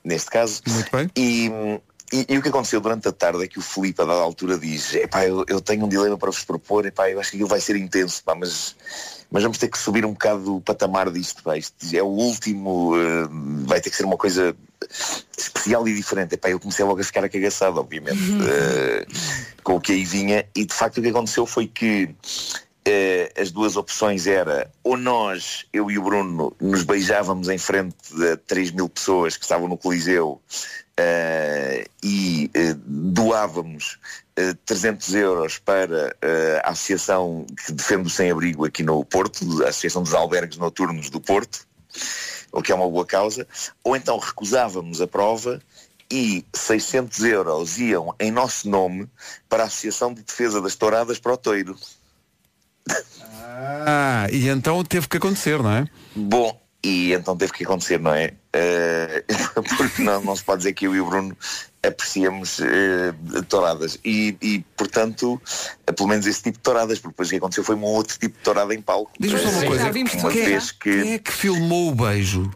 neste 0.04 0.32
caso. 0.32 0.62
Muito 0.68 0.92
bem. 0.92 1.12
E, 1.16 1.52
e, 2.12 2.26
e 2.28 2.38
o 2.38 2.42
que 2.42 2.50
aconteceu 2.50 2.82
durante 2.82 3.08
a 3.08 3.12
tarde 3.12 3.44
é 3.44 3.48
que 3.48 3.60
o 3.60 3.62
Filipe, 3.62 4.02
a 4.02 4.06
dada 4.06 4.20
altura, 4.20 4.58
diz: 4.58 4.96
Epá, 4.96 5.26
eu, 5.28 5.46
eu 5.48 5.62
tenho 5.62 5.86
um 5.86 5.90
dilema 5.90 6.18
para 6.18 6.32
vos 6.32 6.44
propor, 6.44 6.86
epá, 6.88 7.10
eu 7.10 7.20
acho 7.20 7.30
que 7.30 7.38
aquilo 7.38 7.50
vai 7.50 7.62
ser 7.62 7.76
intenso, 7.76 8.24
pá, 8.24 8.34
mas, 8.34 8.76
mas 9.32 9.44
vamos 9.44 9.58
ter 9.58 9.68
que 9.68 9.78
subir 9.78 10.06
um 10.06 10.14
bocado 10.14 10.58
o 10.58 10.62
patamar 10.62 11.12
disto. 11.12 11.44
Pá, 11.44 11.58
isto 11.58 11.76
é 11.94 12.02
o 12.02 12.08
último, 12.08 12.94
eh, 12.96 13.28
vai 13.66 13.80
ter 13.80 13.90
que 13.90 13.96
ser 13.96 14.06
uma 14.06 14.18
coisa 14.18 14.56
especial 15.38 15.88
e 15.88 15.94
diferente. 15.94 16.36
Epá, 16.36 16.50
eu 16.50 16.60
comecei 16.60 16.84
logo 16.84 17.00
a 17.00 17.04
ficar 17.04 17.24
acagaçado, 17.24 17.80
obviamente, 17.80 18.20
eh, 18.50 19.06
com 19.64 19.76
o 19.76 19.82
que 19.82 19.92
aí 19.92 20.04
vinha, 20.04 20.46
e 20.56 20.66
de 20.66 20.74
facto 20.74 20.98
o 20.98 21.02
que 21.02 21.10
aconteceu 21.10 21.46
foi 21.46 21.68
que 21.68 22.10
eh, 22.86 23.32
as 23.38 23.52
duas 23.52 23.76
opções 23.76 24.26
era 24.26 24.72
ou 24.84 24.98
nós, 24.98 25.66
eu 25.72 25.92
e 25.92 25.98
o 26.00 26.04
Bruno, 26.04 26.56
nos 26.60 26.84
beijávamos 26.84 27.50
em 27.50 27.58
frente 27.58 27.96
de 28.12 28.36
3 28.38 28.72
mil 28.72 28.90
pessoas 28.90 29.38
que 29.38 29.44
estavam 29.44 29.68
no 29.68 29.78
Coliseu 29.78 30.42
e 32.04 32.50
eh, 32.54 32.76
doávamos 32.86 34.00
eh, 34.36 34.54
300 34.66 35.16
euros 35.16 35.58
para 35.58 36.16
eh, 36.22 36.62
a 36.64 36.70
associação 36.70 37.46
que 37.66 37.72
defende 37.72 38.08
o 38.08 38.10
sem-abrigo 38.10 38.66
aqui 38.66 38.84
no 38.84 39.04
Porto, 39.04 39.64
a 39.64 39.70
Associação 39.70 40.04
dos 40.04 40.14
Albergues 40.14 40.58
Noturnos 40.58 41.10
do 41.10 41.20
Porto, 41.20 41.68
o 42.52 42.62
que 42.62 42.72
é 42.72 42.76
uma 42.76 42.90
boa 42.90 43.06
causa, 43.06 43.48
ou 43.84 43.96
então 43.96 44.18
recusávamos 44.18 45.02
a 45.02 45.08
prova 45.08 45.62
e 46.12 46.46
600 46.54 47.20
euros 47.26 47.78
iam 47.78 48.16
em 48.20 48.32
nosso 48.32 48.70
nome 48.70 49.08
para 49.48 49.64
a 49.64 49.66
Associação 49.68 50.14
de 50.14 50.24
Defesa 50.24 50.62
das 50.62 50.76
Touradas 50.76 51.20
para 51.20 51.34
o 51.34 51.38
Toiro. 51.38 51.76
Ah, 53.86 54.28
e 54.32 54.48
então 54.48 54.84
teve 54.84 55.08
que 55.08 55.18
acontecer, 55.18 55.62
não 55.62 55.72
é? 55.72 55.86
Bom, 56.16 56.60
e 56.84 57.14
então 57.14 57.36
teve 57.36 57.52
que 57.52 57.64
acontecer, 57.64 58.00
não 58.00 58.14
é? 58.14 58.34
Eh, 58.54 59.24
porque 59.78 60.02
não, 60.02 60.24
não 60.24 60.36
se 60.36 60.44
pode 60.44 60.60
dizer 60.60 60.74
que 60.74 60.88
eu 60.88 60.96
e 60.96 61.02
o 61.02 61.06
Bruno 61.06 61.36
apreciamos 61.86 62.60
eh, 62.62 63.14
touradas. 63.48 64.00
E, 64.04 64.38
e, 64.42 64.60
portanto, 64.78 65.42
eh, 65.86 65.92
pelo 65.92 66.10
menos 66.10 66.26
esse 66.26 66.44
tipo 66.44 66.58
de 66.58 66.64
touradas, 66.64 67.00
porque 67.00 67.14
depois 67.14 67.28
o 67.28 67.32
que 67.32 67.38
aconteceu 67.38 67.64
foi 67.64 67.76
um 67.76 67.84
outro 67.84 68.18
tipo 68.18 68.38
de 68.38 68.44
tourada 68.44 68.74
em 68.74 68.82
palco. 68.82 69.12
Diz-me 69.20 69.40
só 69.40 69.50
uma 69.50 69.66
coisa. 69.66 69.84
Uma 69.84 70.32
Quem 70.32 70.46
vez 70.46 70.72
que 70.72 71.04
Quem 71.04 71.14
é 71.14 71.20
que 71.20 71.32
filmou 71.32 71.90
o 71.90 71.96
beijo? 71.96 72.50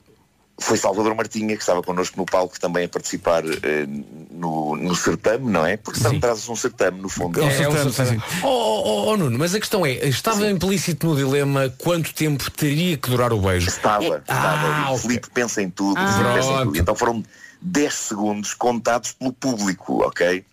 Foi 0.63 0.77
Salvador 0.77 1.13
Martinha, 1.13 1.55
que 1.55 1.61
estava 1.61 1.83
connosco 1.83 2.17
no 2.17 2.25
palco 2.25 2.59
também 2.59 2.85
a 2.85 2.89
participar 2.89 3.43
eh, 3.45 3.85
no, 4.31 4.75
no 4.75 4.95
certame, 4.95 5.51
não 5.51 5.65
é? 5.65 5.75
Porque 5.77 5.99
também 5.99 6.19
traz 6.19 6.47
um 6.47 6.55
certame, 6.55 7.01
no 7.01 7.09
fundo. 7.09 7.41
É, 7.41 7.63
é 7.63 7.69
um 7.69 7.91
certame. 7.91 8.21
Oh, 8.41 8.47
oh, 8.47 8.81
oh, 8.85 9.11
oh, 9.11 9.17
Nuno, 9.17 9.37
mas 9.37 9.53
a 9.53 9.59
questão 9.59 9.85
é, 9.85 9.91
estava 10.07 10.49
implícito 10.49 11.05
no 11.05 11.15
dilema 11.15 11.73
quanto 11.77 12.13
tempo 12.13 12.49
teria 12.51 12.97
que 12.97 13.09
durar 13.09 13.33
o 13.33 13.39
beijo? 13.39 13.67
Estava, 13.67 14.17
estava. 14.17 14.67
Ah, 14.67 14.91
o 14.91 14.95
ok. 14.95 15.01
Filipe 15.01 15.29
pensa 15.33 15.61
em 15.61 15.69
tudo, 15.69 15.97
Ah. 15.99 16.33
pensa 16.35 16.49
em 16.49 16.65
tudo. 16.65 16.77
Então 16.77 16.95
foram 16.95 17.23
10 17.61 17.93
segundos 17.93 18.53
contados 18.53 19.11
pelo 19.11 19.33
público, 19.33 20.03
ok? 20.05 20.45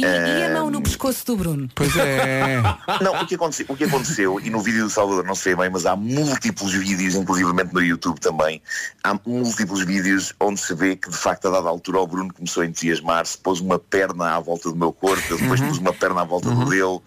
E, 0.00 0.38
e 0.40 0.42
a 0.42 0.46
Ah, 0.46 0.50
mão 0.54 0.70
no 0.70 0.82
pescoço 0.82 1.24
do 1.26 1.36
Bruno? 1.36 1.68
Pois 1.74 1.96
é. 1.96 2.60
Não, 3.02 3.22
o 3.22 3.26
que, 3.26 3.34
aconteceu, 3.34 3.66
o 3.68 3.76
que 3.76 3.84
aconteceu, 3.84 4.40
e 4.40 4.50
no 4.50 4.60
vídeo 4.60 4.84
do 4.84 4.90
Salvador 4.90 5.24
não 5.24 5.34
se 5.34 5.50
vê 5.50 5.56
bem, 5.56 5.70
mas 5.70 5.86
há 5.86 5.94
múltiplos 5.96 6.72
vídeos, 6.72 7.14
inclusivamente 7.14 7.72
no 7.72 7.82
YouTube 7.82 8.18
também, 8.20 8.60
há 9.02 9.18
múltiplos 9.26 9.84
vídeos 9.84 10.34
onde 10.40 10.60
se 10.60 10.74
vê 10.74 10.96
que 10.96 11.10
de 11.10 11.16
facto 11.16 11.48
a 11.48 11.50
dada 11.50 11.68
altura 11.68 12.00
o 12.00 12.06
Bruno 12.06 12.32
começou 12.32 12.62
a 12.62 12.66
entusiasmar-se, 12.66 13.38
pôs 13.38 13.60
uma 13.60 13.78
perna 13.78 14.36
à 14.36 14.40
volta 14.40 14.68
do 14.70 14.76
meu 14.76 14.92
corpo, 14.92 15.22
eu 15.30 15.38
depois 15.38 15.60
pus 15.60 15.78
uma 15.78 15.92
perna 15.92 16.22
à 16.22 16.24
volta 16.24 16.50
do 16.50 16.64
dele, 16.70 17.00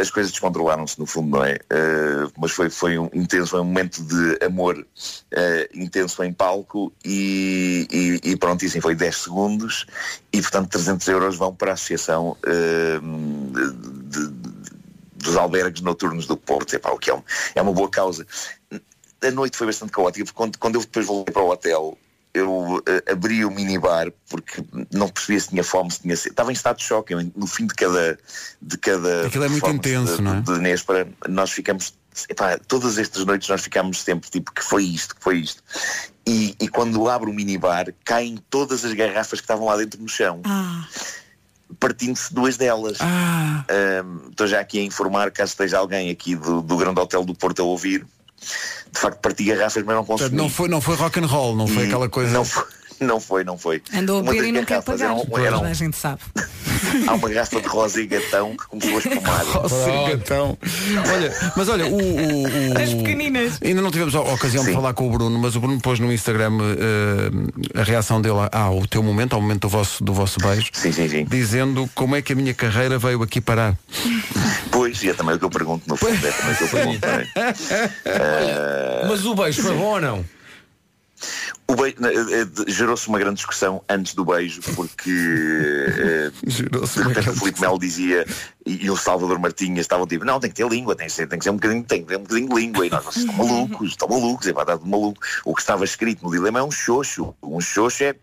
as 0.00 0.10
coisas 0.10 0.30
descontrolaram-se 0.32 0.98
no 0.98 1.06
fundo, 1.06 1.36
não 1.36 1.44
é? 1.44 1.58
Eh, 1.70 2.26
mas 2.38 2.52
foi, 2.52 2.70
foi 2.70 2.98
um 2.98 3.08
intenso, 3.12 3.48
foi 3.48 3.60
um 3.60 3.64
momento 3.64 4.02
de 4.02 4.44
amor 4.44 4.86
eh, 5.32 5.68
intenso 5.74 6.22
em 6.22 6.32
palco 6.32 6.92
e, 7.04 8.20
e, 8.24 8.30
e 8.30 8.36
pronto, 8.36 8.62
e 8.62 8.66
assim 8.66 8.80
foi 8.80 8.94
10 8.94 9.16
segundos 9.16 9.86
e 10.34 10.42
portanto 10.42 10.68
300 10.70 11.06
euros 11.08 11.36
vão 11.36 11.54
para 11.54 11.70
a 11.70 11.74
associação 11.74 12.36
eh, 12.44 12.98
de- 13.00 14.28
de- 14.28 14.34
dos 15.16 15.36
albergues 15.36 15.80
noturnos 15.80 16.26
do 16.26 16.36
Porto, 16.36 16.74
Epá, 16.74 16.90
o 16.90 16.98
que 16.98 17.08
é, 17.10 17.14
um- 17.14 17.22
é 17.54 17.62
uma 17.62 17.72
boa 17.72 17.88
causa. 17.88 18.26
A 19.22 19.30
noite 19.30 19.56
foi 19.56 19.68
bastante 19.68 19.92
caótica, 19.92 20.24
porque 20.24 20.36
quando, 20.36 20.58
quando 20.58 20.74
eu 20.74 20.80
depois 20.80 21.06
voltei 21.06 21.32
para 21.32 21.42
o 21.42 21.48
hotel, 21.50 21.96
eu 22.34 22.82
eh, 22.86 23.12
abri 23.12 23.44
o 23.44 23.50
minibar 23.50 24.12
porque 24.28 24.62
não 24.92 25.08
percebia 25.08 25.40
se 25.40 25.48
tinha 25.50 25.62
fome, 25.64 25.90
se 25.92 26.00
tinha 26.00 26.16
sede. 26.16 26.30
Estava 26.30 26.50
em 26.50 26.52
estado 26.52 26.78
de 26.78 26.82
choque. 26.84 27.14
No 27.14 27.46
fim 27.46 27.66
de 27.66 27.74
cada. 27.74 28.18
De 28.60 28.76
cada 28.76 29.26
Aquilo 29.26 29.44
é 29.44 29.48
muito 29.48 29.68
intenso, 29.70 30.16
de, 30.16 30.22
não 30.22 30.34
é? 30.34 30.40
De 30.40 30.58
Néspera, 30.58 31.08
nós 31.28 31.52
ficamos. 31.52 31.94
Epá, 32.28 32.58
todas 32.58 32.98
estas 32.98 33.24
noites 33.24 33.48
nós 33.48 33.62
ficámos 33.62 34.02
sempre 34.02 34.28
tipo 34.30 34.52
que 34.52 34.62
foi 34.64 34.84
isto, 34.84 35.14
que 35.14 35.22
foi 35.22 35.38
isto. 35.38 35.62
E, 36.26 36.54
e 36.58 36.68
quando 36.68 37.08
abro 37.08 37.30
o 37.30 37.34
minibar, 37.34 37.92
caem 38.04 38.38
todas 38.48 38.84
as 38.84 38.94
garrafas 38.94 39.40
que 39.40 39.44
estavam 39.44 39.66
lá 39.66 39.76
dentro 39.76 40.00
no 40.00 40.08
chão 40.08 40.40
partindo-se 41.78 42.32
duas 42.32 42.56
delas. 42.56 42.98
Ahm, 43.00 44.30
Estou 44.30 44.46
já 44.46 44.60
aqui 44.60 44.78
a 44.78 44.82
informar, 44.82 45.30
caso 45.30 45.52
esteja 45.52 45.78
alguém 45.78 46.10
aqui 46.10 46.34
do, 46.36 46.60
do 46.62 46.76
Grande 46.76 47.00
Hotel 47.00 47.24
do 47.24 47.34
Porto 47.34 47.62
a 47.62 47.64
ouvir. 47.64 48.06
De 48.92 49.00
facto, 49.00 49.18
parti 49.20 49.44
garrafas, 49.44 49.82
mas 49.82 49.96
não 49.96 50.04
consegui. 50.04 50.36
não 50.36 50.48
foi, 50.48 50.68
não 50.68 50.80
foi 50.80 50.96
rock 50.96 51.18
and 51.18 51.26
roll, 51.26 51.56
não 51.56 51.66
foi 51.66 51.84
E 51.84 51.86
aquela 51.86 52.08
coisa. 52.08 52.30
Não 52.32 52.44
foi, 52.44 52.64
não 53.00 53.20
foi. 53.20 53.44
Não 53.44 53.56
foi. 53.58 53.82
Andou 53.94 54.20
a 54.20 54.22
das 54.22 54.34
e 54.36 54.52
não 54.52 54.64
quer 54.64 54.82
pagar. 54.82 55.04
eram- 55.06 55.26
eram- 55.38 55.58
Toda 55.58 55.70
a 55.70 55.74
gente 55.74 55.96
sabe. 55.96 56.20
há 57.06 57.12
uma 57.14 57.28
garrafa 57.28 57.60
de 57.60 57.66
rosa 57.68 58.00
e 58.00 58.06
gatão 58.06 58.56
que 58.56 58.66
começou 58.66 58.94
a 58.94 58.98
espumar. 58.98 59.42
Então, 60.12 60.58
olha, 61.12 61.52
mas 61.56 61.68
olha, 61.68 61.86
o, 61.86 61.94
o- 61.96 62.42
o- 62.74 62.78
As 62.82 62.94
pequeninas. 62.94 63.58
Ainda 63.62 63.82
não 63.82 63.90
tivemos 63.90 64.14
a 64.14 64.20
ocasião 64.20 64.64
de 64.64 64.72
falar 64.72 64.94
com 64.94 65.06
o 65.08 65.10
Bruno, 65.10 65.38
mas 65.38 65.56
o 65.56 65.60
Bruno 65.60 65.80
pôs 65.80 65.98
no 65.98 66.12
Instagram 66.12 66.52
eh, 67.74 67.80
a 67.80 67.82
reação 67.82 68.20
dele 68.20 68.34
ao 68.52 68.86
teu 68.86 69.02
momento, 69.02 69.34
ao 69.34 69.40
momento 69.40 69.62
do 69.62 69.68
vosso, 69.68 70.02
do 70.04 70.12
vosso 70.12 70.38
beijo, 70.40 70.70
dizendo 71.28 71.88
como 71.94 72.16
é 72.16 72.22
que 72.22 72.32
a 72.32 72.36
minha 72.36 72.54
carreira 72.54 72.98
veio 72.98 73.22
aqui 73.22 73.40
parar. 73.40 73.76
Pois, 74.70 75.02
e 75.02 75.10
é 75.10 75.14
também 75.14 75.34
o 75.36 75.38
que 75.38 75.44
eu 75.44 75.50
pergunto 75.50 75.84
no 75.88 75.96
fundo. 75.96 76.14
É 76.26 76.30
também 76.32 76.52
o 76.54 76.56
que 76.56 76.64
eu 76.64 76.68
pergunto. 76.68 77.00
Ah, 78.06 79.06
Mas 79.08 79.24
o 79.24 79.34
beijo 79.34 79.62
foi 79.62 79.74
bom 79.74 79.84
ou 79.94 80.00
não? 80.00 80.24
O 81.63 81.63
beijo, 81.63 81.63
eh, 81.63 81.63
eh, 81.63 81.63
gerou-se 82.66 83.08
uma 83.08 83.18
grande 83.18 83.36
discussão 83.36 83.82
antes 83.88 84.14
do 84.14 84.24
beijo, 84.24 84.60
porque 84.74 85.10
eh, 85.10 86.30
de 86.46 87.02
repente 87.02 87.30
o 87.30 87.34
Filipe 87.34 87.60
Melo 87.60 87.78
dizia 87.78 88.26
e, 88.66 88.84
e 88.86 88.90
o 88.90 88.96
Salvador 88.96 89.38
Martinha 89.38 89.80
estavam 89.80 90.06
tipo, 90.06 90.24
não, 90.24 90.40
tem 90.40 90.50
que 90.50 90.56
ter 90.56 90.68
língua, 90.68 90.94
tem 90.94 91.06
que 91.06 91.12
ser, 91.12 91.26
tem 91.26 91.38
que 91.38 91.44
ser 91.44 91.50
um 91.50 91.54
bocadinho, 91.56 91.84
tem 91.84 92.02
que 92.02 92.08
ter 92.08 92.16
um 92.16 92.22
bocadinho 92.22 92.48
de 92.48 92.54
língua, 92.54 92.86
e 92.86 92.90
nós, 92.90 93.04
vocês 93.04 93.24
estão 93.24 93.36
malucos, 93.46 93.88
estão 93.90 94.08
malucos, 94.08 94.46
é 94.46 94.52
pá, 94.52 94.62
está 94.62 94.78
tudo 94.78 94.88
maluco. 94.90 95.20
O 95.44 95.54
que 95.54 95.60
estava 95.60 95.84
escrito 95.84 96.24
no 96.24 96.30
dilema 96.30 96.58
é 96.58 96.62
um 96.62 96.70
xoxo. 96.70 97.34
Um 97.42 97.60
xoxo 97.60 98.04
é. 98.04 98.14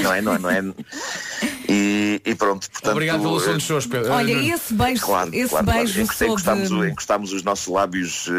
Não 0.00 0.12
é, 0.14 0.22
não 0.22 0.34
é, 0.34 0.38
não 0.38 0.50
é. 0.50 0.62
E, 1.68 2.20
e 2.24 2.34
pronto, 2.34 2.70
portanto. 2.70 2.92
Obrigado 2.92 3.20
pelo 3.20 3.38
som 3.40 3.50
eh, 3.50 3.56
de 3.56 3.62
shows, 3.62 3.86
Pedro. 3.86 4.10
Olha, 4.12 4.32
esse 4.32 4.72
beijo, 4.72 5.04
Claro, 5.04 5.30
esse 5.34 5.48
claro, 5.50 5.66
beijo 5.66 5.94
claro. 5.94 6.14
sob... 6.16 6.24
Encostámos, 6.30 6.70
o- 6.70 6.86
encostámos 6.86 7.32
os 7.32 7.42
nossos 7.42 7.66
lábios 7.66 8.26
eh, 8.28 8.32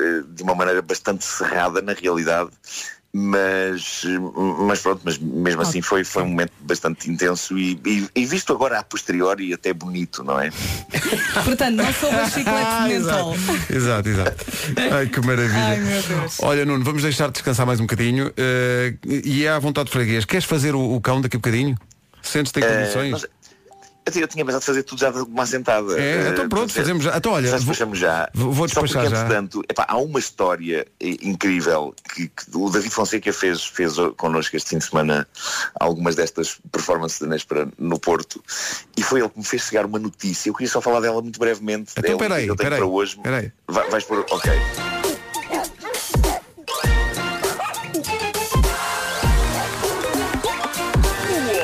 eh, 0.00 0.22
de 0.28 0.42
uma 0.42 0.54
maneira 0.54 0.80
bastante 0.80 1.24
cerrada, 1.24 1.82
na 1.82 1.92
realidade. 1.92 2.50
Mas, 3.12 4.02
mas 4.60 4.80
pronto, 4.80 5.00
mas 5.02 5.16
mesmo 5.18 5.62
assim 5.62 5.80
foi, 5.80 6.04
foi 6.04 6.22
um 6.22 6.28
momento 6.28 6.52
bastante 6.60 7.10
intenso 7.10 7.58
e, 7.58 7.80
e- 7.86 8.08
e 8.14 8.26
visto 8.26 8.52
agora 8.52 8.78
a 8.78 8.82
posteriori 8.82 9.52
até 9.54 9.72
bonito, 9.72 10.22
não 10.22 10.38
é? 10.38 10.50
Portanto, 11.42 11.74
não 11.74 11.92
sou 11.94 12.10
a 12.10 12.28
chiclete 12.28 12.82
de 12.82 12.88
mentol. 12.88 13.34
Exato, 13.70 14.08
exato. 14.10 14.44
Ai, 14.92 15.06
que 15.06 15.20
maravilha. 15.20 15.58
Ai, 15.58 15.80
meu 15.80 16.02
Deus. 16.02 16.36
Olha, 16.40 16.66
Nuno, 16.66 16.84
vamos 16.84 17.02
deixar 17.02 17.30
descansar 17.30 17.64
mais 17.66 17.80
um 17.80 17.84
bocadinho. 17.84 18.30
eh, 18.36 18.94
e 19.06 19.44
é 19.44 19.48
à 19.50 19.58
vontade 19.58 19.86
de 19.86 19.92
freguês. 19.92 20.24
Queres 20.26 20.44
fazer 20.44 20.74
o, 20.74 20.94
o 20.94 21.00
cão 21.00 21.20
daqui 21.20 21.36
a 21.36 21.38
bocadinho? 21.38 21.76
Sentes-te 22.22 22.60
em 22.60 22.64
Eh, 22.64 22.66
condições? 22.78 23.10
nós- 23.12 23.26
Até 24.08 24.22
eu 24.22 24.28
tinha 24.28 24.44
pensado 24.44 24.64
fazer 24.64 24.82
tudo 24.82 24.98
já 24.98 25.10
de 25.10 25.18
uma 25.20 25.42
assentada. 25.42 25.98
É, 26.00 26.26
Eh, 26.26 26.28
então 26.30 26.48
pronto, 26.48 26.72
fazemos 26.72 27.04
já. 27.04 27.16
Então 27.16 27.32
olha, 27.32 27.48
já 27.50 27.58
vou- 27.58 27.94
já. 27.94 28.30
vou- 28.34 28.52
vou 28.52 28.68
Só 28.68 28.80
despachar 28.80 29.02
porque, 29.02 29.16
já. 29.16 29.22
entretanto, 29.24 29.62
epá, 29.68 29.84
há 29.88 29.96
uma 29.98 30.18
história 30.18 30.86
eh, 31.00 31.16
incrível 31.22 31.94
que, 32.14 32.28
que 32.28 32.44
o 32.56 32.70
David 32.70 32.90
Fonseca 32.92 33.32
fez, 33.32 33.64
fez 33.64 33.94
connosco 34.16 34.56
este 34.56 34.70
fim 34.70 34.78
de 34.78 34.84
semana 34.84 35.28
algumas 35.78 36.14
destas 36.16 36.58
performances 36.72 37.18
da 37.20 37.26
Nespera 37.26 37.68
no 37.78 37.98
Porto 37.98 38.42
e 38.96 39.02
foi 39.02 39.20
ele 39.20 39.28
que 39.28 39.38
me 39.38 39.44
fez 39.44 39.62
chegar 39.62 39.84
uma 39.86 39.98
notícia. 39.98 40.48
Eu 40.50 40.54
queria 40.54 40.70
só 40.70 40.80
falar 40.80 41.00
dela 41.00 41.20
muito 41.20 41.38
brevemente. 41.38 41.92
Então, 41.96 42.14
É 42.14 42.18
peraí, 42.18 42.46
eu 42.46 42.56
tenho 42.56 42.70
peraí, 42.70 42.78
para 42.80 42.86
hoje. 42.88 43.18
peraí. 43.22 43.52
Vai- 43.66 43.90
vais 43.90 44.04
por. 44.04 44.20
Ok. 44.30 44.50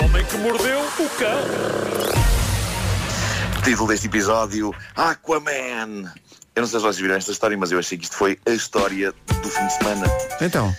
O 0.01 0.05
homem 0.05 0.25
que 0.27 0.37
mordeu 0.39 0.81
o 0.81 1.09
cão. 1.19 1.84
Título 3.65 3.89
deste 3.89 4.07
episódio 4.07 4.75
Aquaman. 4.95 6.13
Eu 6.55 6.61
não 6.63 6.67
sei 6.69 6.79
se 6.79 6.85
vocês 6.85 6.99
viram 6.99 7.15
esta 7.15 7.33
história, 7.33 7.57
mas 7.57 7.73
eu 7.73 7.79
achei 7.79 7.97
que 7.99 8.05
isto 8.05 8.17
foi 8.17 8.39
a 8.47 8.51
história 8.51 9.13
do 9.43 9.49
fim 9.49 9.67
de 9.67 9.73
semana. 9.75 10.07
Então. 10.41 10.75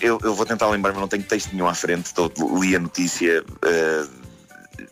Eu- 0.00 0.18
Eu, 0.22 0.34
vou 0.34 0.44
tentar 0.44 0.68
lembrar, 0.68 0.92
mas 0.92 1.00
não 1.00 1.08
tenho 1.08 1.22
texto 1.22 1.52
nenhum 1.52 1.68
à 1.68 1.74
frente, 1.74 2.06
estou, 2.06 2.30
li 2.60 2.74
a 2.76 2.78
notícia. 2.78 3.44
eh, 3.64 4.06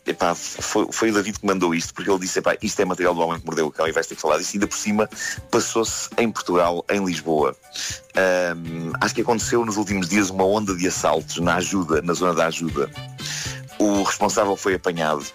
epá, 0.06 0.34
foi, 0.34 0.86
foi 0.92 1.10
o 1.10 1.14
David 1.14 1.40
que 1.40 1.46
mandou 1.46 1.74
isto, 1.74 1.92
porque 1.92 2.08
ele 2.10 2.20
disse: 2.20 2.38
epá, 2.38 2.56
isto 2.62 2.80
é 2.80 2.84
material 2.84 3.14
do 3.14 3.20
homem 3.20 3.40
que 3.40 3.44
mordeu 3.46 3.66
o 3.66 3.70
cão 3.72 3.86
e 3.88 3.92
vais 3.92 4.06
ter 4.06 4.14
que 4.14 4.20
falar 4.22 4.38
disso. 4.38 4.54
E 4.54 4.56
ainda 4.56 4.66
por 4.68 4.78
cima 4.78 5.10
passou-se 5.50 6.08
em 6.16 6.30
Portugal, 6.30 6.84
em 6.88 7.04
Lisboa. 7.04 7.54
Ahm, 8.16 8.92
acho 9.00 9.14
que 9.14 9.20
aconteceu 9.22 9.64
nos 9.66 9.76
últimos 9.76 10.08
dias 10.08 10.30
uma 10.30 10.44
onda 10.46 10.74
de 10.74 10.86
assaltos 10.86 11.38
na 11.38 11.56
ajuda, 11.56 12.00
na 12.00 12.14
zona 12.14 12.32
da 12.32 12.46
ajuda. 12.46 12.88
O 13.78 14.02
responsável 14.04 14.56
foi 14.56 14.74
apanhado 14.74 15.26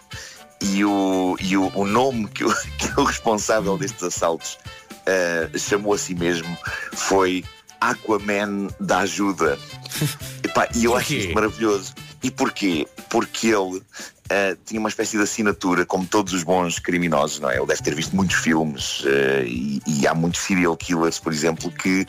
e 0.62 0.86
o, 0.86 1.36
e 1.40 1.58
o, 1.58 1.72
o 1.76 1.86
nome 1.86 2.28
que 2.28 2.44
o, 2.44 2.54
que 2.78 3.00
o 3.00 3.04
responsável 3.04 3.78
destes 3.78 4.04
assaltos 4.04 4.58
eh, 5.06 5.50
chamou 5.58 5.94
a 5.94 5.98
si 5.98 6.14
mesmo 6.14 6.58
foi 6.94 7.44
Aquaman 7.80 8.68
da 8.80 9.00
Ajuda. 9.00 9.58
Epá, 10.44 10.68
e 10.76 10.86
eu 10.86 10.96
acho 10.96 11.14
isto 11.14 11.34
maravilhoso. 11.34 11.94
E 12.24 12.30
porquê? 12.30 12.88
Porque 13.10 13.48
ele 13.48 13.82
eh, 14.30 14.56
tinha 14.64 14.80
uma 14.80 14.90
espécie 14.90 15.18
de 15.18 15.24
assinatura, 15.24 15.86
como 15.86 16.06
todos 16.06 16.34
os 16.34 16.44
bons 16.44 16.78
criminosos, 16.78 17.40
não 17.40 17.50
é? 17.50 17.58
Ele 17.58 17.66
deve 17.66 17.82
ter 17.82 17.96
visto 17.96 18.16
muitos 18.16 18.36
filmes 18.36 19.04
eh, 19.06 19.44
e, 19.48 19.82
e 19.88 20.08
há 20.08 20.14
muitos 20.14 20.42
serial 20.42 20.78
killers, 20.78 21.18
por 21.18 21.34
exemplo, 21.34 21.72
que 21.72 22.06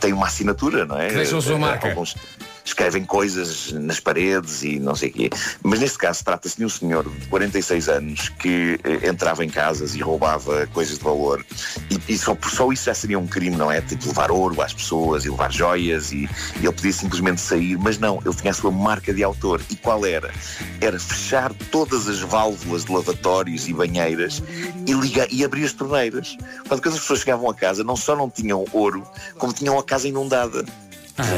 têm 0.00 0.14
uma 0.14 0.26
assinatura, 0.26 0.86
não 0.86 0.98
é? 0.98 1.08
Que 1.08 1.16
deixam 1.16 1.38
a 1.38 1.42
sua 1.42 1.58
marca. 1.58 1.88
Alguns 1.88 2.16
escrevem 2.64 3.04
coisas 3.04 3.72
nas 3.72 4.00
paredes 4.00 4.62
e 4.62 4.78
não 4.78 4.94
sei 4.94 5.10
o 5.10 5.12
quê. 5.12 5.30
Mas 5.62 5.80
neste 5.80 5.98
caso 5.98 6.24
trata-se 6.24 6.56
de 6.56 6.64
um 6.64 6.68
senhor 6.68 7.08
de 7.08 7.26
46 7.28 7.88
anos 7.88 8.28
que 8.28 8.78
eh, 8.84 9.08
entrava 9.08 9.44
em 9.44 9.48
casas 9.48 9.94
e 9.94 10.00
roubava 10.00 10.66
coisas 10.68 10.98
de 10.98 11.04
valor. 11.04 11.44
E, 11.90 12.12
e 12.12 12.18
só, 12.18 12.36
só 12.42 12.70
isso 12.72 12.84
já 12.84 12.94
seria 12.94 13.18
um 13.18 13.26
crime, 13.26 13.56
não 13.56 13.70
é? 13.70 13.80
Tipo 13.80 14.08
levar 14.08 14.30
ouro 14.30 14.60
às 14.62 14.72
pessoas 14.72 15.24
e 15.24 15.30
levar 15.30 15.52
joias 15.52 16.12
e, 16.12 16.28
e 16.60 16.66
ele 16.66 16.72
podia 16.72 16.92
simplesmente 16.92 17.40
sair. 17.40 17.76
Mas 17.78 17.98
não, 17.98 18.20
ele 18.24 18.34
tinha 18.34 18.50
a 18.50 18.54
sua 18.54 18.70
marca 18.70 19.12
de 19.12 19.22
autor. 19.22 19.60
E 19.70 19.76
qual 19.76 20.04
era? 20.06 20.32
Era 20.80 20.98
fechar 20.98 21.52
todas 21.70 22.08
as 22.08 22.20
válvulas 22.20 22.84
de 22.84 22.92
lavatórios 22.92 23.68
e 23.68 23.72
banheiras 23.72 24.42
e, 24.86 24.92
ligar, 24.92 25.26
e 25.30 25.44
abrir 25.44 25.64
as 25.64 25.72
torneiras. 25.72 26.36
Quando 26.68 26.86
as 26.88 26.98
pessoas 26.98 27.20
chegavam 27.20 27.48
a 27.50 27.54
casa, 27.54 27.84
não 27.84 27.96
só 27.96 28.16
não 28.16 28.30
tinham 28.30 28.64
ouro, 28.72 29.06
como 29.38 29.52
tinham 29.52 29.78
a 29.78 29.82
casa 29.82 30.08
inundada. 30.08 30.64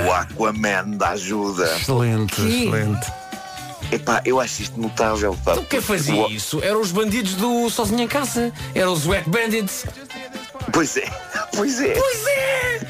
O 0.07 0.13
Aquaman 0.13 0.91
da 0.97 1.11
ajuda. 1.11 1.77
Excelente, 1.77 2.35
Que? 2.37 2.43
excelente. 2.67 3.13
Epá, 3.93 4.23
eu 4.25 4.41
acho 4.41 4.63
isto 4.63 4.81
notável. 4.81 5.37
Pá. 5.45 5.53
Então 5.53 5.65
quem 5.65 5.81
fazia 5.81 6.15
O- 6.15 6.31
isso? 6.31 6.61
Eram 6.63 6.81
os 6.81 6.91
bandidos 6.93 7.35
do 7.35 7.69
Sozinho 7.71 8.01
em 8.03 8.09
Casa. 8.09 8.53
Eram 8.75 8.93
os 8.93 9.07
Wet 9.07 9.29
Bandits. 9.29 9.85
Pois 10.73 10.97
é, 10.97 11.05
pois 11.55 11.81
é. 11.81 11.93
Pois 11.95 12.27
é! 12.27 12.81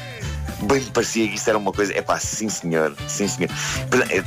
Bem 0.61 0.79
me 0.79 0.89
parecia 0.89 1.27
que 1.27 1.35
isto 1.35 1.47
era 1.49 1.57
uma 1.57 1.71
coisa. 1.71 1.93
É 1.93 2.01
pá, 2.01 2.17
sim 2.17 2.49
senhor, 2.49 2.95
sim 3.07 3.27
senhor. 3.27 3.49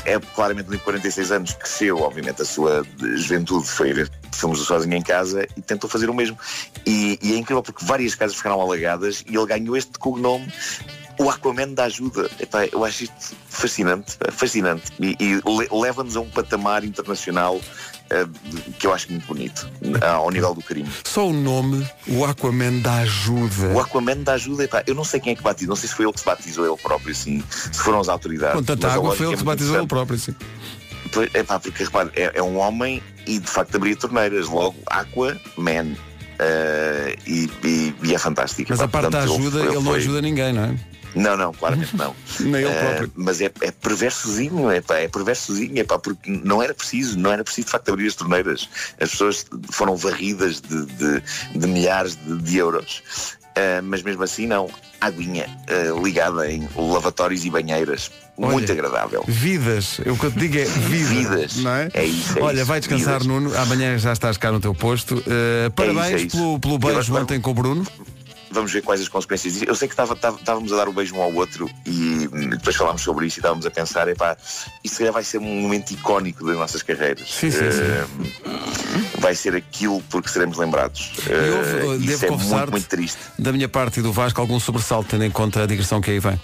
É, 0.04 0.12
é 0.14 0.20
claramente 0.34 0.68
de 0.68 0.78
46 0.78 1.32
anos, 1.32 1.52
cresceu, 1.54 1.98
obviamente, 2.00 2.42
a 2.42 2.44
sua 2.44 2.84
juventude 3.16 3.66
foi 3.66 3.92
ver 3.92 4.10
filmes 4.32 4.58
do 4.58 4.64
Sozinho 4.64 4.94
em 4.94 5.02
Casa 5.02 5.48
e 5.56 5.62
tentou 5.62 5.88
fazer 5.90 6.08
o 6.10 6.14
mesmo. 6.14 6.38
E, 6.86 7.18
e 7.22 7.32
é 7.34 7.38
incrível 7.38 7.62
porque 7.62 7.84
várias 7.84 8.14
casas 8.14 8.36
ficaram 8.36 8.60
alagadas 8.60 9.24
e 9.28 9.34
ele 9.36 9.46
ganhou 9.46 9.76
este 9.76 9.98
cognome. 9.98 10.52
O 11.18 11.28
Aquaman 11.30 11.74
da 11.74 11.84
ajuda. 11.84 12.30
Epá, 12.38 12.66
eu 12.66 12.84
acho 12.84 13.04
isto 13.04 13.34
fascinante, 13.48 14.16
fascinante. 14.32 14.84
E, 15.00 15.16
e 15.18 15.34
le- 15.34 15.68
leva-nos 15.72 16.16
a 16.16 16.20
um 16.20 16.30
patamar 16.30 16.84
internacional 16.84 17.60
eh, 18.10 18.24
que 18.78 18.86
eu 18.86 18.92
acho 18.94 19.10
muito 19.10 19.26
bonito, 19.26 19.68
ao 20.00 20.30
nível 20.30 20.54
do 20.54 20.62
crime. 20.62 20.88
Só 21.04 21.26
o 21.28 21.32
nome, 21.32 21.84
o 22.06 22.24
Aquaman 22.24 22.78
da 22.80 22.98
ajuda. 22.98 23.68
O 23.74 23.80
Aquaman 23.80 24.18
da 24.22 24.34
ajuda, 24.34 24.64
epá, 24.64 24.82
eu 24.86 24.94
não 24.94 25.02
sei 25.04 25.18
quem 25.20 25.32
é 25.32 25.36
que 25.36 25.42
batizou, 25.42 25.70
não 25.70 25.76
sei 25.76 25.88
se 25.88 25.94
foi 25.94 26.04
ele 26.06 26.12
que 26.12 26.20
se 26.20 26.26
batizou 26.26 26.66
ele 26.66 26.76
próprio, 26.80 27.14
sim, 27.14 27.42
se 27.50 27.80
foram 27.80 28.00
as 28.00 28.08
autoridades. 28.08 28.54
Com 28.54 28.62
tanta 28.62 28.88
água 28.92 29.14
foi 29.16 29.26
ele 29.26 29.32
é 29.32 29.36
que 29.36 29.40
se 29.40 29.44
batizou 29.44 29.76
ele 29.76 29.86
próprio, 29.88 30.18
sim. 30.18 30.34
Pois, 31.12 31.34
epá, 31.34 31.58
porque 31.58 31.82
repare, 31.84 32.10
é, 32.14 32.32
é 32.34 32.42
um 32.42 32.58
homem 32.58 33.02
e 33.26 33.38
de 33.40 33.46
facto 33.50 33.74
abria 33.76 33.96
torneiras, 33.96 34.46
logo 34.48 34.76
Aquaman. 34.86 35.96
eh, 36.40 37.16
e, 37.26 37.50
e- 37.64 37.94
e 38.04 38.14
é 38.14 38.18
fantástico. 38.18 38.68
Mas 38.70 38.80
a 38.80 38.86
parte 38.86 39.10
da 39.10 39.18
portanto, 39.22 39.40
ajuda, 39.40 39.64
ele 39.64 39.74
não 39.74 39.82
foi- 39.82 39.96
ajuda 39.98 40.22
ninguém, 40.22 40.52
não 40.52 40.64
é? 40.64 40.74
Não, 41.14 41.36
não, 41.36 41.52
claramente 41.52 41.96
não. 41.96 42.14
Nem 42.40 42.62
ele 42.62 42.66
Eh, 42.70 42.80
próprio. 42.84 43.12
Mas 43.16 43.40
é, 43.40 43.50
é 43.62 43.70
perversozinho, 43.70 44.70
é, 44.70 44.80
pá, 44.80 44.96
é 44.96 45.08
perversozinho, 45.08 45.78
é 45.78 45.84
pá, 45.84 45.98
porque 45.98 46.30
não 46.30 46.62
era 46.62 46.74
preciso, 46.74 47.18
não 47.18 47.32
era 47.32 47.42
preciso 47.44 47.66
de 47.66 47.72
facto 47.72 47.88
abrir 47.90 48.06
as 48.06 48.14
torneiras. 48.14 48.68
As 49.00 49.10
pessoas 49.10 49.46
foram 49.70 49.96
varridas 49.96 50.60
de, 50.60 50.86
de- 50.86 51.22
de 51.54 51.66
milhares 51.66 52.16
de, 52.16 52.38
de 52.38 52.56
euros. 52.58 53.02
Eh, 53.54 53.80
mas 53.80 54.02
mesmo 54.02 54.22
assim 54.22 54.46
não. 54.46 54.70
Aguinha 55.00 55.46
eh, 55.68 55.92
ligada 56.02 56.50
em 56.50 56.68
lavatórios 56.76 57.44
e 57.44 57.50
banheiras. 57.50 58.10
Muito 58.36 58.70
Olha, 58.70 58.80
agradável. 58.80 59.24
Vidas, 59.26 59.98
o 60.00 60.16
que 60.16 60.24
eu 60.26 60.30
te 60.32 60.38
digo 60.38 60.58
é 60.58 60.64
vidas, 60.64 61.08
Vidas. 61.08 61.56
não 61.58 61.70
é? 61.72 61.88
É 61.94 62.04
isso, 62.04 62.38
é 62.38 62.42
Olha, 62.42 62.56
isso, 62.58 62.64
vai 62.66 62.80
descansar, 62.80 63.20
vidas. 63.20 63.26
Nuno. 63.26 63.56
Amanhã 63.58 63.96
já 63.98 64.12
estás 64.12 64.36
cá 64.36 64.50
no 64.52 64.60
teu 64.60 64.74
posto. 64.74 65.16
Uh, 65.18 65.70
parabéns 65.74 66.06
é 66.12 66.16
isso. 66.18 66.36
Pelo, 66.36 66.58
pelo 66.60 66.74
E 66.74 66.94
beijo 66.94 67.16
ontem 67.16 67.40
com 67.40 67.50
o 67.50 67.54
Bruno. 67.54 67.86
Vamos 68.50 68.72
ver 68.72 68.82
quais 68.82 69.00
as 69.00 69.08
consequências 69.08 69.52
disso. 69.52 69.64
Eu 69.66 69.74
sei 69.74 69.88
que 69.88 69.92
estava- 69.92 70.14
estava- 70.14 70.38
estávamos 70.38 70.72
a 70.72 70.76
dar 70.76 70.88
o 70.88 70.92
beijo 70.92 71.14
um 71.14 71.22
ao 71.22 71.32
outro 71.34 71.68
e 71.84 72.28
hum, 72.32 72.50
depois 72.50 72.74
falámos 72.76 73.02
sobre 73.02 73.26
isso 73.26 73.38
e 73.38 73.40
estávamos 73.40 73.66
a 73.66 73.70
pensar, 73.70 74.08
epá, 74.08 74.36
isto 74.82 74.94
se 74.94 74.98
calhar 74.98 75.12
vai 75.12 75.22
ser 75.24 75.38
um 75.38 75.60
momento 75.62 75.90
icónico 75.92 76.46
das 76.46 76.56
nossas 76.56 76.82
carreiras. 76.82 77.28
Sim, 77.30 77.50
sim, 77.50 77.58
sim. 77.70 77.82
Hum, 78.46 79.04
vai 79.18 79.34
ser 79.34 79.54
aquilo 79.54 80.02
porque 80.10 80.28
seremos 80.30 80.56
lembrados. 80.56 81.12
E 81.26 81.50
houve, 81.50 81.70
Eh, 81.70 81.84
uh, 81.84 81.94
isso 81.96 82.06
devo 82.06 82.24
é 82.24 82.28
confessar 82.28 82.56
muito, 82.56 82.70
muito 82.72 82.86
triste. 82.88 83.18
da 83.38 83.52
minha 83.52 83.68
parte 83.68 84.00
e 84.00 84.02
do 84.02 84.12
Vasco 84.12 84.40
algum 84.40 84.58
sobressalto, 84.58 85.10
tendo 85.10 85.24
em 85.24 85.30
conta 85.30 85.62
a 85.62 85.66
digressão 85.66 86.00
que 86.00 86.10
aí 86.10 86.18
vem. 86.18 86.40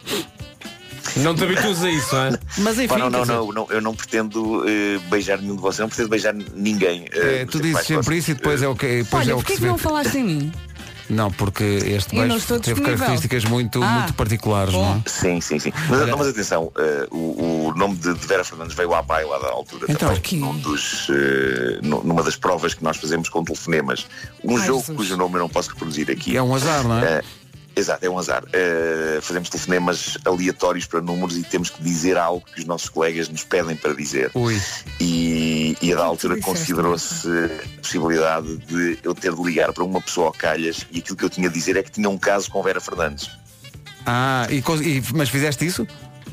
Não 1.16 1.34
te 1.34 1.44
habituas 1.44 1.82
a 1.84 1.90
isso, 1.90 2.16
é? 2.16 2.38
Mas 2.58 2.76
enfim, 2.76 2.88
Pá, 2.88 2.98
não, 2.98 3.08
não, 3.10 3.24
não, 3.24 3.52
não, 3.52 3.66
eu 3.70 3.80
não 3.80 3.94
pretendo 3.94 4.64
eh, 4.68 4.98
beijar 5.10 5.38
nenhum 5.40 5.54
de 5.54 5.60
vocês, 5.62 5.78
não 5.78 5.88
pretendo 5.88 6.08
beijar 6.08 6.34
ninguém. 6.34 7.06
eh, 7.12 7.42
é, 7.42 7.46
tu 7.46 7.60
dizes 7.60 7.86
sempre 7.86 8.16
isso 8.18 8.32
e 8.32 8.34
depois 8.34 8.62
é 8.62 8.68
o 8.68 8.74
que, 8.74 9.02
depois 9.04 9.22
Olha, 9.22 9.32
é 9.32 9.34
o 9.34 9.36
porquê 9.38 9.52
que 9.54 9.60
que, 9.60 9.64
não 9.66 9.78
falaste 9.78 10.16
em 10.18 10.24
mim? 10.24 10.52
Não, 11.10 11.30
porque 11.30 11.62
este 11.64 12.14
beijo 12.16 12.38
teve 12.46 12.58
disponível. 12.60 12.84
características 12.84 13.44
muito, 13.44 13.82
Ah. 13.82 13.98
muito 14.00 14.14
particulares, 14.14 14.72
Bom. 14.72 14.84
não 14.84 15.02
é? 15.04 15.08
Sim, 15.08 15.40
sim, 15.40 15.58
sim. 15.58 15.72
Mas, 15.88 16.08
não, 16.08 16.18
mas 16.18 16.28
atenção, 16.28 16.72
eh, 16.78 17.06
o, 17.10 17.66
o 17.68 17.74
nome 17.76 17.94
de, 17.96 18.14
de 18.14 18.26
Vera 18.26 18.42
Fernandes 18.44 18.74
veio 18.74 18.94
à 18.94 19.02
baila 19.02 19.38
da 19.40 19.48
altura 19.48 19.86
Então, 19.88 20.08
também. 20.08 20.20
que- 20.22 20.36
Num 20.36 20.56
dos, 20.58 21.08
nu- 21.82 22.02
numa 22.04 22.22
das 22.22 22.36
provas 22.36 22.74
que 22.74 22.82
nós 22.82 22.96
fazemos 22.96 23.28
com 23.28 23.44
telefonemas. 23.44 24.06
Um 24.42 24.56
Ai, 24.56 24.66
jogo 24.66 24.80
Jesus. 24.80 24.96
cujo 24.96 25.16
nome 25.16 25.34
eu 25.36 25.40
não 25.40 25.48
posso 25.48 25.70
reproduzir 25.70 26.10
aqui. 26.10 26.36
É 26.36 26.42
um 26.42 26.54
azar, 26.54 26.82
não 26.86 26.98
é? 26.98 27.04
Eh, 27.18 27.22
Exato, 27.76 28.06
é 28.06 28.08
um 28.08 28.16
azar. 28.16 28.44
Eh, 28.52 29.18
fazemos 29.20 29.48
telefonemas 29.48 30.16
aleatórios 30.24 30.86
para 30.86 31.00
números 31.00 31.36
e 31.36 31.42
temos 31.42 31.70
que 31.70 31.82
dizer 31.82 32.16
algo 32.16 32.40
que 32.54 32.60
os 32.60 32.64
nossos 32.66 32.88
colegas 32.88 33.28
nos 33.28 33.42
pedem 33.42 33.74
para 33.74 33.92
dizer. 33.92 34.30
Ui. 34.32 34.56
E, 35.00 35.04
e 35.85 35.92
a 35.92 35.97
da 35.97 36.05
altura 36.05 36.40
considerou-se 36.40 37.29
a 37.29 37.79
possibilidade 37.81 38.57
de 38.59 38.99
eu 39.03 39.14
ter 39.14 39.35
de 39.35 39.42
ligar 39.42 39.73
para 39.73 39.85
uma 39.85 40.01
pessoa 40.01 40.29
ao 40.29 40.33
calhas 40.33 40.87
e 40.90 40.99
aquilo 41.01 41.16
que 41.16 41.25
eu 41.25 41.31
tinha 41.31 41.49
a 41.49 41.53
dizer 41.53 41.77
é 41.77 41.83
que 41.83 41.90
tinha 41.90 42.09
um 42.09 42.18
caso 42.18 42.51
com 42.51 42.62
Vera 42.62 42.81
Fernandes. 42.81 43.29
Ah, 44.07 44.47
e, 44.51 44.59
e- 44.59 45.03
mas 45.14 45.28
fizeste 45.28 45.64
isso? 45.66 45.87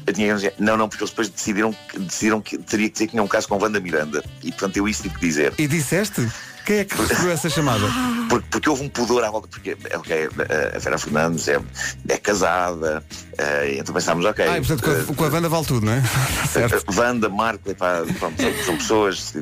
Eu 0.08 0.14
tinha 0.14 0.34
dizer, 0.34 0.54
não, 0.58 0.76
não, 0.78 0.90
porque 0.90 1.04
eles 1.04 1.12
depois 1.12 1.30
decidiram, 1.30 1.74
que- 1.74 2.00
decidiram 2.00 2.42
que 2.42 2.58
teria 2.58 2.88
que 2.88 2.94
dizer 2.94 3.06
que 3.08 3.12
tinha 3.12 3.24
um 3.24 3.28
caso 3.28 3.48
com 3.48 3.58
Wanda 3.62 3.80
Miranda. 3.80 4.24
E 4.42 4.52
portanto 4.52 4.78
eu 4.78 4.88
isso 4.88 5.04
tive 5.04 5.16
que 5.16 5.22
dizer. 5.22 5.54
E 5.58 5.68
disseste? 5.68 6.28
Quem 6.66 6.78
é 6.80 6.86
que 6.86 6.96
recebeu 6.96 7.32
essa 7.32 7.50
chamada? 7.50 7.86
Porque, 8.30 8.48
porque 8.52 8.70
houve 8.70 8.84
um 8.84 8.90
pudor 8.90 9.24
à 9.24 9.30
volta, 9.32 9.48
porque 9.48 9.76
ok, 9.96 10.30
a 10.76 10.80
Vera 10.80 10.98
Fernandes 10.98 11.48
é, 11.48 11.60
é 12.08 12.18
casada, 12.18 13.04
eh, 13.38 13.76
então 13.80 13.94
pensámos, 13.94 14.24
ok. 14.26 14.46
Ah, 14.48 14.58
e 14.58 14.62
portanto 14.66 14.84
com 14.84 14.92
eh, 14.92 15.02
a, 15.02 15.16
com 15.16 15.26
a 15.26 15.28
Wanda 15.30 15.50
vale 15.50 15.66
tudo, 15.66 15.86
não 15.86 15.94
é? 15.94 16.04
certo. 16.48 16.86
Wanda, 16.96 17.30
Marco, 17.30 17.70
epá, 17.70 18.02
pronto, 18.20 18.42
são, 18.66 18.78
pessoas 18.78 19.34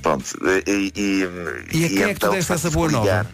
pronto. 0.00 0.24
E, 0.66 0.92
e, 0.96 1.28
E 1.76 1.84
a 1.84 1.88
quem 1.88 2.02
é 2.04 2.06
que 2.08 2.20
tu 2.20 2.26
então, 2.26 2.30
deste 2.32 2.52
essa 2.52 2.70
boa 2.70 2.86
que 2.86 2.92
nova? 2.94 3.04
ligar- 3.06 3.26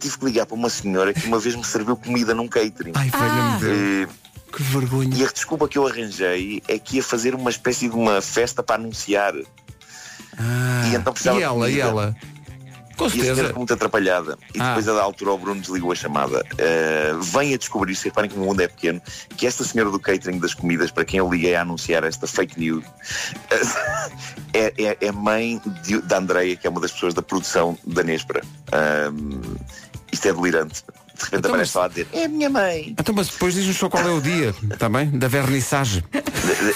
Tive 0.00 0.18
que 0.18 0.24
ligar 0.24 0.46
para 0.46 0.54
uma 0.56 0.70
senhora 0.70 1.12
que 1.12 1.26
uma 1.26 1.38
vez 1.38 1.54
me 1.54 1.62
serviu 1.64 1.94
comida 1.94 2.34
num 2.34 2.48
catering. 2.48 2.92
Ai, 2.94 3.10
Deus. 3.60 3.76
E- 3.76 4.08
Que 4.50 4.62
vergonha. 4.64 5.14
E 5.16 5.22
a 5.24 5.28
desculpa 5.30 5.68
que 5.68 5.76
eu 5.78 5.86
arranjei 5.86 6.60
é 6.66 6.78
que 6.78 6.96
ia 6.96 7.02
fazer 7.02 7.34
uma 7.34 7.50
espécie 7.50 7.88
de 7.88 7.94
uma 7.94 8.20
festa 8.22 8.62
para 8.62 8.76
anunciar. 8.76 9.34
E 10.90 10.94
então 10.94 11.12
precisava 11.12 11.36
e 11.36 11.40
de 11.40 11.44
ela, 11.44 11.54
comida. 11.54 11.70
e 11.70 11.80
ela? 11.80 12.16
Com 12.96 13.04
E 13.04 13.06
a 13.06 13.10
senhora 13.12 13.26
certeza. 13.28 13.46
ficou 13.48 13.60
muito 13.60 13.72
atrapalhada. 13.72 14.38
E 14.54 14.60
Ah. 14.60 14.68
depois, 14.68 14.86
a 14.88 14.92
da 14.92 15.02
altura, 15.02 15.30
o 15.32 15.38
Bruno 15.38 15.58
desligou 15.60 15.90
a 15.90 15.94
chamada. 15.94 16.44
Uh, 16.52 17.18
vem 17.22 17.54
a 17.54 17.56
descobrir, 17.56 17.94
se 17.94 18.04
reparem 18.04 18.28
como 18.28 18.44
o 18.44 18.48
mundo 18.48 18.60
é 18.60 18.68
pequeno, 18.68 19.00
que 19.38 19.46
esta 19.46 19.64
senhora 19.64 19.90
do 19.90 19.98
catering 19.98 20.38
das 20.38 20.52
comidas, 20.52 20.90
para 20.90 21.06
quem 21.06 21.18
eu 21.18 21.30
liguei 21.30 21.54
a 21.54 21.62
anunciar 21.62 22.04
esta 22.04 22.26
fake 22.26 22.60
news, 22.60 22.84
é, 24.52 24.72
é, 24.78 24.96
é 25.00 25.12
mãe 25.12 25.60
de, 25.82 26.00
da 26.02 26.18
Andreia, 26.18 26.54
que 26.56 26.66
é 26.66 26.70
uma 26.70 26.80
das 26.80 26.92
pessoas 26.92 27.14
da 27.14 27.22
produção 27.22 27.78
da 27.86 28.02
Néspera. 28.02 28.42
Um, 29.12 29.40
isto 30.12 30.28
é 30.28 30.32
delirante. 30.34 30.82
De 31.20 31.24
repente 31.26 31.38
Então, 31.40 31.50
aparece 31.50 31.72
mas- 31.74 31.74
lá 31.74 31.84
a 31.84 31.88
dizer, 31.88 32.06
é 32.12 32.24
a 32.24 32.28
minha 32.28 32.48
mãe. 32.50 32.94
Então, 32.98 33.14
mas 33.14 33.28
depois 33.28 33.54
diz-nos 33.54 33.76
só 33.76 33.88
qual 33.88 34.08
é 34.08 34.10
o 34.10 34.20
dia, 34.20 34.54
está 34.72 34.88
bem? 34.88 35.10
Da 35.10 35.28
vernissage. 35.28 36.02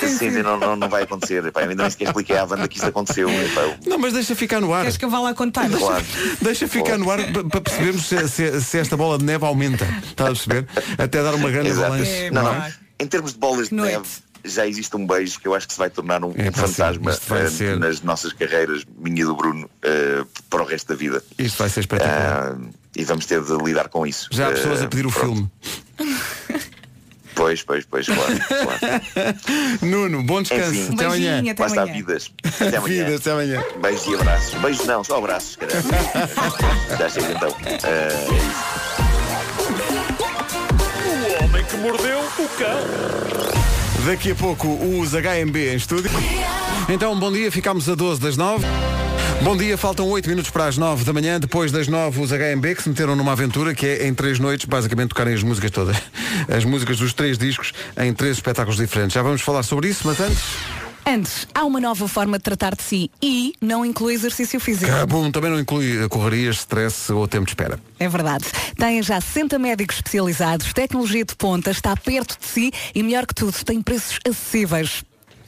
Sim, 0.00 0.30
sim, 0.30 0.42
não, 0.42 0.58
não, 0.58 0.76
não 0.76 0.88
vai 0.88 1.02
acontecer. 1.04 1.44
Epá, 1.46 1.60
ainda 1.62 1.74
nem 1.74 1.90
sequer 1.90 2.04
expliquei 2.08 2.36
à 2.36 2.44
Wanda 2.44 2.68
que 2.68 2.76
isto 2.76 2.86
aconteceu. 2.86 3.28
Epá, 3.28 3.60
eu- 3.62 3.76
Não, 3.86 3.98
mas 3.98 4.12
deixa 4.12 4.34
ficar 4.34 4.60
no 4.60 4.72
ar. 4.72 4.82
Queres 4.82 4.96
que 4.96 5.04
eu 5.04 5.10
vá 5.10 5.18
lá 5.20 5.34
contar? 5.34 5.68
Claro. 5.70 6.04
Deixa 6.42 6.68
ficar 6.68 6.98
no 6.98 7.10
ar 7.10 7.18
pa- 7.32 7.44
para 7.44 7.60
percebermos 7.60 8.06
se, 8.06 8.28
se- 8.28 8.60
se 8.60 8.78
esta 8.78 8.96
bola 8.96 9.18
de 9.18 9.24
neve 9.24 9.44
aumenta. 9.44 9.84
Está 10.06 10.24
a 10.24 10.26
perceber? 10.28 10.66
Até 10.98 11.22
dar 11.22 11.34
uma 11.34 11.50
grande 11.50 11.70
Exato. 11.70 11.86
avalanche. 11.92 12.30
Não, 12.30 12.42
não 12.42 12.54
não. 12.54 12.62
é? 12.64 12.74
Em 13.00 13.06
termos 13.06 13.32
de 13.32 13.38
bolas 13.38 13.68
de 13.68 13.74
Noite. 13.74 13.92
neve, 13.96 14.08
já 14.44 14.66
existe 14.66 14.94
um 14.96 15.06
beijo 15.06 15.40
que 15.40 15.48
eu 15.48 15.54
acho 15.54 15.66
que 15.66 15.72
se 15.72 15.78
vai 15.78 15.90
tornar 15.90 16.22
um, 16.24 16.32
É, 16.36 16.50
fantasma 16.52 17.12
ser- 17.48 17.78
nas 17.78 18.02
nossas 18.02 18.32
carreiras, 18.32 18.82
minha 18.98 19.22
e 19.22 19.24
do 19.24 19.34
Bruno, 19.34 19.68
eh, 19.82 20.22
para 20.50 20.62
o 20.62 20.66
resto 20.66 20.88
da 20.88 20.94
vida. 20.94 21.22
Isto 21.38 21.58
vai 21.58 21.68
ser 21.70 21.80
espetacular. 21.80 22.52
Ah, 22.52 22.56
e 22.96 23.04
vamos 23.04 23.26
ter 23.26 23.40
de 23.42 23.52
lidar 23.56 23.88
com 23.88 24.06
isso. 24.06 24.28
Já 24.30 24.48
há 24.48 24.50
pessoas 24.52 24.80
Eh, 24.82 24.84
a 24.84 24.88
pedir 24.88 25.06
o 25.06 25.10
pronto. 25.12 25.26
filme. 25.26 25.50
Pois, 27.36 27.64
pois, 27.64 27.84
pois, 27.84 28.06
claro. 28.06 28.22
claro. 28.46 29.36
Nuno, 29.82 30.22
bom 30.22 30.40
descanso. 30.40 30.70
Enfim. 30.72 30.94
Até 30.94 31.04
amanhã. 31.06 31.42
Até 31.50 31.64
amanhã. 31.64 31.92
vidas. 31.92 32.30
Até 32.44 32.76
amanhã. 32.76 33.04
Vidas, 33.04 33.20
até 33.22 33.30
amanhã. 33.32 33.64
Beijos 33.82 34.06
e 34.06 34.14
abraços. 34.14 34.54
Beijos 34.60 34.86
não, 34.86 35.02
só 35.02 35.18
abraços, 35.18 35.56
caramba. 35.56 35.88
Já 36.96 37.08
chega 37.08 37.32
então. 37.32 37.56
Eh, 37.82 38.26
O 41.40 41.44
homem 41.44 41.64
que 41.64 41.76
mordeu 41.78 42.20
o 42.20 42.48
cão. 42.56 44.06
Daqui 44.06 44.30
a 44.30 44.34
pouco 44.36 44.68
os 44.68 45.10
HMB 45.12 45.56
em 45.72 45.76
estúdio. 45.76 46.10
Então, 46.88 47.18
bom 47.18 47.32
dia, 47.32 47.50
ficámos 47.50 47.88
a 47.88 47.96
12 47.96 48.20
das 48.20 48.36
9. 48.36 48.64
Bom 49.42 49.56
dia, 49.56 49.76
faltam 49.76 50.08
8 50.08 50.28
minutos 50.28 50.50
para 50.50 50.66
as 50.66 50.78
9 50.78 51.04
da 51.04 51.12
manhã. 51.12 51.38
Depois 51.38 51.70
das 51.70 51.86
9, 51.88 52.20
os 52.20 52.30
HMB 52.30 52.74
que 52.74 52.82
se 52.82 52.88
meteram 52.88 53.14
numa 53.14 53.32
aventura 53.32 53.74
que 53.74 53.86
é 53.86 54.06
em 54.06 54.14
três 54.14 54.38
noites, 54.38 54.64
basicamente 54.64 55.10
tocarem 55.10 55.34
as 55.34 55.42
músicas 55.42 55.70
todas. 55.70 55.96
As 56.48 56.64
músicas 56.64 56.98
dos 56.98 57.14
três 57.14 57.38
discos 57.38 57.72
em 57.96 58.12
três 58.12 58.36
espetáculos 58.36 58.76
diferentes. 58.76 59.14
Já 59.14 59.22
vamos 59.22 59.40
falar 59.40 59.62
sobre 59.62 59.88
isso, 59.88 60.06
mas 60.06 60.20
antes. 60.20 60.42
Antes, 61.06 61.46
há 61.54 61.64
uma 61.64 61.80
nova 61.80 62.08
forma 62.08 62.38
de 62.38 62.44
tratar 62.44 62.74
de 62.74 62.82
si 62.82 63.10
e 63.22 63.52
não 63.60 63.84
inclui 63.84 64.14
exercício 64.14 64.58
físico. 64.58 64.90
Cabum 64.90 65.30
também 65.30 65.50
não 65.50 65.60
inclui 65.60 66.08
correrias, 66.08 66.56
stress 66.56 67.12
ou 67.12 67.28
tempo 67.28 67.44
de 67.44 67.50
espera. 67.50 67.78
É 67.98 68.08
verdade. 68.08 68.44
Tem 68.76 69.02
já 69.02 69.20
60 69.20 69.58
médicos 69.58 69.96
especializados, 69.96 70.72
tecnologia 70.72 71.24
de 71.24 71.36
ponta, 71.36 71.70
está 71.70 71.94
perto 71.94 72.38
de 72.38 72.46
si 72.46 72.72
e, 72.94 73.02
melhor 73.02 73.26
que 73.26 73.34
tudo, 73.34 73.52
tem 73.64 73.82
preços 73.82 74.18
acessíveis. 74.26 75.04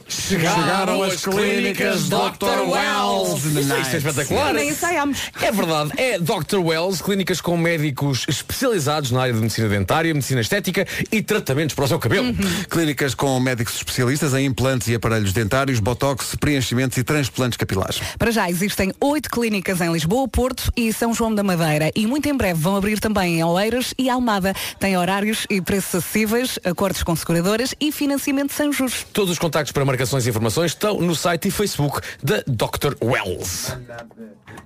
Chegaram 0.09 1.03
as 1.03 1.23
clínicas 1.23 2.07
Dr. 2.07 2.69
Wells. 2.69 3.45
Isto 3.45 3.73
é 3.73 3.97
espetacular. 3.97 4.53
Nem 4.53 4.69
ensaiámos. 4.69 5.31
É 5.41 5.51
verdade, 5.51 5.91
é 5.97 6.17
Dr. 6.17 6.59
Wells, 6.59 7.01
clínicas 7.01 7.41
com 7.41 7.57
médicos 7.57 8.25
especializados 8.27 9.11
na 9.11 9.21
área 9.21 9.33
de 9.33 9.39
medicina 9.39 9.67
dentária, 9.67 10.13
medicina 10.13 10.41
estética 10.41 10.87
e 11.11 11.21
tratamentos 11.21 11.75
para 11.75 11.85
o 11.85 11.87
seu 11.87 11.99
cabelo. 11.99 12.33
Clínicas 12.69 13.13
com 13.13 13.39
médicos 13.39 13.75
especialistas 13.75 14.33
em 14.33 14.45
implantes 14.45 14.87
e 14.87 14.95
aparelhos 14.95 15.33
dentários, 15.33 15.79
botox, 15.79 16.35
preenchimentos 16.35 16.97
e 16.97 17.03
transplantes 17.03 17.57
capilares. 17.57 17.99
Para 18.17 18.31
já 18.31 18.49
existem 18.49 18.93
oito 19.01 19.29
clínicas 19.29 19.81
em 19.81 19.91
Lisboa, 19.91 20.27
Porto 20.27 20.71
e 20.75 20.93
São 20.93 21.13
João 21.13 21.33
da 21.33 21.43
Madeira 21.43 21.91
e 21.95 22.07
muito 22.07 22.29
em 22.29 22.35
breve 22.35 22.59
vão 22.59 22.75
abrir 22.75 22.99
também 22.99 23.39
em 23.39 23.43
Oeiras 23.43 23.93
e 23.97 24.09
Almada. 24.09 24.53
Tem 24.79 24.97
horários 24.97 25.45
e 25.49 25.61
preços 25.61 25.95
acessíveis, 25.95 26.59
acordos 26.63 27.03
com 27.03 27.15
seguradoras 27.15 27.73
e 27.79 27.91
financiamento 27.91 28.53
sem 28.53 28.71
juros. 28.71 29.05
Todos 29.11 29.31
os 29.31 29.39
contactos 29.39 29.71
para 29.71 29.96
marcações 29.97 30.27
e 30.27 30.29
informações 30.29 30.71
estão 30.71 31.01
no 31.01 31.15
site 31.15 31.47
e 31.47 31.51
Facebook 31.51 32.01
da 32.21 32.43
Dr. 32.45 32.93
Wells. 33.03 33.75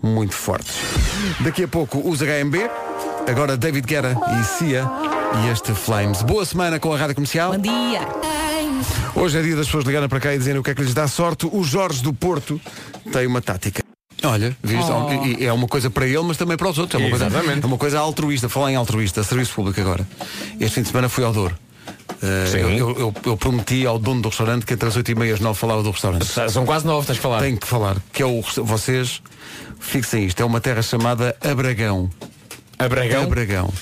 muito 0.04 0.34
fortes. 0.34 0.76
Daqui 1.40 1.64
a 1.64 1.68
pouco 1.70 2.00
os 2.00 2.20
HMB, 2.20 2.70
agora 3.30 3.56
David 3.56 3.88
Guerra 3.88 4.18
e 4.38 4.44
Cia 4.44 4.84
e 5.42 5.50
este 5.50 5.74
Flames. 5.74 6.22
Boa 6.22 6.46
semana 6.46 6.80
com 6.80 6.94
a 6.94 6.98
Rádio 6.98 7.16
Comercial. 7.16 7.54
Bom 7.54 7.60
dia! 7.60 8.02
Hoje 9.16 9.40
é 9.40 9.42
dia 9.42 9.56
das 9.56 9.68
pessoas 9.68 9.86
ligarem 9.86 10.10
para 10.10 10.20
cá 10.20 10.36
e 10.36 10.38
dizerem 10.38 10.60
o 10.60 10.64
que 10.64 10.72
é 10.72 10.76
que 10.76 10.82
lhes 10.82 10.94
dá 10.94 11.08
sorte. 11.08 11.48
O 11.50 11.64
Jorge 11.64 12.04
do 12.04 12.14
Porto 12.14 12.60
tem 13.14 13.26
uma 13.26 13.42
tática. 13.42 13.82
Olha, 14.24 14.56
viste? 14.62 14.92
Oh. 14.92 15.44
É 15.44 15.54
uma 15.54 15.68
coisa 15.68 15.90
para 15.90 16.06
ele, 16.06 16.24
mas 16.24 16.36
também 16.36 16.58
para 16.58 16.70
os 16.70 16.78
outros. 16.78 17.00
É 17.00 17.04
uma, 17.06 17.10
coisa, 17.10 17.28
Exatamente. 17.28 17.64
é 17.64 17.68
uma 17.68 17.78
coisa 17.78 18.00
altruísta. 18.00 18.50
Falar 18.50 18.74
em 18.74 18.76
altruísta, 18.76 19.24
serviço 19.24 19.54
público 19.54 19.80
agora. 19.80 20.06
Este 20.60 20.76
fim 20.76 20.82
de 20.82 20.90
semana 20.90 21.08
fui 21.08 21.24
ao 21.24 21.32
Douro. 21.32 21.56
Uh, 22.22 22.58
eu, 22.58 22.90
eu- 23.00 23.14
eu- 23.26 23.38
prometi 23.38 23.86
ao 23.86 23.98
dono 23.98 24.22
do 24.22 24.30
restaurante 24.30 24.66
que 24.66 24.74
entre 24.74 24.88
as 24.88 24.96
8 24.96 25.12
e 25.12 25.16
meia 25.16 25.32
e 25.32 25.34
as 25.34 25.40
9 25.40 25.58
falava 25.58 25.82
do 25.84 25.92
restaurante. 25.92 26.26
São 26.50 26.66
quase 26.66 26.86
nove, 26.86 27.08
tens 27.08 27.16
de 27.16 27.22
falar. 27.22 27.40
Tenho 27.42 27.58
que 27.58 27.68
falar, 27.68 27.98
que 28.14 28.22
é 28.22 28.26
o 28.26 28.42
vocês 28.64 29.22
fixem 29.80 30.26
isto, 30.26 30.42
é 30.42 30.46
uma 30.46 30.62
terra 30.62 30.82
chamada 30.82 31.36
Abragão. 31.44 32.10
Abragão? 32.78 33.24
Abragão. 33.24 33.74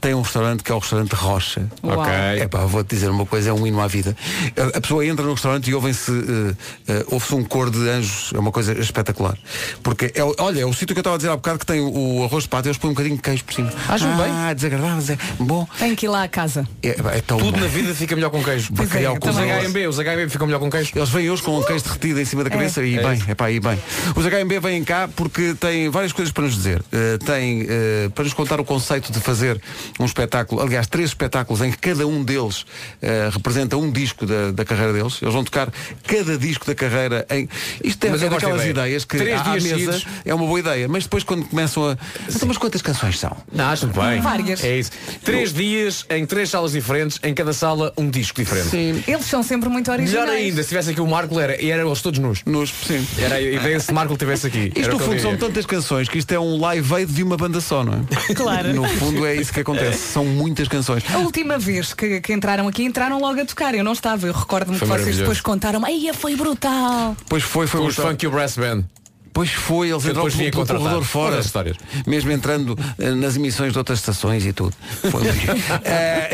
Tem 0.00 0.14
um 0.14 0.22
restaurante 0.22 0.62
que 0.62 0.72
é 0.72 0.74
o 0.74 0.78
restaurante 0.78 1.12
Rocha. 1.14 1.66
Uau. 1.84 1.98
Ok. 2.00 2.12
É 2.12 2.48
pá, 2.48 2.60
vou-te 2.60 2.94
dizer 2.94 3.10
uma 3.10 3.26
coisa, 3.26 3.50
é 3.50 3.52
um 3.52 3.66
hino 3.66 3.80
à 3.80 3.86
vida. 3.86 4.16
A, 4.56 4.78
a 4.78 4.80
pessoa 4.80 5.04
entra 5.04 5.24
no 5.24 5.32
restaurante 5.32 5.68
e 5.70 5.74
ouvem-se 5.74 6.10
uh, 6.10 6.14
uh, 6.18 7.04
ouve-se 7.08 7.34
um 7.34 7.44
cor 7.44 7.70
de 7.70 7.88
anjos, 7.88 8.32
é 8.34 8.38
uma 8.38 8.50
coisa 8.50 8.72
espetacular. 8.80 9.36
Porque 9.82 10.10
é, 10.14 10.24
o- 10.24 10.34
olha, 10.38 10.60
é 10.60 10.64
o 10.66 10.72
sítio 10.72 10.94
que 10.94 10.98
eu 10.98 11.02
estava 11.02 11.16
a 11.16 11.18
dizer 11.18 11.30
há 11.30 11.36
bocado 11.36 11.58
que 11.58 11.66
tem 11.66 11.80
o, 11.80 12.20
o 12.20 12.24
arroz 12.24 12.44
de 12.44 12.48
pato, 12.48 12.68
eles 12.68 12.78
põem 12.78 12.90
um 12.90 12.94
bocadinho 12.94 13.16
de 13.16 13.22
queijo 13.22 13.44
por 13.44 13.52
cima. 13.54 13.70
Acham 13.88 14.16
bem? 14.16 14.26
Ah, 14.30 14.52
desagradável, 14.54 15.14
é 15.14 15.42
bom. 15.42 15.66
Tem 15.78 15.94
que 15.94 16.06
ir 16.06 16.08
lá 16.08 16.22
à 16.22 16.28
casa. 16.28 16.66
É, 16.82 16.88
é 16.90 17.20
tão 17.20 17.38
Tudo 17.38 17.52
bom. 17.52 17.60
na 17.60 17.66
vida 17.66 17.94
fica 17.94 18.14
melhor 18.14 18.30
com 18.30 18.42
queijo. 18.42 18.72
Pois 18.74 18.88
é, 18.90 18.92
Bacalhau 18.94 19.18
com 19.20 19.28
os 19.28 19.36
HMB, 19.36 19.86
os 19.88 19.98
HMB 19.98 20.28
ficam 20.30 20.46
melhor 20.46 20.60
com 20.60 20.70
queijo. 20.70 20.92
Eles 20.96 21.08
vêm 21.10 21.30
hoje 21.30 21.42
com 21.42 21.58
um 21.58 21.62
queijo 21.62 21.84
derretido 21.84 22.20
em 22.20 22.24
cima 22.24 22.44
da 22.44 22.50
cabeça 22.50 22.82
e 22.82 22.96
É 22.98 23.02
bem, 23.02 23.22
é 23.28 23.34
pá, 23.34 23.50
e 23.50 23.60
bem. 23.60 23.78
Os 24.16 24.24
HMB 24.24 24.60
vêm 24.60 24.82
cá 24.82 25.08
porque 25.14 25.54
têm 25.60 25.88
várias 25.90 26.12
coisas 26.12 26.32
para 26.32 26.44
nos 26.44 26.54
dizer. 26.54 26.80
Uh, 26.80 27.18
têm 27.24 27.62
uh, 27.64 28.10
para 28.14 28.24
nos 28.24 28.32
contar 28.32 28.60
o 28.60 28.64
conceito 28.64 29.12
de 29.12 29.20
fazer 29.20 29.60
um 29.98 30.04
espetáculo, 30.04 30.62
aliás, 30.62 30.86
três 30.86 31.10
espetáculos 31.10 31.60
em 31.62 31.70
que 31.70 31.78
cada 31.78 32.06
um 32.06 32.22
deles 32.22 32.60
uh, 32.62 33.30
representa 33.32 33.76
um 33.76 33.90
disco 33.90 34.26
da, 34.26 34.50
da 34.50 34.64
carreira 34.64 34.92
deles. 34.92 35.18
Eles 35.20 35.34
vão 35.34 35.44
tocar 35.44 35.68
cada 36.06 36.36
disco 36.38 36.66
da 36.66 36.74
carreira 36.74 37.26
em. 37.30 37.48
Isto 37.82 38.04
é, 38.06 38.10
Mas 38.10 38.22
eu 38.22 38.26
é 38.26 38.30
gosto 38.30 38.42
daquelas 38.42 38.64
da 38.64 38.68
ideia. 38.70 38.86
ideias 38.86 39.04
que 39.04 39.16
Três 39.18 39.38
à, 39.40 39.40
à 39.40 39.58
dias 39.58 39.64
mesa 39.64 39.92
seguidos. 39.92 40.06
é 40.24 40.34
uma 40.34 40.46
boa 40.46 40.60
ideia, 40.60 40.88
mas 40.88 41.04
depois 41.04 41.24
quando 41.24 41.44
começam 41.46 41.90
a. 41.90 41.96
Então, 42.28 42.48
mas 42.48 42.58
quantas 42.58 42.82
canções 42.82 43.18
são? 43.18 43.36
Não, 43.52 43.66
acho 43.66 43.86
bem. 43.88 44.20
Várias. 44.20 44.62
É 44.64 44.78
isso. 44.78 44.90
Três 45.24 45.52
dias 45.52 46.04
em 46.10 46.24
três 46.26 46.48
salas 46.50 46.72
diferentes, 46.72 47.18
em 47.22 47.34
cada 47.34 47.52
sala 47.52 47.92
um 47.96 48.08
disco 48.08 48.40
diferente. 48.40 48.68
Sim. 48.68 49.02
Eles 49.06 49.26
são 49.26 49.42
sempre 49.42 49.68
muito 49.68 49.90
originais. 49.90 50.26
Melhor 50.26 50.36
ainda, 50.36 50.62
se 50.62 50.68
tivesse 50.68 50.90
aqui 50.90 51.00
o 51.00 51.06
Marco, 51.06 51.38
era, 51.38 51.60
e 51.60 51.70
eram 51.70 51.86
eles 51.86 52.00
todos 52.00 52.18
nus. 52.18 52.42
Nos, 52.44 52.70
sim. 52.70 53.06
Era 53.18 53.36
a 53.36 53.40
ideia 53.40 53.80
se 53.80 53.92
Marco 53.92 54.12
estivesse 54.12 54.46
aqui. 54.46 54.72
Isto 54.74 54.92
no 54.92 54.94
eu 54.94 54.98
fundo 55.00 55.20
são 55.20 55.36
tantas 55.36 55.66
canções 55.66 56.08
que 56.08 56.18
isto 56.18 56.32
é 56.32 56.38
um 56.40 56.58
live 56.60 56.94
aid 56.94 57.12
de 57.12 57.22
uma 57.22 57.36
banda 57.36 57.60
só, 57.60 57.84
não 57.84 57.94
é? 57.94 58.34
Claro. 58.34 58.72
No 58.74 58.88
fundo 58.88 59.26
é 59.26 59.34
isso 59.36 59.52
que 59.52 59.60
acontece. 59.60 59.79
São 59.92 60.24
muitas 60.24 60.68
canções. 60.68 61.04
A 61.12 61.18
última 61.18 61.58
vez 61.58 61.92
que, 61.92 62.20
que 62.20 62.32
entraram 62.32 62.68
aqui, 62.68 62.84
entraram 62.84 63.20
logo 63.20 63.40
a 63.40 63.44
tocar. 63.44 63.74
Eu 63.74 63.84
não 63.84 63.92
estava. 63.92 64.26
Eu 64.26 64.32
recordo-me 64.32 64.78
que 64.78 64.84
vocês 64.84 65.16
depois 65.16 65.40
contaram. 65.40 65.84
Aí 65.84 66.10
foi 66.14 66.36
brutal. 66.36 67.16
Pois 67.28 67.42
foi, 67.42 67.66
foi 67.66 67.80
os 67.86 67.96
Funk 67.96 68.24
e 68.24 68.28
o 68.28 68.30
Brass 68.30 68.56
Band. 68.56 68.84
Pois 69.32 69.50
foi, 69.50 69.90
eles 69.90 70.04
entraram 70.04 70.28
pelo, 70.30 70.50
pelo 70.50 70.66
corredor 70.80 71.04
fora. 71.04 71.38
Histórias. 71.40 71.76
Mesmo 72.06 72.32
entrando 72.32 72.76
eh, 72.98 73.10
nas 73.12 73.36
emissões 73.36 73.72
de 73.72 73.78
outras 73.78 73.98
estações 74.00 74.44
e 74.44 74.52
tudo. 74.52 74.74
Foi, 75.10 75.20
Eh, 75.84 76.30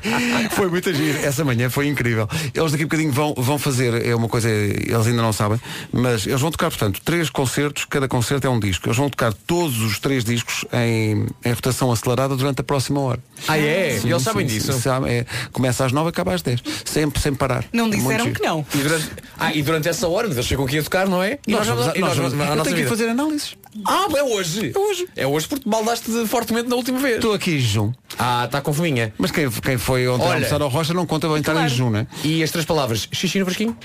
foi 0.52 0.68
muito 0.68 0.92
giro. 0.92 1.18
Essa 1.24 1.44
manhã 1.44 1.68
foi 1.68 1.86
incrível. 1.88 2.28
Eles 2.54 2.72
daqui 2.72 2.84
a 2.84 2.86
bocadinho 2.86 3.12
vão, 3.12 3.34
vão 3.36 3.58
fazer, 3.58 4.06
é 4.06 4.14
uma 4.14 4.28
coisa, 4.28 4.48
eles 4.50 5.06
ainda 5.06 5.22
não 5.22 5.32
sabem, 5.32 5.60
mas 5.92 6.26
eles 6.26 6.40
vão 6.40 6.50
tocar, 6.50 6.70
portanto, 6.70 7.00
três 7.04 7.28
concertos, 7.30 7.84
cada 7.84 8.08
concerto 8.08 8.46
é 8.46 8.50
um 8.50 8.58
disco. 8.60 8.86
Eles 8.88 8.96
vão 8.96 9.10
tocar 9.10 9.32
todos 9.32 9.80
os 9.80 9.98
três 9.98 10.24
discos 10.24 10.64
em, 10.72 11.26
em 11.44 11.52
rotação 11.52 11.90
acelerada 11.92 12.36
durante 12.36 12.60
a 12.60 12.64
próxima 12.64 13.00
hora. 13.00 13.18
Ah, 13.48 13.58
é? 13.58 13.98
Sim, 14.00 14.10
eles 14.10 14.22
sabem 14.22 14.48
sim, 14.48 14.54
disso? 14.54 14.72
sim, 14.72 14.80
sabem. 14.80 15.12
É, 15.12 15.26
começa 15.52 15.84
às 15.84 15.92
nove, 15.92 16.10
acaba 16.10 16.32
às 16.34 16.42
dez. 16.42 16.60
Sempre, 16.84 17.20
sem 17.20 17.34
parar. 17.34 17.64
Não 17.72 17.90
disseram 17.90 18.32
que 18.32 18.42
não. 18.42 18.64
E 18.74 18.78
durante, 18.78 19.10
ah, 19.38 19.54
e 19.54 19.62
durante 19.62 19.88
essa 19.88 20.08
hora, 20.08 20.26
eles 20.28 20.44
chegam 20.46 20.64
aqui 20.64 20.78
a 20.78 20.82
tocar, 20.82 21.08
não 21.08 21.22
é? 21.22 21.38
E 21.46 21.52
Nós 21.52 21.66
vamos, 21.66 21.94
e 21.94 21.98
nós 21.98 22.16
vamos- 22.16 22.35
a 22.44 22.48
eu 22.48 22.56
nossa 22.56 22.64
tenho 22.64 22.76
que 22.76 22.82
vida. 22.82 22.88
fazer 22.88 23.08
análises. 23.10 23.56
Ah, 23.86 24.06
é 24.16 24.22
hoje. 24.22 24.72
É 24.74 24.78
hoje. 24.78 25.08
É 25.16 25.26
hoje 25.26 25.46
porque 25.48 25.68
baldaste 25.68 26.10
fortemente 26.26 26.68
na 26.68 26.76
última 26.76 26.98
vez. 26.98 27.16
Estou 27.16 27.34
aqui 27.34 27.52
em 27.56 27.58
jejum. 27.60 27.92
Ah, 28.18 28.44
está 28.46 28.60
com 28.62 28.72
fominha. 28.72 29.12
Mas 29.18 29.30
quem, 29.30 29.50
quem 29.50 29.76
foi 29.76 30.08
ontem 30.08 30.24
Olha. 30.24 30.34
almoçar 30.36 30.62
ao 30.62 30.68
Rocha 30.68 30.94
não 30.94 31.04
conta 31.04 31.28
bem 31.28 31.38
estar 31.38 31.54
em 31.62 31.68
jejum, 31.68 31.90
né? 31.90 32.06
E 32.24 32.42
as 32.42 32.50
três 32.50 32.64
palavras, 32.64 33.06
xixi 33.12 33.38
no 33.38 33.44
fresquinho? 33.44 33.76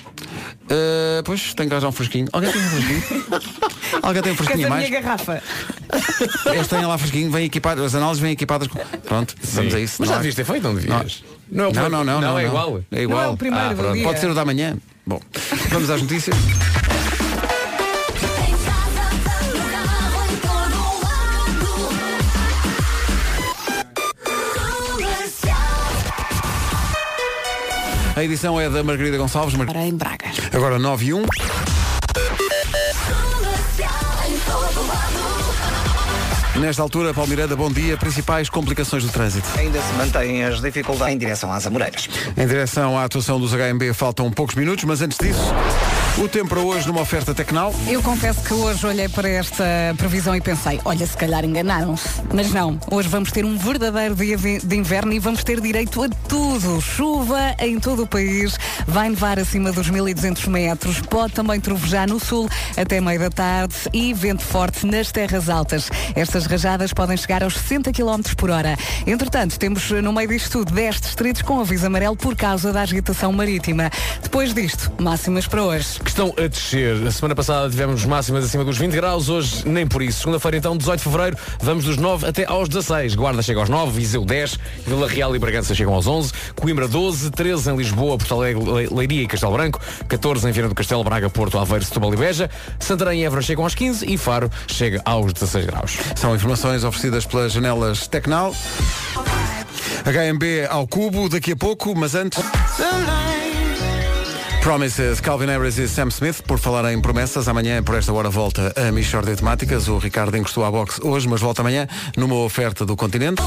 Uh, 0.66 1.22
pois, 1.26 1.54
tem 1.54 1.68
que 1.68 1.74
arranjar 1.74 1.90
um 1.90 1.92
fresquinho. 1.92 2.28
Alguém 2.32 2.52
tem 2.52 2.62
um 2.62 2.70
fresquinho? 2.70 3.04
Alguém 4.02 4.22
tem 4.24 4.32
um 4.32 4.36
fresquinho 4.36 4.64
a 4.64 4.68
a 4.68 4.70
mais? 4.70 4.90
minha 4.90 5.02
garrafa? 5.02 5.44
Eles 6.54 6.68
têm 6.68 6.86
lá 6.86 6.98
fresquinho, 6.98 7.30
vêm 7.30 7.46
equipados, 7.46 7.84
as 7.84 7.94
análises 7.96 8.22
vêm 8.22 8.32
equipadas 8.32 8.68
com... 8.70 8.80
Pronto, 8.80 9.36
vamos 9.44 9.74
a 9.74 9.80
isso. 9.80 9.98
Mas 10.00 10.08
não 10.08 10.14
já 10.14 10.14
há- 10.16 10.18
devias 10.20 10.36
ter 10.36 10.46
feito, 10.46 10.64
não 10.64 10.74
devias? 10.76 11.24
Não, 11.52 11.66
é 11.66 11.68
o 11.68 11.74
não, 11.74 11.82
primeiro- 11.82 11.90
não, 11.92 12.04
não, 12.06 12.22
não, 12.22 12.40
é 12.40 12.44
não. 12.44 12.48
igual. 12.50 12.82
É 12.92 13.02
igual. 13.04 13.20
Não 13.24 13.30
é 13.30 13.34
o 13.34 13.38
primeiro 13.38 13.66
Ah, 13.66 13.70
do 13.74 13.76
pronto. 13.76 13.94
dia. 13.96 14.04
Pode 14.04 14.20
ser 14.22 14.30
o 14.30 14.34
da 14.34 14.46
manhã. 14.46 14.78
Bom, 15.06 15.20
vamos 15.70 15.90
às 15.90 16.02
notícias. 16.02 16.36
A 28.22 28.24
edição 28.24 28.62
é 28.62 28.70
da 28.70 28.84
Margarida 28.84 29.18
Gonçalves. 29.18 29.56
Mar... 29.56 29.66
Para 29.66 29.84
em 29.84 29.96
Braga. 29.96 30.30
Agora 30.54 30.78
9 30.78 31.06
e 31.08 31.14
1. 31.16 31.26
Nesta 36.60 36.84
altura, 36.84 37.16
Paulo 37.16 37.28
Miranda, 37.28 37.56
bom 37.56 37.72
dia. 37.72 37.98
Principais 37.98 38.48
complicações 38.48 39.04
do 39.04 39.10
trânsito. 39.10 39.48
Ainda 39.58 39.82
se 39.82 39.94
mantêm 39.94 40.44
as 40.44 40.62
dificuldades 40.62 41.16
em 41.16 41.18
direção 41.18 41.52
às 41.52 41.66
Amoreiras. 41.66 42.08
Em 42.38 42.46
direção 42.46 42.96
à 42.96 43.06
atuação 43.06 43.40
dos 43.40 43.54
HMB 43.54 43.92
faltam 43.96 44.30
poucos 44.30 44.54
minutos, 44.54 44.84
mas 44.84 45.02
antes 45.02 45.18
disso, 45.18 45.52
o 46.18 46.28
tempo 46.28 46.50
para 46.50 46.60
hoje 46.60 46.88
numa 46.88 47.02
oferta 47.02 47.34
Tecnal. 47.34 47.74
Eu 47.88 48.02
confesso 48.02 48.42
que 48.44 48.54
hoje 48.54 48.86
olhei 48.86 49.08
para 49.08 49.28
esta 49.30 49.64
previsão 49.98 50.36
e 50.36 50.42
pensei, 50.42 50.80
olha, 50.84 51.06
se 51.06 51.16
calhar 51.16 51.44
enganaram-se. 51.44 52.22
Mas 52.34 52.52
não, 52.52 52.80
hoje 52.92 53.08
vamos 53.08 53.32
ter 53.32 53.46
um 53.46 53.58
verdadeiro 53.58 54.16
dia 54.16 54.38
de 54.38 54.76
inverno 54.76 55.14
e 55.14 55.20
vamos 55.20 55.44
ter 55.44 55.60
direito 55.62 56.04
a 56.04 56.10
tudo. 56.28 56.82
Chuva 56.82 57.56
em 57.60 57.80
todo 57.80 58.04
o 58.04 58.08
país, 58.08 58.58
vai 58.86 59.10
nevar 59.10 59.40
acima 59.40 59.72
dos 59.72 59.90
1200 59.90 60.48
metros, 60.48 61.00
pode 61.02 61.34
também 61.34 61.60
trovejar 61.60 62.08
no 62.08 62.20
sul 62.20 62.50
até 62.78 63.00
meio 63.00 63.20
da 63.20 63.30
tarde 63.30 63.76
e 63.94 64.14
vento 64.14 64.44
forte 64.44 64.86
nas 64.86 65.12
terras 65.12 65.50
altas. 65.50 65.90
Estas 66.16 66.46
rajadas 66.46 66.94
podem 66.94 67.18
chegar 67.18 67.44
aos 67.44 67.56
60 67.56 67.92
km 67.94 68.36
por 68.36 68.50
hora. 68.50 68.78
Entretanto, 69.08 69.58
temos 69.58 69.90
no 69.90 70.12
meio 70.12 70.28
disto 70.28 70.60
tudo 70.60 70.74
10 70.74 71.02
distritos 71.02 71.42
com 71.42 71.60
aviso 71.60 71.88
amarelo 71.88 72.16
por 72.16 72.36
causa 72.36 72.72
da 72.74 72.82
agitação 72.82 73.32
marítima. 73.32 73.90
Depois 74.22 74.54
disto, 74.54 74.92
máximas 75.00 75.48
para 75.48 75.64
hoje. 75.64 76.01
Que 76.04 76.10
estão 76.10 76.34
a 76.38 76.48
descer. 76.48 76.96
A 77.08 77.12
semana 77.12 77.36
passada 77.36 77.70
tivemos 77.70 78.04
máximas 78.06 78.44
acima 78.46 78.64
dos 78.66 78.78
20 78.78 78.92
graus, 78.94 79.30
hoje 79.30 79.68
nem 79.68 79.86
por 79.88 80.02
isso. 80.02 80.20
Segunda-feira, 80.20 80.58
então, 80.58 80.76
18 80.76 80.98
de 81.00 81.04
fevereiro, 81.04 81.38
vamos 81.62 81.86
dos 81.86 81.98
9 81.98 82.28
até 82.28 82.44
aos 82.46 82.68
16. 82.68 83.16
Guarda 83.16 83.42
chega 83.42 83.60
aos 83.60 83.70
9, 83.70 83.92
Viseu 83.92 84.26
10, 84.26 84.60
Vila 84.86 85.08
Real 85.08 85.36
e 85.36 85.40
Bragança 85.40 85.76
chegam 85.76 85.94
aos 85.94 86.08
11, 86.08 86.32
Coimbra 86.60 86.88
12, 86.88 87.30
13 87.32 87.70
em 87.72 87.76
Lisboa, 87.78 88.18
Porto 88.18 88.34
Alegre, 88.34 88.64
Le- 88.64 88.88
Leiria 88.92 89.24
e 89.24 89.28
Castelo 89.28 89.54
Branco, 89.54 89.80
14 90.08 90.48
em 90.50 90.52
Viana 90.52 90.70
do 90.70 90.76
Castelo, 90.76 91.04
Braga, 91.04 91.30
Porto, 91.30 91.58
Aveiro, 91.60 91.86
Setúbal 91.86 92.14
e 92.14 92.18
Beja, 92.18 92.50
Santarém 92.80 93.22
e 93.22 93.26
Évora 93.26 93.42
chegam 93.42 93.64
aos 93.64 93.76
15 93.76 94.06
e 94.12 94.18
Faro 94.18 94.50
chega 94.68 95.02
aos 95.06 95.32
16 95.34 95.66
graus. 95.66 95.98
São 96.16 96.36
informações 96.36 96.84
oferecidas 96.84 97.26
pelas 97.26 97.52
janelas 97.54 98.08
Tecnal. 98.08 98.56
HMB 100.04 100.68
ao 100.70 100.88
cubo 100.88 101.30
daqui 101.30 101.52
a 101.52 101.56
pouco, 101.56 101.94
mas 101.96 102.16
antes. 102.16 102.40
Promises, 104.62 105.20
Calvin 105.20 105.48
Harris 105.48 105.78
e 105.80 105.88
Sam 105.88 106.10
Smith, 106.10 106.44
por 106.44 106.60
falar 106.60 106.94
em 106.94 107.02
promessas, 107.02 107.48
amanhã 107.48 107.82
por 107.82 107.96
esta 107.96 108.14
hora 108.14 108.30
volta 108.30 108.72
a 108.76 108.92
Michórdia 108.92 109.36
Temáticas. 109.36 109.88
O 109.88 109.98
Ricardo 109.98 110.38
encostou 110.38 110.64
à 110.64 110.72
boxe 110.72 111.02
hoje, 111.04 111.28
mas 111.28 111.42
volta 111.42 111.62
amanhã 111.62 111.88
numa 112.16 112.36
oferta 112.36 112.86
do 112.86 112.96
continente. 112.96 113.42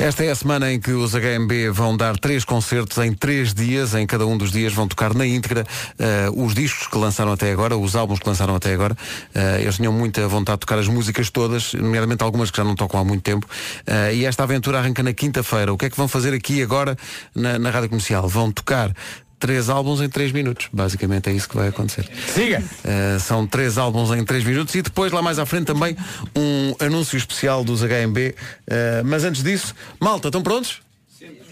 Esta 0.00 0.24
é 0.24 0.30
a 0.30 0.34
semana 0.34 0.72
em 0.72 0.78
que 0.78 0.92
os 0.92 1.12
HMB 1.12 1.72
vão 1.72 1.96
dar 1.96 2.16
três 2.16 2.44
concertos 2.44 2.96
em 2.98 3.12
três 3.12 3.52
dias. 3.52 3.94
Em 3.94 4.06
cada 4.06 4.24
um 4.24 4.38
dos 4.38 4.52
dias 4.52 4.72
vão 4.72 4.86
tocar 4.86 5.12
na 5.12 5.26
íntegra 5.26 5.66
eh, 5.98 6.28
os 6.36 6.54
discos 6.54 6.86
que 6.86 6.96
lançaram 6.96 7.32
até 7.32 7.50
agora, 7.50 7.76
os 7.76 7.96
álbuns 7.96 8.20
que 8.20 8.28
lançaram 8.28 8.54
até 8.54 8.72
agora. 8.72 8.96
Eh, 9.34 9.62
eles 9.62 9.74
tinham 9.74 9.92
muita 9.92 10.28
vontade 10.28 10.58
de 10.58 10.60
tocar 10.60 10.78
as 10.78 10.86
músicas 10.86 11.30
todas, 11.30 11.74
nomeadamente 11.74 12.22
algumas 12.22 12.48
que 12.48 12.56
já 12.56 12.62
não 12.62 12.76
tocam 12.76 13.00
há 13.00 13.04
muito 13.04 13.22
tempo. 13.22 13.44
Eh, 13.88 14.14
e 14.14 14.24
esta 14.24 14.44
aventura 14.44 14.78
arranca 14.78 15.02
na 15.02 15.12
quinta-feira. 15.12 15.72
O 15.72 15.76
que 15.76 15.86
é 15.86 15.90
que 15.90 15.96
vão 15.96 16.06
fazer 16.06 16.32
aqui 16.32 16.62
agora 16.62 16.96
na, 17.34 17.58
na 17.58 17.68
Rádio 17.68 17.88
Comercial? 17.88 18.28
Vão 18.28 18.52
tocar 18.52 18.94
três 19.38 19.68
álbuns 19.68 20.00
em 20.00 20.08
três 20.08 20.32
minutos. 20.32 20.68
Basicamente 20.72 21.30
é 21.30 21.32
isso 21.32 21.48
que 21.48 21.56
vai 21.56 21.68
acontecer. 21.68 22.08
Siga! 22.34 22.62
Uh, 22.62 23.20
são 23.20 23.46
três 23.46 23.78
álbuns 23.78 24.10
em 24.10 24.24
três 24.24 24.44
minutos 24.44 24.74
e 24.74 24.82
depois 24.82 25.12
lá 25.12 25.22
mais 25.22 25.38
à 25.38 25.46
frente 25.46 25.66
também 25.66 25.96
um 26.36 26.74
anúncio 26.84 27.16
especial 27.16 27.64
dos 27.64 27.82
HMB. 27.82 28.18
Uh, 28.18 29.04
mas 29.04 29.24
antes 29.24 29.42
disso, 29.42 29.74
malta, 30.00 30.28
estão 30.28 30.42
prontos? 30.42 30.80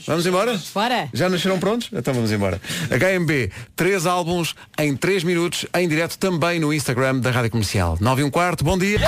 Vamos 0.06 0.24
embora? 0.26 0.60
Bora! 0.72 1.08
Já 1.12 1.28
nasceram 1.28 1.58
prontos? 1.58 1.88
Então 1.92 2.14
vamos 2.14 2.30
embora. 2.30 2.60
HMB, 2.90 3.50
três 3.74 4.06
álbuns 4.06 4.54
em 4.78 4.94
três 4.94 5.24
minutos, 5.24 5.66
em 5.74 5.88
direto 5.88 6.16
também 6.16 6.60
no 6.60 6.72
Instagram 6.72 7.18
da 7.18 7.30
Rádio 7.30 7.50
Comercial. 7.50 7.98
9 8.00 8.22
e 8.22 8.24
um 8.24 8.30
quarto, 8.30 8.62
bom 8.64 8.78
dia! 8.78 9.00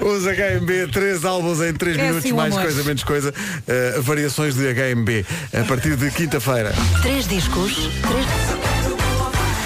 Os 0.00 0.24
HMB, 0.24 0.90
três 0.92 1.24
álbuns 1.24 1.60
em 1.60 1.72
três 1.74 1.96
É 1.98 2.02
minutos, 2.02 2.24
assim 2.24 2.32
mais 2.34 2.52
amor. 2.54 2.64
coisa, 2.64 2.82
menos 2.84 3.04
coisa. 3.04 3.30
Uh, 3.98 4.02
variações 4.02 4.54
de 4.54 4.62
HMB, 4.72 5.24
a 5.60 5.64
partir 5.64 5.96
de 5.96 6.10
quinta-feira. 6.10 6.72
Três 7.02 7.28
discos, 7.28 7.74
três... 7.74 8.26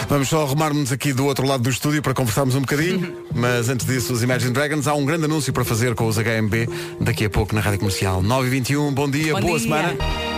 Vamos 0.08 0.28
só 0.28 0.42
arrumar-nos 0.42 0.90
aqui 0.90 1.12
do 1.12 1.24
outro 1.26 1.46
lado 1.46 1.62
do 1.62 1.70
estúdio 1.70 2.02
para 2.02 2.12
conversarmos 2.12 2.56
um 2.56 2.60
bocadinho, 2.62 3.16
mas 3.32 3.68
antes 3.68 3.86
disso, 3.86 4.12
os 4.12 4.24
Imagine 4.24 4.52
Dragons, 4.52 4.88
há 4.88 4.94
um 4.94 5.04
grande 5.06 5.26
anúncio 5.26 5.52
para 5.52 5.64
fazer 5.64 5.94
com 5.94 6.08
os 6.08 6.16
HMB 6.16 6.68
daqui 7.00 7.24
a 7.26 7.30
pouco 7.30 7.54
na 7.54 7.60
Rádio 7.60 7.78
Comercial. 7.78 8.20
9h21, 8.20 8.92
bom 8.92 9.08
dia, 9.08 9.32
Bom 9.34 9.40
boa 9.40 9.58
dia. 9.58 9.68
semana. 9.68 10.29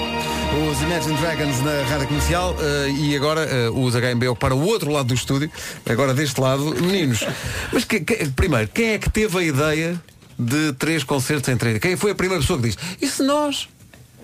Os 0.53 0.83
Imagine 0.83 1.17
Dragons 1.19 1.61
na 1.63 1.83
Rádio 1.89 2.09
Comercial 2.09 2.55
eh, 2.61 2.91
e 2.91 3.17
agora 3.17 3.41
eh, 3.43 3.71
os 3.71 3.95
HMB 3.95 4.29
ocuparam 4.29 4.59
o 4.59 4.65
outro 4.67 4.91
lado 4.93 5.07
do 5.07 5.15
estúdio, 5.15 5.51
agora 5.89 6.13
deste 6.13 6.39
lado, 6.41 6.75
meninos. 6.81 7.25
Mas 7.73 7.85
que- 7.85 8.01
que- 8.01 8.29
primeiro, 8.31 8.69
quem 8.69 8.91
é 8.91 8.99
que 8.99 9.09
teve 9.09 9.39
a 9.39 9.43
ideia 9.43 10.01
de 10.39 10.73
três 10.75 11.05
concertos 11.05 11.49
em 11.49 11.57
três? 11.57 11.79
Quem 11.79 11.97
foi 11.97 12.11
a 12.11 12.15
primeira 12.15 12.41
pessoa 12.43 12.59
que 12.61 12.67
disse? 12.69 12.79
E 13.01 13.07
se 13.07 13.23
nós? 13.23 13.69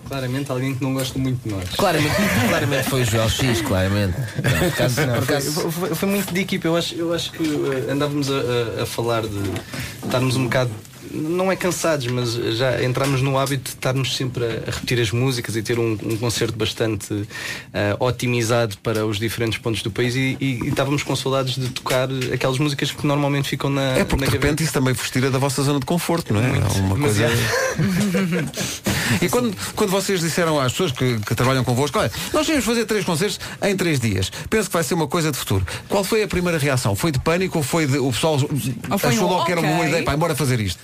Claramente 0.07 0.51
alguém 0.51 0.73
que 0.75 0.83
não 0.83 0.93
gosta 0.93 1.17
muito 1.19 1.47
de 1.47 1.53
nós. 1.53 1.69
Claramente, 1.75 2.15
claramente 2.47 2.89
foi 2.89 3.01
o 3.01 3.05
Joel 3.05 3.29
X, 3.29 3.61
claramente. 3.61 4.15
Não, 4.17 4.59
por 4.59 4.67
acaso- 4.67 5.01
Não, 5.05 5.13
por 5.15 5.23
foi, 5.25 5.35
acaso- 5.35 5.71
foi- 5.71 5.95
foi 5.95 6.09
muito 6.09 6.33
de 6.33 6.39
equipa. 6.41 6.67
Eu 6.67 6.75
acho, 6.77 6.95
eu 6.95 7.13
acho 7.13 7.31
que 7.31 7.43
eh, 7.43 7.91
andávamos 7.91 8.29
a, 8.31 8.79
a- 8.79 8.83
a 8.83 8.85
falar 8.85 9.23
de 9.23 9.41
estarmos 10.03 10.35
um 10.35 10.43
bocado. 10.43 10.71
Não 11.11 11.51
é 11.51 11.55
cansados, 11.55 12.07
mas 12.07 12.33
já 12.57 12.83
entramos 12.83 13.21
no 13.21 13.37
hábito 13.37 13.63
de 13.63 13.69
estarmos 13.69 14.15
sempre 14.17 14.43
a, 14.43 14.71
repetir 14.71 14.99
as 14.99 15.11
músicas 15.11 15.55
e 15.55 15.61
ter 15.63 15.79
um, 15.79 15.97
um 16.03 16.17
concerto 16.17 16.57
bastante 16.57 17.27
eh, 17.73 17.95
otimizado 17.99 18.77
para 18.83 19.05
os 19.05 19.17
diferentes 19.17 19.57
pontos 19.59 19.81
do 19.81 19.89
país 19.89 20.13
e, 20.15 20.35
e- 20.39 20.59
e 20.63 20.67
estávamos 20.69 21.01
com 21.01 21.15
saudades 21.15 21.55
de 21.55 21.69
tocar 21.69 22.09
aquelas 22.33 22.57
músicas 22.59 22.91
que 22.91 23.07
normalmente 23.07 23.47
ficam 23.49 23.69
na. 23.69 23.97
É 23.97 24.03
porque 24.03 24.25
de 24.25 24.31
repente 24.31 24.63
isso 24.63 24.73
também 24.73 24.93
vos 24.93 25.09
tira 25.09 25.31
da 25.31 25.37
vossa 25.39 25.63
zona 25.63 25.79
de 25.79 25.85
conforto, 25.85 26.33
não 26.33 26.41
é? 26.41 26.49
É 26.57 26.81
uma 26.81 26.97
coisa. 26.99 27.25
E 29.21 29.29
quando, 29.29 29.55
quando 29.75 29.89
vocês 29.89 30.19
disseram 30.19 30.59
às 30.59 30.71
pessoas 30.71 30.91
que, 30.91 31.19
que 31.19 31.35
trabalham 31.35 31.63
convosco, 31.63 31.97
olha, 31.99 32.11
nós 32.33 32.45
temos 32.45 32.65
fazer 32.65 32.85
três 32.85 33.05
concertos 33.05 33.39
em 33.61 33.75
três 33.75 33.99
dias. 33.99 34.31
Penso 34.49 34.69
que 34.69 34.73
vai 34.73 34.83
ser 34.83 34.93
uma 34.93 35.07
coisa 35.07 35.31
de 35.31 35.37
futuro. 35.37 35.65
Qual 35.87 36.03
foi 36.03 36.23
a 36.23 36.27
primeira 36.27 36.57
reação? 36.57 36.95
Foi 36.95 37.11
de 37.11 37.19
pânico 37.19 37.57
ou 37.57 37.63
foi 37.63 37.85
de. 37.85 37.97
O 37.97 38.11
pessoal 38.11 38.39
foi 38.39 39.09
achou 39.09 39.27
um 39.27 39.31
logo 39.31 39.45
que 39.45 39.51
era 39.51 39.61
uma 39.61 39.71
boa 39.73 39.87
ideia 39.87 40.03
para 40.03 40.13
embora 40.13 40.35
fazer 40.35 40.59
isto? 40.59 40.79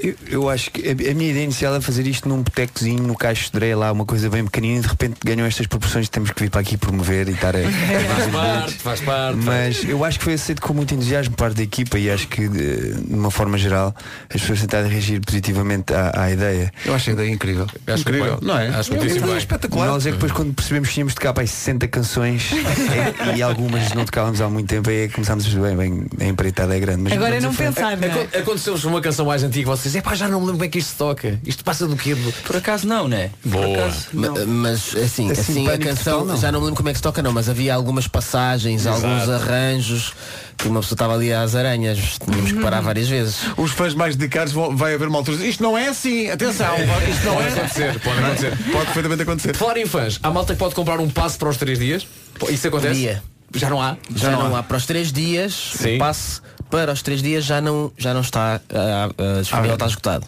Eu, 0.00 0.14
eu 0.28 0.48
acho 0.48 0.70
que 0.70 0.88
a, 0.88 0.94
minha 1.14 1.30
ideia 1.30 1.44
inicial 1.44 1.74
é 1.74 1.80
fazer 1.80 2.06
isto 2.06 2.28
num 2.28 2.42
botecozinho 2.42 3.02
no 3.02 3.16
Caixo 3.16 3.50
de 3.52 3.74
lá 3.74 3.90
uma 3.92 4.04
coisa 4.04 4.30
bem 4.30 4.44
pequenina 4.44 4.78
e 4.78 4.80
de 4.82 4.86
repente 4.88 5.16
ganham 5.24 5.46
estas 5.46 5.66
proporções 5.66 6.06
e 6.06 6.10
temos 6.10 6.30
que 6.30 6.40
vir 6.42 6.50
para 6.50 6.60
aqui 6.60 6.76
promover 6.76 7.28
e 7.28 7.32
estar 7.32 7.54
a. 7.56 7.60
Faz 7.60 8.30
parte, 8.32 8.72
faz 8.74 9.00
parte. 9.00 9.38
Mas 9.38 9.84
eu 9.84 10.04
acho 10.04 10.18
que 10.18 10.24
foi 10.24 10.34
aceito 10.34 10.62
com 10.62 10.72
muito 10.72 10.94
entusiasmo 10.94 11.34
por 11.34 11.44
parte 11.44 11.56
da 11.56 11.62
equipa 11.62 11.98
e 11.98 12.10
acho 12.10 12.28
que, 12.28 12.48
de, 12.48 12.92
de 12.94 13.14
uma 13.14 13.30
forma 13.30 13.58
geral, 13.58 13.94
as 14.32 14.40
pessoas 14.40 14.60
tentaram 14.60 14.88
reagir 14.88 15.20
positivamente 15.20 15.92
à, 15.92 16.12
à 16.22 16.30
ideia. 16.30 16.72
Eu 16.84 16.94
acho 16.94 17.10
a 17.10 17.12
ideia 17.14 17.30
incrível. 17.30 17.66
Acho 17.86 18.02
incrível, 18.02 18.38
não 18.40 18.56
é? 18.58 18.68
Acho 18.68 18.92
muitíssimo 18.94 19.32
é 19.32 19.38
espetacular. 19.38 19.86
Nós 19.88 20.06
é 20.06 20.10
que 20.10 20.16
depois 20.16 20.32
quando 20.32 20.54
percebemos 20.54 20.88
que 20.88 20.94
tínhamos 20.94 21.12
de 21.12 21.16
tocar 21.16 21.32
para 21.32 21.42
aí 21.42 21.48
60 21.48 21.88
canções 21.88 22.50
é- 23.32 23.36
e 23.36 23.42
algumas 23.42 23.92
não 23.94 24.04
tocávamos 24.04 24.40
há 24.40 24.48
muito 24.48 24.68
tempo, 24.68 24.88
aí 24.90 25.04
é 25.04 25.08
que 25.08 25.14
começámos 25.14 25.44
a 25.44 25.48
perceber 25.50 25.76
bem, 25.76 25.90
bem, 26.16 26.26
a 26.26 26.30
empreitada 26.30 26.76
é 26.76 26.80
grande. 26.80 27.02
Mas 27.02 27.12
Agora 27.12 27.40
não 27.40 27.52
frente. 27.52 27.74
pensar, 27.74 27.96
não 27.96 28.06
é? 28.08 28.10
Acon- 28.12 28.38
Aconteceu-vos 28.38 28.84
uma 28.84 29.00
canção 29.00 29.26
mais 29.26 29.42
antiga 29.42 29.68
vocês, 29.70 29.87
é 29.94 30.00
pá, 30.00 30.14
já 30.14 30.28
não 30.28 30.40
me 30.40 30.46
lembro 30.46 30.60
bem 30.60 30.70
que 30.70 30.78
isto 30.78 30.90
se 30.90 30.96
toca. 30.96 31.38
Isto 31.44 31.64
passa 31.64 31.86
do 31.86 31.96
quê? 31.96 32.16
Por 32.44 32.56
acaso 32.56 32.86
não, 32.86 33.06
né? 33.08 33.30
Boa. 33.44 33.64
Por 33.66 33.78
acaso, 33.78 34.06
não. 34.12 34.46
Mas 34.46 34.94
assim, 34.96 35.30
Assim, 35.30 35.30
assim, 35.30 35.68
a 35.68 35.78
canção, 35.78 36.20
total, 36.20 36.26
não. 36.26 36.36
já 36.36 36.52
não 36.52 36.60
me 36.60 36.66
lembro 36.66 36.76
como 36.76 36.88
é 36.88 36.92
que 36.92 36.98
se 36.98 37.02
toca 37.02 37.22
não, 37.22 37.32
mas 37.32 37.48
havia 37.48 37.74
algumas 37.74 38.06
passagens, 38.08 38.86
alguns 38.86 39.28
arranjos 39.28 40.12
que 40.56 40.66
uma 40.66 40.80
pessoa 40.80 40.96
estava 40.96 41.14
ali 41.14 41.32
às 41.32 41.54
aranhas, 41.54 42.18
tínhamos 42.24 42.50
que 42.50 42.60
parar 42.60 42.80
várias 42.80 43.08
vezes. 43.08 43.36
Os 43.56 43.70
fãs 43.70 43.94
mais 43.94 44.16
dedicados 44.16 44.52
vão, 44.52 44.76
vai 44.76 44.94
haver 44.94 45.06
uma 45.06 45.18
altura. 45.18 45.46
Isto 45.46 45.62
não 45.62 45.78
é 45.78 45.88
assim, 45.88 46.28
atenção, 46.30 46.74
isto 47.08 47.24
não 47.24 47.34
Pode 47.36 47.46
é. 47.46 47.52
acontecer, 47.52 48.00
pode 48.00 48.18
acontecer. 48.18 48.58
Pode 48.72 48.84
perfeitamente 48.86 49.22
acontecer. 49.22 49.56
Falar 49.56 49.76
em 49.76 49.86
fãs, 49.86 50.18
há 50.22 50.30
malta 50.30 50.54
que 50.54 50.58
pode 50.58 50.74
comprar 50.74 50.98
um 50.98 51.08
passe 51.08 51.38
para 51.38 51.48
os 51.48 51.56
três 51.56 51.78
dias? 51.78 52.06
Isso 52.50 52.66
acontece? 52.68 52.94
Dia. 53.00 53.22
Já 53.54 53.70
não 53.70 53.80
há? 53.80 53.96
Já, 54.14 54.30
não, 54.30 54.54
há. 54.54 54.62
para 54.62 54.76
os 54.76 54.86
três 54.86 55.12
dias, 55.12 55.54
Sim. 55.76 55.96
o 55.96 55.98
passe 55.98 56.40
para 56.70 56.92
os 56.92 57.02
três 57.02 57.22
dias 57.22 57.44
já 57.44 57.60
não, 57.60 57.90
já 57.96 58.12
não 58.12 58.20
está 58.20 58.60
ah, 58.70 59.08
ah, 59.16 59.40
disponível, 59.40 59.74
está 59.74 59.86
esgotado. 59.86 60.26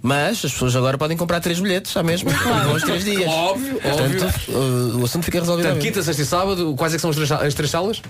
Mas 0.00 0.44
as 0.44 0.52
pessoas 0.52 0.74
agora 0.76 0.96
podem 0.98 1.16
comprar 1.16 1.40
três 1.40 1.60
bilhetes 1.60 1.92
já 1.92 2.02
mesmo 2.02 2.30
vão 2.30 2.74
os 2.74 2.82
três 2.82 3.04
dias. 3.04 3.28
Óbvio, 3.28 3.80
Portanto, 3.80 4.34
ah, 4.48 4.98
o 4.98 5.04
assunto 5.04 5.24
fica 5.24 5.40
resolvido. 5.40 5.66
Portanto, 5.66 5.82
quinta, 5.82 6.02
sexta 6.02 6.22
e 6.22 6.26
sábado, 6.26 6.74
quais 6.76 6.92
é 6.92 6.96
que 6.96 7.00
são 7.00 7.10
as 7.10 7.16
três, 7.16 7.32
as 7.32 7.54
três 7.54 7.70
salas? 7.70 8.02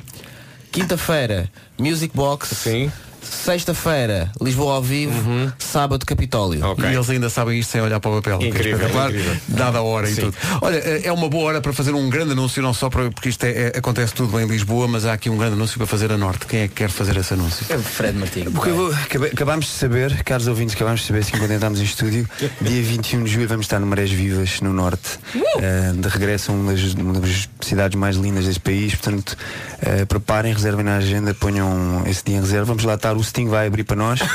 Quinta-feira, 0.71 1.51
Music 1.79 2.15
Box. 2.15 2.55
Sim. 2.57 2.91
Sexta-feira, 3.33 4.31
Lisboa 4.41 4.75
ao 4.75 4.83
vivo. 4.83 5.53
Sábado, 5.59 6.05
Capitólio. 6.05 6.61
E 6.79 6.95
eles 6.95 7.09
ainda 7.11 7.31
sabem 7.31 7.59
isto 7.59 7.71
sem 7.73 7.81
olhar 7.81 7.99
para 7.99 8.11
o 8.11 8.15
papel. 8.23 8.39
que 8.39 8.45
é 8.45 8.49
Incrível, 8.49 8.89
incrível. 8.89 9.37
Dada 9.49 9.79
a 9.79 9.83
hora 9.83 10.09
e 10.09 10.15
Sim. 10.15 10.21
tudo. 10.23 10.37
Olha, 10.61 10.77
é 10.77 11.07
é 11.07 11.13
uma 11.13 11.29
boa 11.29 11.45
hora 11.45 11.61
para 11.61 11.73
fazer 11.73 11.93
um 11.95 12.09
grande 12.11 12.33
anúncio, 12.33 12.63
não 12.63 12.73
só 12.75 12.89
para, 12.91 13.11
porque 13.11 13.31
isto 13.31 13.43
é- 13.45 13.73
é- 13.75 13.79
acontece 13.79 14.13
tudo 14.15 14.39
em 14.39 14.47
Lisboa, 14.47 14.87
mas 14.87 15.05
há 15.07 15.15
aqui 15.15 15.29
um 15.31 15.37
grande 15.37 15.55
anúncio 15.55 15.77
para 15.79 15.87
fazer 15.87 16.13
a 16.13 16.19
norte. 16.19 16.47
Quem 16.47 16.61
é 16.61 16.69
que 16.69 16.75
quer 16.75 16.91
fazer 16.91 17.17
esse 17.17 17.33
anúncio? 17.35 17.65
É 17.71 17.79
Fred 17.79 18.17
Martins. 18.19 18.49
Porque 18.53 18.71
eu 19.17 19.27
acabámos 19.33 19.65
de 19.65 19.73
saber, 19.73 20.23
caros 20.23 20.47
ouvintes, 20.47 20.75
acabámos 20.77 21.01
de 21.01 21.07
saber 21.07 21.21
assim 21.21 21.33
quando 21.39 21.51
entramos 21.53 21.81
em 21.81 21.85
estúdio, 21.85 22.29
dia 22.61 22.83
21 22.83 23.25
de 23.25 23.31
julho 23.33 23.49
vamos 23.49 23.65
estar 23.65 23.81
no 23.81 23.87
Marés 23.87 24.11
Vivas, 24.11 24.61
no 24.61 24.73
Norte, 24.73 25.19
eh, 25.59 25.93
de 25.95 26.09
regresso 26.09 26.53
a 26.53 26.55
uma 26.55 26.73
das, 26.75 26.95
uma 26.95 27.15
das 27.19 27.49
cidades 27.61 27.99
mais 27.99 28.17
lindas 28.17 28.45
deste 28.45 28.61
país, 28.61 28.95
portanto, 28.95 29.37
eh, 29.83 30.05
preparem, 30.05 30.53
reservem 30.53 30.85
na 30.85 30.97
agenda, 30.97 31.35
ponham 31.35 32.05
esse 32.07 32.25
dia 32.25 32.37
em 32.37 32.41
reserva, 32.41 32.67
vamos 32.67 32.85
lá 32.85 32.95
estar, 32.95 33.17
o 33.17 33.23
Sting 33.23 33.49
vai 33.49 33.67
abrir 33.67 33.83
para 33.83 33.97
nós. 33.97 34.21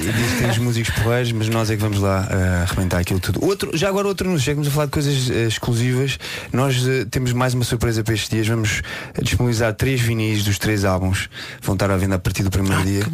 e, 0.00 0.08
e 0.08 0.12
diz 0.12 0.32
que 0.32 0.38
temos 0.38 0.58
músicos 0.58 0.94
porreiros, 0.94 1.32
mas 1.32 1.48
nós 1.48 1.70
é 1.70 1.76
que 1.76 1.82
vamos 1.82 1.98
lá 1.98 2.26
eh, 2.30 2.62
arrebentar 2.62 2.98
aquilo 2.98 3.18
tudo. 3.18 3.44
Outro, 3.44 3.76
já 3.76 3.88
agora 3.88 4.06
outro 4.06 4.28
anúncio, 4.28 4.46
já 4.46 4.60
que 4.60 4.66
a 4.66 4.70
falar 4.70 4.86
de 4.86 4.92
coisas 4.92 5.30
eh, 5.30 5.46
exclusivas, 5.46 6.18
nós 6.52 6.86
eh, 6.86 7.04
temos 7.10 7.32
mais 7.32 7.52
uma 7.52 7.64
surpresa 7.64 8.04
para 8.04 8.14
estes 8.14 8.28
dias, 8.28 8.46
vamos 8.46 8.82
disponibilizar 9.20 9.74
três 9.74 10.00
vinis 10.00 10.44
dos 10.44 10.58
três 10.58 10.84
álbuns, 10.84 11.28
vão 11.60 11.74
estar 11.74 11.90
à 11.90 11.96
venda 11.96 12.14
a 12.14 12.18
partir 12.18 12.44
do 12.44 12.50
primeiro 12.50 12.84
dia. 12.84 13.04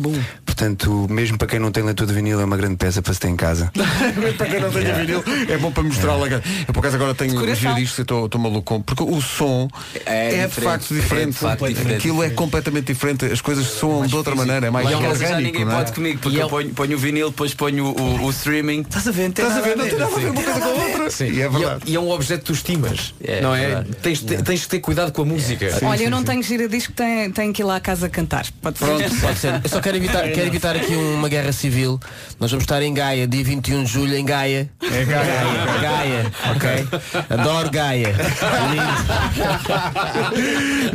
Portanto, 0.45 1.07
mesmo 1.09 1.39
para 1.39 1.49
quem 1.49 1.59
não 1.59 1.71
tem 1.71 1.83
leitor 1.83 2.07
de 2.07 2.13
vinil, 2.13 2.41
é 2.41 2.45
uma 2.45 2.57
grande 2.57 2.77
peça 2.77 3.01
para 3.01 3.15
se 3.15 3.21
ter 3.21 3.29
em 3.29 3.37
casa. 3.37 3.71
para 4.37 4.47
quem 4.47 4.61
não 4.61 4.71
tenha 4.71 4.95
vinil, 4.95 5.25
é 5.49 5.57
bom 5.57 5.71
para 5.73 5.83
mostrar-la. 5.83 6.27
Eu 6.67 6.75
por 6.75 6.81
acaso 6.81 6.97
agora 6.97 7.15
tenho 7.15 7.33
Decoração. 7.33 7.57
giro 7.57 7.75
disto 7.75 7.99
e 7.99 8.03
estou 8.03 8.29
maluco. 8.39 8.83
Porque 8.83 9.03
o 9.03 9.21
som 9.21 9.69
é, 10.05 10.47
diferente. 10.47 10.66
Facto 10.71 10.95
diferente. 10.95 11.23
É 11.23 11.27
de 11.31 11.33
facto 11.39 11.69
diferente. 11.69 11.97
Aquilo 11.97 12.23
é 12.23 12.31
completamente 12.31 12.87
diferente. 12.87 13.25
As 13.27 13.41
coisas 13.41 13.67
soam 13.67 14.07
de 14.07 14.15
outra 14.17 14.35
maneira, 14.35 14.67
é 14.67 14.71
mais 14.71 14.85
Lá 14.87 14.93
em 14.93 15.03
casa 15.03 15.19
já 15.19 15.25
orgânico. 15.27 15.47
ninguém 15.53 15.65
não 15.65 15.73
é? 15.73 15.77
pode 15.77 15.93
comigo, 15.93 16.19
porque 16.21 16.39
eu 16.41 16.49
ponho, 16.49 16.71
ponho 16.71 16.97
o 16.97 16.99
vinil, 16.99 17.31
depois 17.31 17.55
ponho 17.55 17.87
o, 17.87 18.23
o 18.25 18.31
streaming. 18.31 18.81
Estás 18.83 19.07
a 19.09 19.11
ver? 19.11 19.29
Estás 19.31 19.57
a 19.57 19.61
ver? 19.61 19.77
Não 19.77 19.85
tem 19.87 19.99
nada 19.99 20.13
a 20.15 20.19
ver 20.19 20.31
uma 20.31 20.43
coisa 20.43 20.61
com 20.61 20.67
a 20.67 20.73
outra. 20.85 21.11
Sim. 21.11 21.31
E 21.33 21.41
é 21.43 21.49
verdade. 21.49 21.83
E 21.87 21.95
é 21.97 22.01
um 22.01 22.11
objeto 22.11 22.41
que 22.41 22.47
tu 22.47 22.53
estimas. 22.53 23.15
É, 23.23 23.41
não 23.41 23.55
é? 23.55 23.85
Tens, 24.03 24.21
te- 24.21 24.43
tens 24.43 24.63
que 24.63 24.69
ter 24.69 24.81
cuidado 24.81 25.13
com 25.13 25.23
a 25.23 25.25
música. 25.25 25.79
Olha, 25.83 26.03
eu 26.05 26.11
não 26.11 26.23
tenho 26.25 26.43
gira 26.43 26.69
disco, 26.69 26.93
tenho, 26.93 27.33
tenho 27.33 27.53
que 27.53 27.63
ir 27.63 27.65
lá 27.65 27.77
à 27.77 27.81
casa 27.81 28.09
cantar. 28.09 28.47
Pode 28.61 28.79
ser. 28.79 28.85
Pronto, 28.87 29.17
pode 29.21 29.39
ser. 29.39 29.61
Eu 29.63 29.69
só 29.71 29.81
quero 29.81 29.97
evitar, 29.97 30.23
quero 30.33 30.47
evitar 30.47 30.77
aqui 30.77 30.95
uma 30.95 31.29
guerra 31.29 31.53
civil. 31.53 31.99
Nós 32.41 32.51
vamos 32.51 32.65
estar 32.65 32.83
em 32.83 32.93
Gaia, 32.93 33.27
dia 33.27 33.43
21 33.45 33.85
de 33.85 33.91
julho, 33.93 34.15
em 34.17 34.25
Gaia. 34.25 34.71
É 34.83 35.05
Gaia. 35.05 35.81
Gaia, 35.81 36.33
ok? 36.55 36.89
Adoro 37.31 37.71
Gaia. 37.71 38.15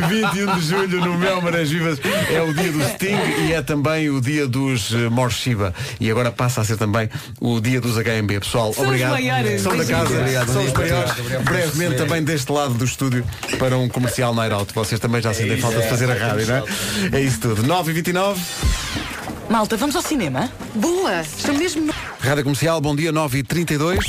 21 0.09 0.55
de 0.55 0.66
julho 0.66 1.05
no 1.05 1.18
Mel 1.18 1.41
Marés 1.41 1.70
Vivas 1.70 1.99
é 2.30 2.41
o 2.41 2.53
dia 2.53 2.72
do 2.72 2.84
Sting 2.89 3.47
e 3.47 3.53
é 3.53 3.62
também 3.62 4.09
o 4.09 4.22
dia 4.22 4.47
dos 4.47 4.91
uh, 4.91 5.12
Morshiba. 5.12 5.74
E 5.99 6.09
agora 6.09 6.32
passa 6.32 6.62
a 6.62 6.64
ser 6.64 6.78
também 6.78 7.09
o 7.39 7.59
dia 7.59 7.80
dos 7.80 7.95
HMB. 7.95 8.39
Pessoal, 8.39 8.74
São 8.74 8.84
os 8.84 8.89
obrigado. 8.89 9.12
maiores. 9.12 9.62
São 9.62 9.78
da 9.78 9.86
casa. 9.86 10.18
Obrigado, 10.18 10.51
São 10.51 10.64
os 10.64 10.74
maiores. 10.74 11.12
Brevemente 11.43 11.95
também 11.95 12.24
deste 12.24 12.51
lado 12.51 12.74
do 12.74 12.86
estúdio 12.86 13.26
para 13.59 13.78
um 13.78 13.88
comercial 13.88 14.34
Night 14.34 14.53
Out. 14.53 14.74
Vocês 14.74 14.99
também 14.99 15.22
já 15.22 15.34
sentem 15.34 15.57
falta 15.57 15.82
de 15.82 15.89
fazer 15.89 16.09
a 16.09 16.14
rádio, 16.14 16.47
não 16.47 16.55
é? 16.55 17.20
É 17.20 17.22
isso 17.22 17.39
tudo. 17.39 17.64
9 17.64 17.91
e 17.91 17.93
29 17.95 18.41
Malta, 19.49 19.76
vamos 19.76 19.95
ao 19.97 20.01
cinema? 20.01 20.49
Boa! 20.76 21.22
Estou 21.22 21.53
mesmo 21.53 21.86
no... 21.86 21.93
Rádio 22.22 22.43
Comercial, 22.43 22.80
bom 22.80 22.95
dia, 22.95 23.12
9 23.12 23.39
e 23.39 23.43
32 23.43 24.05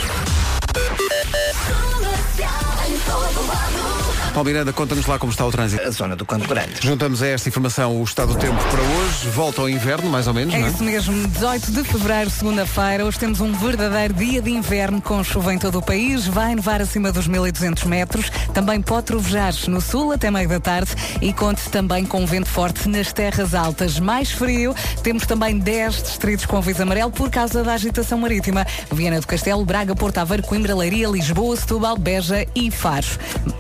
Paulo 4.35 4.49
Miranda, 4.49 4.73
conta-nos 4.73 5.05
lá 5.07 5.19
como 5.19 5.31
está 5.31 5.45
o 5.45 5.51
trânsito. 5.51 5.87
A 5.87 5.91
zona 5.91 6.17
do 6.17 6.25
Campo 6.25 6.49
Grande. 6.49 6.73
Juntamos 6.81 7.23
a 7.23 7.27
esta 7.27 7.51
informação 7.51 8.01
o 8.01 8.03
estado 8.03 8.33
do 8.33 8.39
tempo 8.39 8.57
para 8.71 8.81
hoje. 8.81 9.29
Volta 9.29 9.61
ao 9.61 9.69
inverno, 9.69 10.09
mais 10.09 10.27
ou 10.27 10.33
menos, 10.33 10.55
É 10.55 10.59
não 10.59 10.67
é? 10.67 10.71
isso 10.71 10.83
mesmo, 10.83 11.29
18 11.29 11.71
de 11.71 11.85
fevereiro, 11.85 12.31
segunda-feira. 12.31 13.05
Hoje 13.05 13.19
temos 13.19 13.41
um 13.43 13.53
verdadeiro 13.53 14.15
dia 14.15 14.41
de 14.41 14.51
inverno 14.51 15.03
com 15.03 15.23
chuva 15.23 15.53
em 15.53 15.59
todo 15.59 15.79
o 15.79 15.83
país. 15.83 16.27
Vai 16.27 16.55
nevar 16.55 16.81
acima 16.81 17.13
dos 17.13 17.29
1200 17.29 17.85
metros. 17.85 18.31
Também 18.55 18.81
pode 18.81 19.05
trovejar 19.05 19.53
no 19.69 19.83
sul 19.83 20.13
até 20.13 20.31
meio 20.31 20.49
da 20.49 20.59
tarde 20.59 20.93
e 21.21 21.31
conte 21.35 21.69
também 21.69 22.07
com 22.07 22.25
vento 22.25 22.49
forte 22.49 22.89
nas 22.89 23.13
terras 23.13 23.55
altas. 23.55 24.01
Mais 24.01 24.31
frio, 24.31 24.75
temos 25.03 25.27
também 25.27 25.59
10 25.59 26.03
distritos 26.05 26.47
com 26.47 26.57
aviso 26.57 26.83
amarelo 26.83 27.11
por 27.11 27.29
causa 27.29 27.63
da 27.63 27.75
agitação 27.75 28.17
marítima. 28.19 28.67
Viana 28.91 29.21
do 29.21 29.27
Castelo, 29.27 29.63
Braga, 29.63 29.95
Porto 29.95 30.17
Aveiro, 30.19 30.43
Coimbra, 30.43 30.75
Leiria, 30.75 31.07
Lisboa, 31.09 31.55
Setúbal, 31.55 31.99
Beja 31.99 32.47
e 32.55 32.71
Faro. 32.71 33.07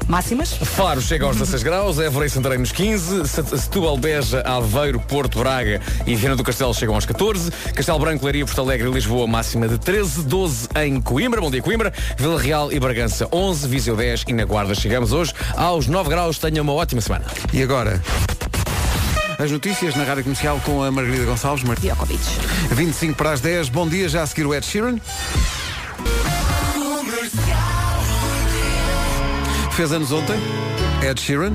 Máximas? 0.08 0.61
Faro 0.64 1.00
chega 1.00 1.24
aos 1.26 1.36
16 1.36 1.62
graus, 1.62 1.98
Évora 1.98 2.24
e 2.26 2.30
Santarém 2.30 2.58
nos 2.58 2.72
15, 2.72 3.28
Set- 3.28 3.48
Setúbal, 3.58 3.96
Beja, 3.98 4.40
Aveiro, 4.42 4.98
Porto, 5.00 5.38
Braga 5.38 5.80
e 6.06 6.14
Viana 6.14 6.36
do 6.36 6.42
Castelo 6.44 6.72
chegam 6.72 6.94
aos 6.94 7.04
14, 7.04 7.50
Castelo 7.74 7.98
Branco, 7.98 8.24
Leiria, 8.24 8.44
Porto 8.46 8.60
Alegre 8.60 8.88
e 8.88 8.92
Lisboa 8.92 9.26
máxima 9.26 9.68
de 9.68 9.76
13, 9.78 10.22
12 10.22 10.68
em 10.76 11.00
Coimbra, 11.00 11.40
bom 11.40 11.50
dia 11.50 11.60
Coimbra, 11.60 11.92
Vila 12.16 12.40
Real 12.40 12.72
e 12.72 12.78
Bragança 12.80 13.28
11, 13.32 13.68
Viseu 13.68 13.96
10 13.96 14.24
e 14.28 14.32
na 14.32 14.44
Guarda 14.44 14.74
chegamos 14.74 15.12
hoje 15.12 15.34
aos 15.56 15.86
9 15.86 16.08
graus, 16.08 16.38
tenha 16.38 16.62
uma 16.62 16.72
ótima 16.72 17.00
semana. 17.00 17.24
E 17.52 17.62
agora? 17.62 18.00
As 19.38 19.50
notícias 19.50 19.94
na 19.96 20.04
Rádio 20.04 20.22
Comercial 20.22 20.60
com 20.64 20.82
a 20.82 20.90
Margarida 20.90 21.24
Gonçalves. 21.24 21.64
Mar... 21.64 21.76
25 22.70 23.14
para 23.16 23.32
as 23.32 23.40
10. 23.40 23.68
Bom 23.70 23.88
dia, 23.88 24.08
já 24.08 24.22
a 24.22 24.26
seguir 24.26 24.46
o 24.46 24.54
Ed 24.54 24.64
Sheeran. 24.64 24.98
Fez 29.76 29.92
anos 29.92 30.12
ontem, 30.12 30.36
Ed 31.02 31.20
Sheeran. 31.20 31.52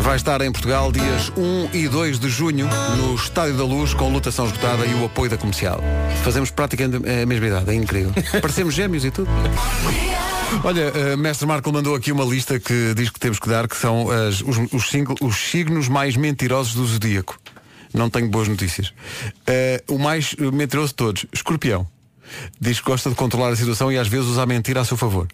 Vai 0.00 0.16
estar 0.16 0.40
em 0.40 0.52
Portugal 0.52 0.92
dias 0.92 1.32
1 1.36 1.70
e 1.72 1.88
2 1.88 2.18
de 2.18 2.28
junho 2.28 2.68
no 2.98 3.14
Estádio 3.14 3.56
da 3.56 3.64
Luz 3.64 3.92
com 3.94 4.08
lutação 4.12 4.46
esgotada 4.46 4.86
e 4.86 4.94
o 4.94 5.04
apoio 5.06 5.30
da 5.30 5.36
comercial. 5.36 5.80
Fazemos 6.22 6.50
praticamente 6.50 6.96
a 7.08 7.26
mesma 7.26 7.46
idade, 7.46 7.70
é 7.70 7.74
incrível. 7.74 8.12
Parecemos 8.40 8.74
gêmeos 8.74 9.04
e 9.04 9.10
tudo. 9.10 9.28
Olha, 10.62 10.92
eh, 10.94 11.16
Mestre 11.16 11.46
Marco 11.46 11.72
mandou 11.72 11.94
aqui 11.94 12.12
uma 12.12 12.24
lista 12.24 12.58
que 12.60 12.94
diz 12.94 13.10
que 13.10 13.18
temos 13.18 13.38
que 13.40 13.48
dar, 13.48 13.66
que 13.66 13.76
são 13.76 14.08
as- 14.10 14.40
os, 14.42 14.58
os, 14.72 15.20
os 15.20 15.36
signos 15.50 15.88
mais 15.88 16.16
mentirosos 16.16 16.74
do 16.74 16.86
zodíaco. 16.86 17.36
Não 17.92 18.08
tenho 18.08 18.28
boas 18.28 18.46
notícias. 18.46 18.92
Eh, 19.46 19.82
o 19.88 19.98
mais 19.98 20.34
mentiroso 20.52 20.88
de 20.88 20.94
todos, 20.94 21.26
escorpião. 21.32 21.86
Diz 22.60 22.78
que 22.80 22.86
gosta 22.86 23.10
de 23.10 23.16
controlar 23.16 23.48
a 23.50 23.56
situação 23.56 23.90
e 23.90 23.98
às 23.98 24.06
vezes 24.08 24.26
usa 24.26 24.42
a 24.42 24.46
mentira 24.46 24.80
a 24.80 24.84
seu 24.84 24.96
favor. 24.96 25.26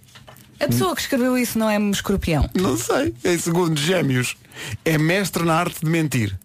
A 0.63 0.69
pessoa 0.69 0.95
que 0.95 1.01
escreveu 1.01 1.37
isso 1.37 1.59
não 1.59 1.69
é 1.69 1.79
um 1.79 1.91
escorpião. 1.91 2.49
Não 2.55 2.77
sei. 2.77 3.13
Em 3.25 3.37
segundo, 3.37 3.79
gêmeos. 3.79 4.37
É 4.85 4.97
mestre 4.97 5.45
na 5.45 5.55
arte 5.55 5.81
de 5.85 5.91
mentir. 5.91 6.39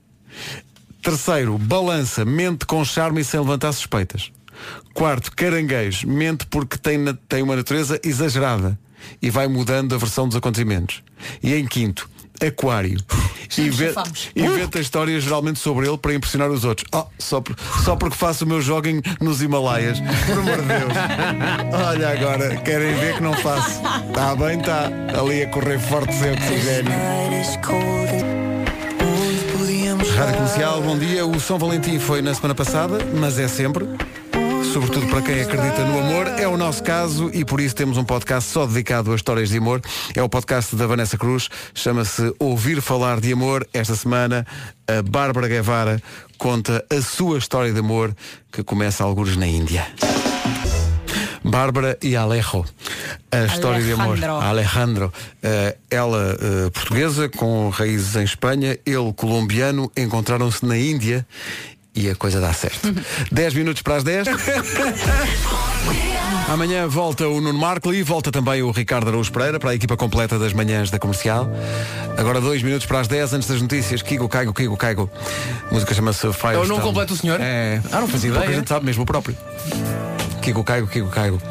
Terceiro, 1.04 1.58
balança. 1.58 2.26
Mente 2.26 2.66
com 2.66 2.84
charme 2.84 3.22
e 3.22 3.24
sem 3.24 3.40
levantar 3.40 3.72
suspeitas. 3.74 4.32
Quarto, 4.94 5.32
caranguejo. 5.36 6.08
Mente 6.08 6.48
porque 6.48 6.78
tem, 6.78 6.98
tem 7.30 7.44
uma 7.44 7.56
natureza 7.56 8.00
exagerada 8.04 8.78
e 9.22 9.30
vai 9.30 9.48
mudando 9.48 9.94
a 9.94 9.98
versão 10.00 10.28
dos 10.28 10.36
acontecimentos. 10.36 11.04
E 11.42 11.54
em 11.54 11.68
quinto, 11.68 12.10
aquário. 12.46 12.98
Inve- 13.58 13.88
chafamos. 13.94 14.30
inventa 14.36 14.80
histórias 14.80 15.24
geralmente 15.24 15.58
sobre 15.60 15.88
ele 15.88 15.98
para 15.98 16.14
impressionar 16.14 16.50
os 16.50 16.66
outros. 16.66 16.86
Oh, 16.94 17.06
só, 17.18 17.40
por- 17.42 17.56
só 17.84 17.96
porque 17.96 18.16
faço 18.18 18.44
o 18.44 18.48
meu 18.48 18.62
jogging 18.62 19.02
nos 19.22 19.42
Himalaias. 19.42 20.00
Por 20.00 20.40
amor 20.40 20.58
de 20.62 20.68
Deus. 20.68 20.94
Olha 21.88 22.10
agora, 22.10 22.56
querem 22.58 22.94
ver 22.96 23.16
que 23.16 23.24
não 23.24 23.34
faço. 23.36 23.82
Está 24.10 24.36
bem, 24.36 24.60
está. 24.60 24.90
Ali 25.20 25.44
a 25.44 25.48
correr 25.50 25.80
forte 25.80 26.14
sempre, 26.14 26.44
Sigénio. 26.46 26.92
Rádio 30.16 30.36
Comercial, 30.36 30.82
bom 30.82 30.98
dia. 30.98 31.26
O 31.26 31.40
São 31.40 31.58
Valentim 31.58 32.00
foi 32.00 32.22
na 32.22 32.34
semana 32.34 32.56
passada, 32.56 32.98
mas 33.20 33.38
é 33.40 33.48
sempre. 33.48 33.86
Sobretudo 34.78 35.08
para 35.08 35.24
quem 35.24 35.42
acredita 35.42 35.84
no 35.86 35.98
amor, 35.98 36.28
é 36.40 36.48
o 36.48 36.56
nosso 36.56 36.84
caso 36.84 37.32
e 37.34 37.44
por 37.44 37.60
isso 37.60 37.76
temos 37.76 37.98
um 37.98 38.04
podcast 38.04 38.52
só 38.52 38.64
dedicado 38.64 39.12
a 39.12 39.16
histórias 39.16 39.50
de 39.50 39.58
amor. 39.58 39.82
É 40.14 40.22
o 40.22 40.30
podcast 40.30 40.76
da 40.76 40.86
Vanessa 40.86 41.18
Cruz, 41.18 41.50
chama-se 41.74 42.32
Ouvir 42.38 42.80
Falar 42.80 43.20
de 43.20 43.34
Amor. 43.34 43.68
Esta 43.74 43.96
semana, 43.96 44.46
a 44.88 45.02
Bárbara 45.02 45.48
Guevara 45.48 46.00
conta 46.38 46.86
a 46.92 47.02
sua 47.02 47.40
história 47.40 47.74
de 47.74 47.80
amor 47.80 48.16
que 48.52 48.62
começa 48.62 49.04
alguns 49.04 49.36
na 49.36 49.48
Índia. 49.48 49.88
Bárbara 51.44 51.98
e 52.04 52.16
Alejo. 52.16 52.64
A 53.32 53.46
história 53.46 53.82
de 53.82 53.94
amor. 53.94 54.16
Alejandro. 54.24 54.48
Alejandro. 54.48 55.14
Eh, 55.42 55.78
ela 55.90 56.38
eh, 56.40 56.70
portuguesa, 56.70 57.28
com 57.30 57.70
raízes 57.70 58.16
em 58.16 58.24
Espanha, 58.24 58.78
ele 58.86 59.14
colombiano, 59.16 59.92
encontraram-se 59.98 60.64
na 60.64 60.78
Índia 60.78 61.26
e 61.98 62.10
a 62.10 62.16
coisa 62.16 62.40
dá 62.40 62.54
certo. 62.54 62.94
10 63.32 63.54
minutos 63.56 63.82
para 63.82 63.96
as 63.96 64.04
10. 64.04 64.28
Amanhã 66.48 66.88
volta 66.88 67.28
o 67.28 67.42
Nuno 67.42 67.58
Marco 67.60 67.94
e 67.94 68.04
volta 68.04 68.32
também 68.32 68.62
o 68.62 68.72
Ricardo 68.72 69.08
Araújo 69.10 69.32
Pereira 69.32 69.60
para 69.60 69.72
a 69.72 69.76
equipa 69.76 69.98
completa 69.98 70.38
das 70.40 70.54
manhãs 70.54 70.90
da 70.92 71.00
comercial. 71.00 71.50
Agora 72.18 72.40
dois 72.40 72.62
minutos 72.64 72.86
para 72.86 73.00
as 73.00 73.08
10 73.08 73.34
antes 73.34 73.48
das 73.50 73.62
notícias. 73.62 74.02
Kigo, 74.02 74.30
Caigo, 74.30 74.54
Kigo, 74.54 74.78
Caigo. 74.78 75.10
A 75.70 75.74
música 75.74 75.94
chama-se 75.94 76.32
Fire. 76.32 76.54
É 76.54 76.60
o 76.60 76.68
nome 76.68 76.82
completo 76.82 77.14
do 77.16 77.20
senhor? 77.20 77.40
É. 77.42 77.82
Ah, 77.92 78.00
não 78.00 78.08
fazia 78.08 78.30
Pouca 78.32 78.46
ideia. 78.46 78.60
gente 78.60 78.70
sabe, 78.70 78.86
mesmo 78.86 79.04
o 79.04 79.06
próprio. 79.06 79.36
Kigo, 80.42 80.64
Caigo, 80.64 80.88
Kigo, 80.88 81.10
Caigo. 81.10 81.42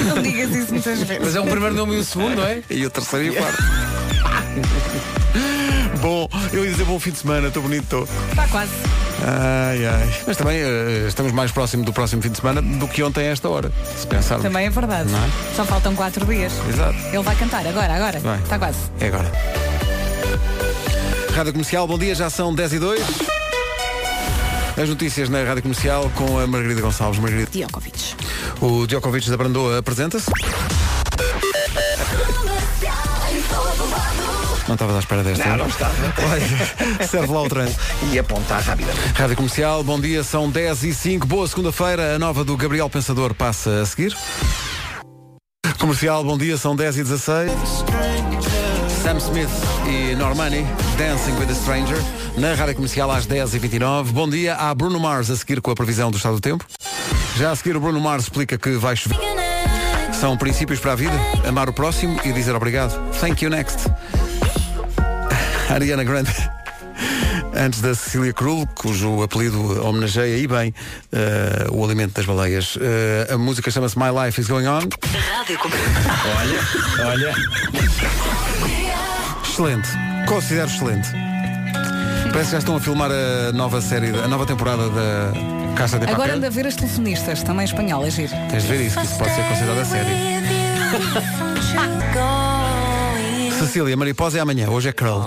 Não 0.00 0.20
digas 0.22 0.50
isso 0.50 0.72
muitas 0.72 0.98
vezes. 1.04 1.22
Mas 1.22 1.36
é 1.36 1.40
um 1.40 1.46
primeiro 1.46 1.74
nome 1.74 1.94
e 1.94 1.98
um 2.00 2.04
segundo, 2.04 2.36
não 2.36 2.44
é? 2.44 2.62
E 2.70 2.84
o 2.84 2.90
terceiro 2.90 3.26
e 3.26 3.30
o 3.30 3.34
quarto. 3.34 3.62
Bom, 6.02 6.28
eu 6.52 6.64
ia 6.64 6.70
dizer 6.72 6.84
bom 6.84 6.98
fim 6.98 7.12
de 7.12 7.18
semana, 7.18 7.46
estou 7.46 7.62
bonito, 7.62 7.84
estou. 7.84 8.08
Está 8.28 8.48
quase. 8.48 8.72
Ai, 9.24 9.86
ai. 9.86 10.14
Mas 10.26 10.36
também 10.36 10.58
eh, 10.58 11.04
estamos 11.06 11.30
mais 11.30 11.52
próximo 11.52 11.84
do 11.84 11.92
próximo 11.92 12.20
fim 12.20 12.28
de 12.28 12.38
semana 12.38 12.60
do 12.60 12.88
que 12.88 13.04
ontem 13.04 13.28
a 13.28 13.30
esta 13.30 13.48
hora, 13.48 13.70
se 13.96 14.04
pensarmos. 14.08 14.42
Também 14.42 14.66
é 14.66 14.70
verdade. 14.70 15.08
Não 15.08 15.24
é? 15.24 15.30
Só 15.54 15.64
faltam 15.64 15.94
quatro 15.94 16.26
dias. 16.26 16.52
Exato. 16.68 16.98
Ele 17.06 17.22
vai 17.22 17.36
cantar 17.36 17.64
agora, 17.64 17.94
agora. 17.94 18.18
Vai. 18.18 18.38
Está 18.40 18.58
quase. 18.58 18.78
É 18.98 19.06
agora. 19.06 19.30
Rádio 21.36 21.52
Comercial, 21.52 21.86
bom 21.86 21.96
dia, 21.96 22.16
já 22.16 22.28
são 22.28 22.52
10 22.52 22.72
e 22.72 22.78
2. 22.80 23.02
As 24.82 24.88
notícias 24.88 25.28
na 25.28 25.44
Rádio 25.44 25.62
Comercial 25.62 26.10
com 26.16 26.40
a 26.40 26.48
Margarida 26.48 26.80
Gonçalves. 26.80 27.20
Margarida. 27.20 27.48
Djokovic. 27.52 28.16
O 28.60 28.88
Djokovic 28.88 29.30
da 29.30 29.36
Brandoa 29.36 29.78
apresenta-se. 29.78 30.28
Não 34.68 34.74
estavas 34.74 34.96
à 34.96 34.98
espera 35.00 35.22
desta. 35.22 35.48
Não, 35.48 35.56
não 35.56 35.66
estava. 35.66 35.94
Olha, 36.30 37.06
serve 37.06 37.32
lá 37.32 37.42
o 37.42 37.48
trânsito. 37.48 37.80
E 38.12 38.18
apontar 38.18 38.62
rapidamente. 38.62 39.12
Rádio 39.14 39.36
Comercial, 39.36 39.82
bom 39.82 40.00
dia, 40.00 40.22
são 40.22 40.50
10 40.50 40.84
e 40.84 40.94
5. 40.94 41.26
Boa 41.26 41.46
segunda-feira, 41.46 42.14
a 42.14 42.18
nova 42.18 42.44
do 42.44 42.56
Gabriel 42.56 42.88
Pensador 42.88 43.34
passa 43.34 43.82
a 43.82 43.86
seguir. 43.86 44.16
Comercial, 45.78 46.22
bom 46.22 46.38
dia, 46.38 46.56
são 46.56 46.76
10 46.76 46.98
e 46.98 47.02
16. 47.02 47.52
Sam 49.02 49.18
Smith 49.18 49.50
e 49.88 50.14
Normani, 50.14 50.64
Dancing 50.96 51.32
with 51.32 51.50
a 51.50 51.54
Stranger, 51.54 51.98
na 52.38 52.54
Rádio 52.54 52.76
Comercial 52.76 53.10
às 53.10 53.26
10 53.26 53.54
e 53.54 53.58
29 53.58 54.12
Bom 54.12 54.28
dia, 54.28 54.54
há 54.54 54.72
Bruno 54.72 55.00
Mars 55.00 55.28
a 55.28 55.34
seguir 55.34 55.60
com 55.60 55.72
a 55.72 55.74
previsão 55.74 56.08
do 56.08 56.18
estado 56.18 56.36
do 56.36 56.40
tempo. 56.40 56.64
Já 57.36 57.50
a 57.50 57.56
seguir 57.56 57.76
o 57.76 57.80
Bruno 57.80 58.00
Mars 58.00 58.24
explica 58.24 58.56
que 58.56 58.70
vai 58.76 58.94
chover. 58.94 59.18
São 60.12 60.36
princípios 60.36 60.78
para 60.78 60.92
a 60.92 60.94
vida, 60.94 61.14
amar 61.48 61.68
o 61.68 61.72
próximo 61.72 62.20
e 62.24 62.32
dizer 62.32 62.54
obrigado. 62.54 62.92
Thank 63.18 63.44
you 63.44 63.50
next. 63.50 63.90
Ariana 65.72 66.04
Grande. 66.04 66.30
Antes 67.54 67.80
da 67.80 67.94
Cecília 67.94 68.32
Krull, 68.32 68.66
cujo 68.74 69.22
apelido 69.22 69.82
homenageia 69.86 70.36
e 70.36 70.46
bem 70.46 70.74
eh, 71.12 71.66
o 71.70 71.82
alimento 71.84 72.14
das 72.14 72.26
baleias. 72.26 72.78
Eh, 72.80 73.32
a 73.32 73.38
música 73.38 73.70
chama-se 73.70 73.98
My 73.98 74.10
Life 74.10 74.38
is 74.40 74.48
Going 74.48 74.66
On. 74.66 74.80
Rádio. 74.80 75.58
Olha, 76.38 76.60
olha. 77.08 77.34
Excelente. 79.42 79.88
Considero 80.26 80.68
excelente. 80.68 81.08
Parece 82.32 82.44
que 82.46 82.52
já 82.52 82.58
estão 82.58 82.76
a 82.76 82.80
filmar 82.80 83.10
a 83.10 83.52
nova 83.52 83.80
série, 83.80 84.08
a 84.08 84.28
nova 84.28 84.44
temporada 84.46 84.88
da 84.90 85.32
Caixa 85.74 85.98
de 85.98 86.04
Agora 86.04 86.18
Papel. 86.18 86.36
anda 86.36 86.46
a 86.48 86.50
ver 86.50 86.66
as 86.66 86.76
telefonistas, 86.76 87.42
também 87.42 87.64
espanhol, 87.64 88.06
é 88.06 88.10
giro. 88.10 88.32
Tens 88.50 88.62
de 88.62 88.68
ver 88.68 88.80
isso, 88.86 88.98
que 88.98 89.06
isso 89.06 89.16
pode 89.18 89.34
ser 89.34 89.42
considerado 89.44 89.78
a 89.78 89.84
série. 89.84 90.10
Cecília, 93.66 93.96
Mariposa 93.96 94.38
é 94.38 94.40
amanhã, 94.40 94.68
hoje 94.68 94.88
é 94.88 94.92
Curl. 94.92 95.22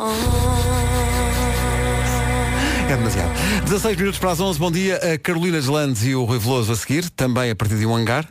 É 2.89 2.97
demasiado. 2.97 3.31
16 3.63 3.95
minutos 3.95 4.19
para 4.19 4.31
as 4.31 4.41
11, 4.41 4.59
bom 4.59 4.69
dia. 4.69 4.97
A 4.97 5.17
Carolina 5.17 5.57
Deslandes 5.57 6.03
e 6.03 6.13
o 6.13 6.25
Rui 6.25 6.37
Veloso 6.37 6.73
a 6.73 6.75
seguir, 6.75 7.09
também 7.11 7.49
a 7.49 7.55
partir 7.55 7.77
de 7.77 7.85
um 7.85 7.95
hangar. 7.95 8.27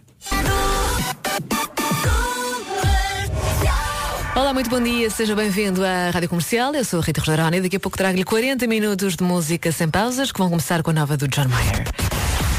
Olá, 4.36 4.52
muito 4.52 4.68
bom 4.68 4.80
dia, 4.80 5.08
seja 5.08 5.34
bem-vindo 5.34 5.82
à 5.82 6.10
Rádio 6.10 6.28
Comercial. 6.28 6.74
Eu 6.74 6.84
sou 6.84 7.00
a 7.00 7.02
Rita 7.02 7.22
Rogeroni 7.22 7.56
e 7.56 7.60
daqui 7.62 7.76
a 7.76 7.80
pouco 7.80 7.96
trago-lhe 7.96 8.24
40 8.24 8.66
minutos 8.66 9.16
de 9.16 9.24
música 9.24 9.72
sem 9.72 9.88
pausas 9.88 10.30
que 10.30 10.38
vão 10.38 10.50
começar 10.50 10.82
com 10.82 10.90
a 10.90 10.92
nova 10.94 11.16
do 11.16 11.26
John 11.28 11.48
Mayer. 11.48 11.88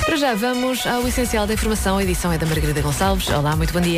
Para 0.03 0.15
já 0.17 0.33
vamos 0.33 0.85
ao 0.87 1.07
essencial 1.07 1.45
da 1.45 1.53
informação. 1.53 1.97
A 1.97 2.03
edição 2.03 2.31
é 2.31 2.39
da 2.39 2.45
Margarida 2.47 2.81
Gonçalves. 2.81 3.29
Olá, 3.29 3.55
muito 3.55 3.71
bom 3.71 3.81
dia. 3.81 3.93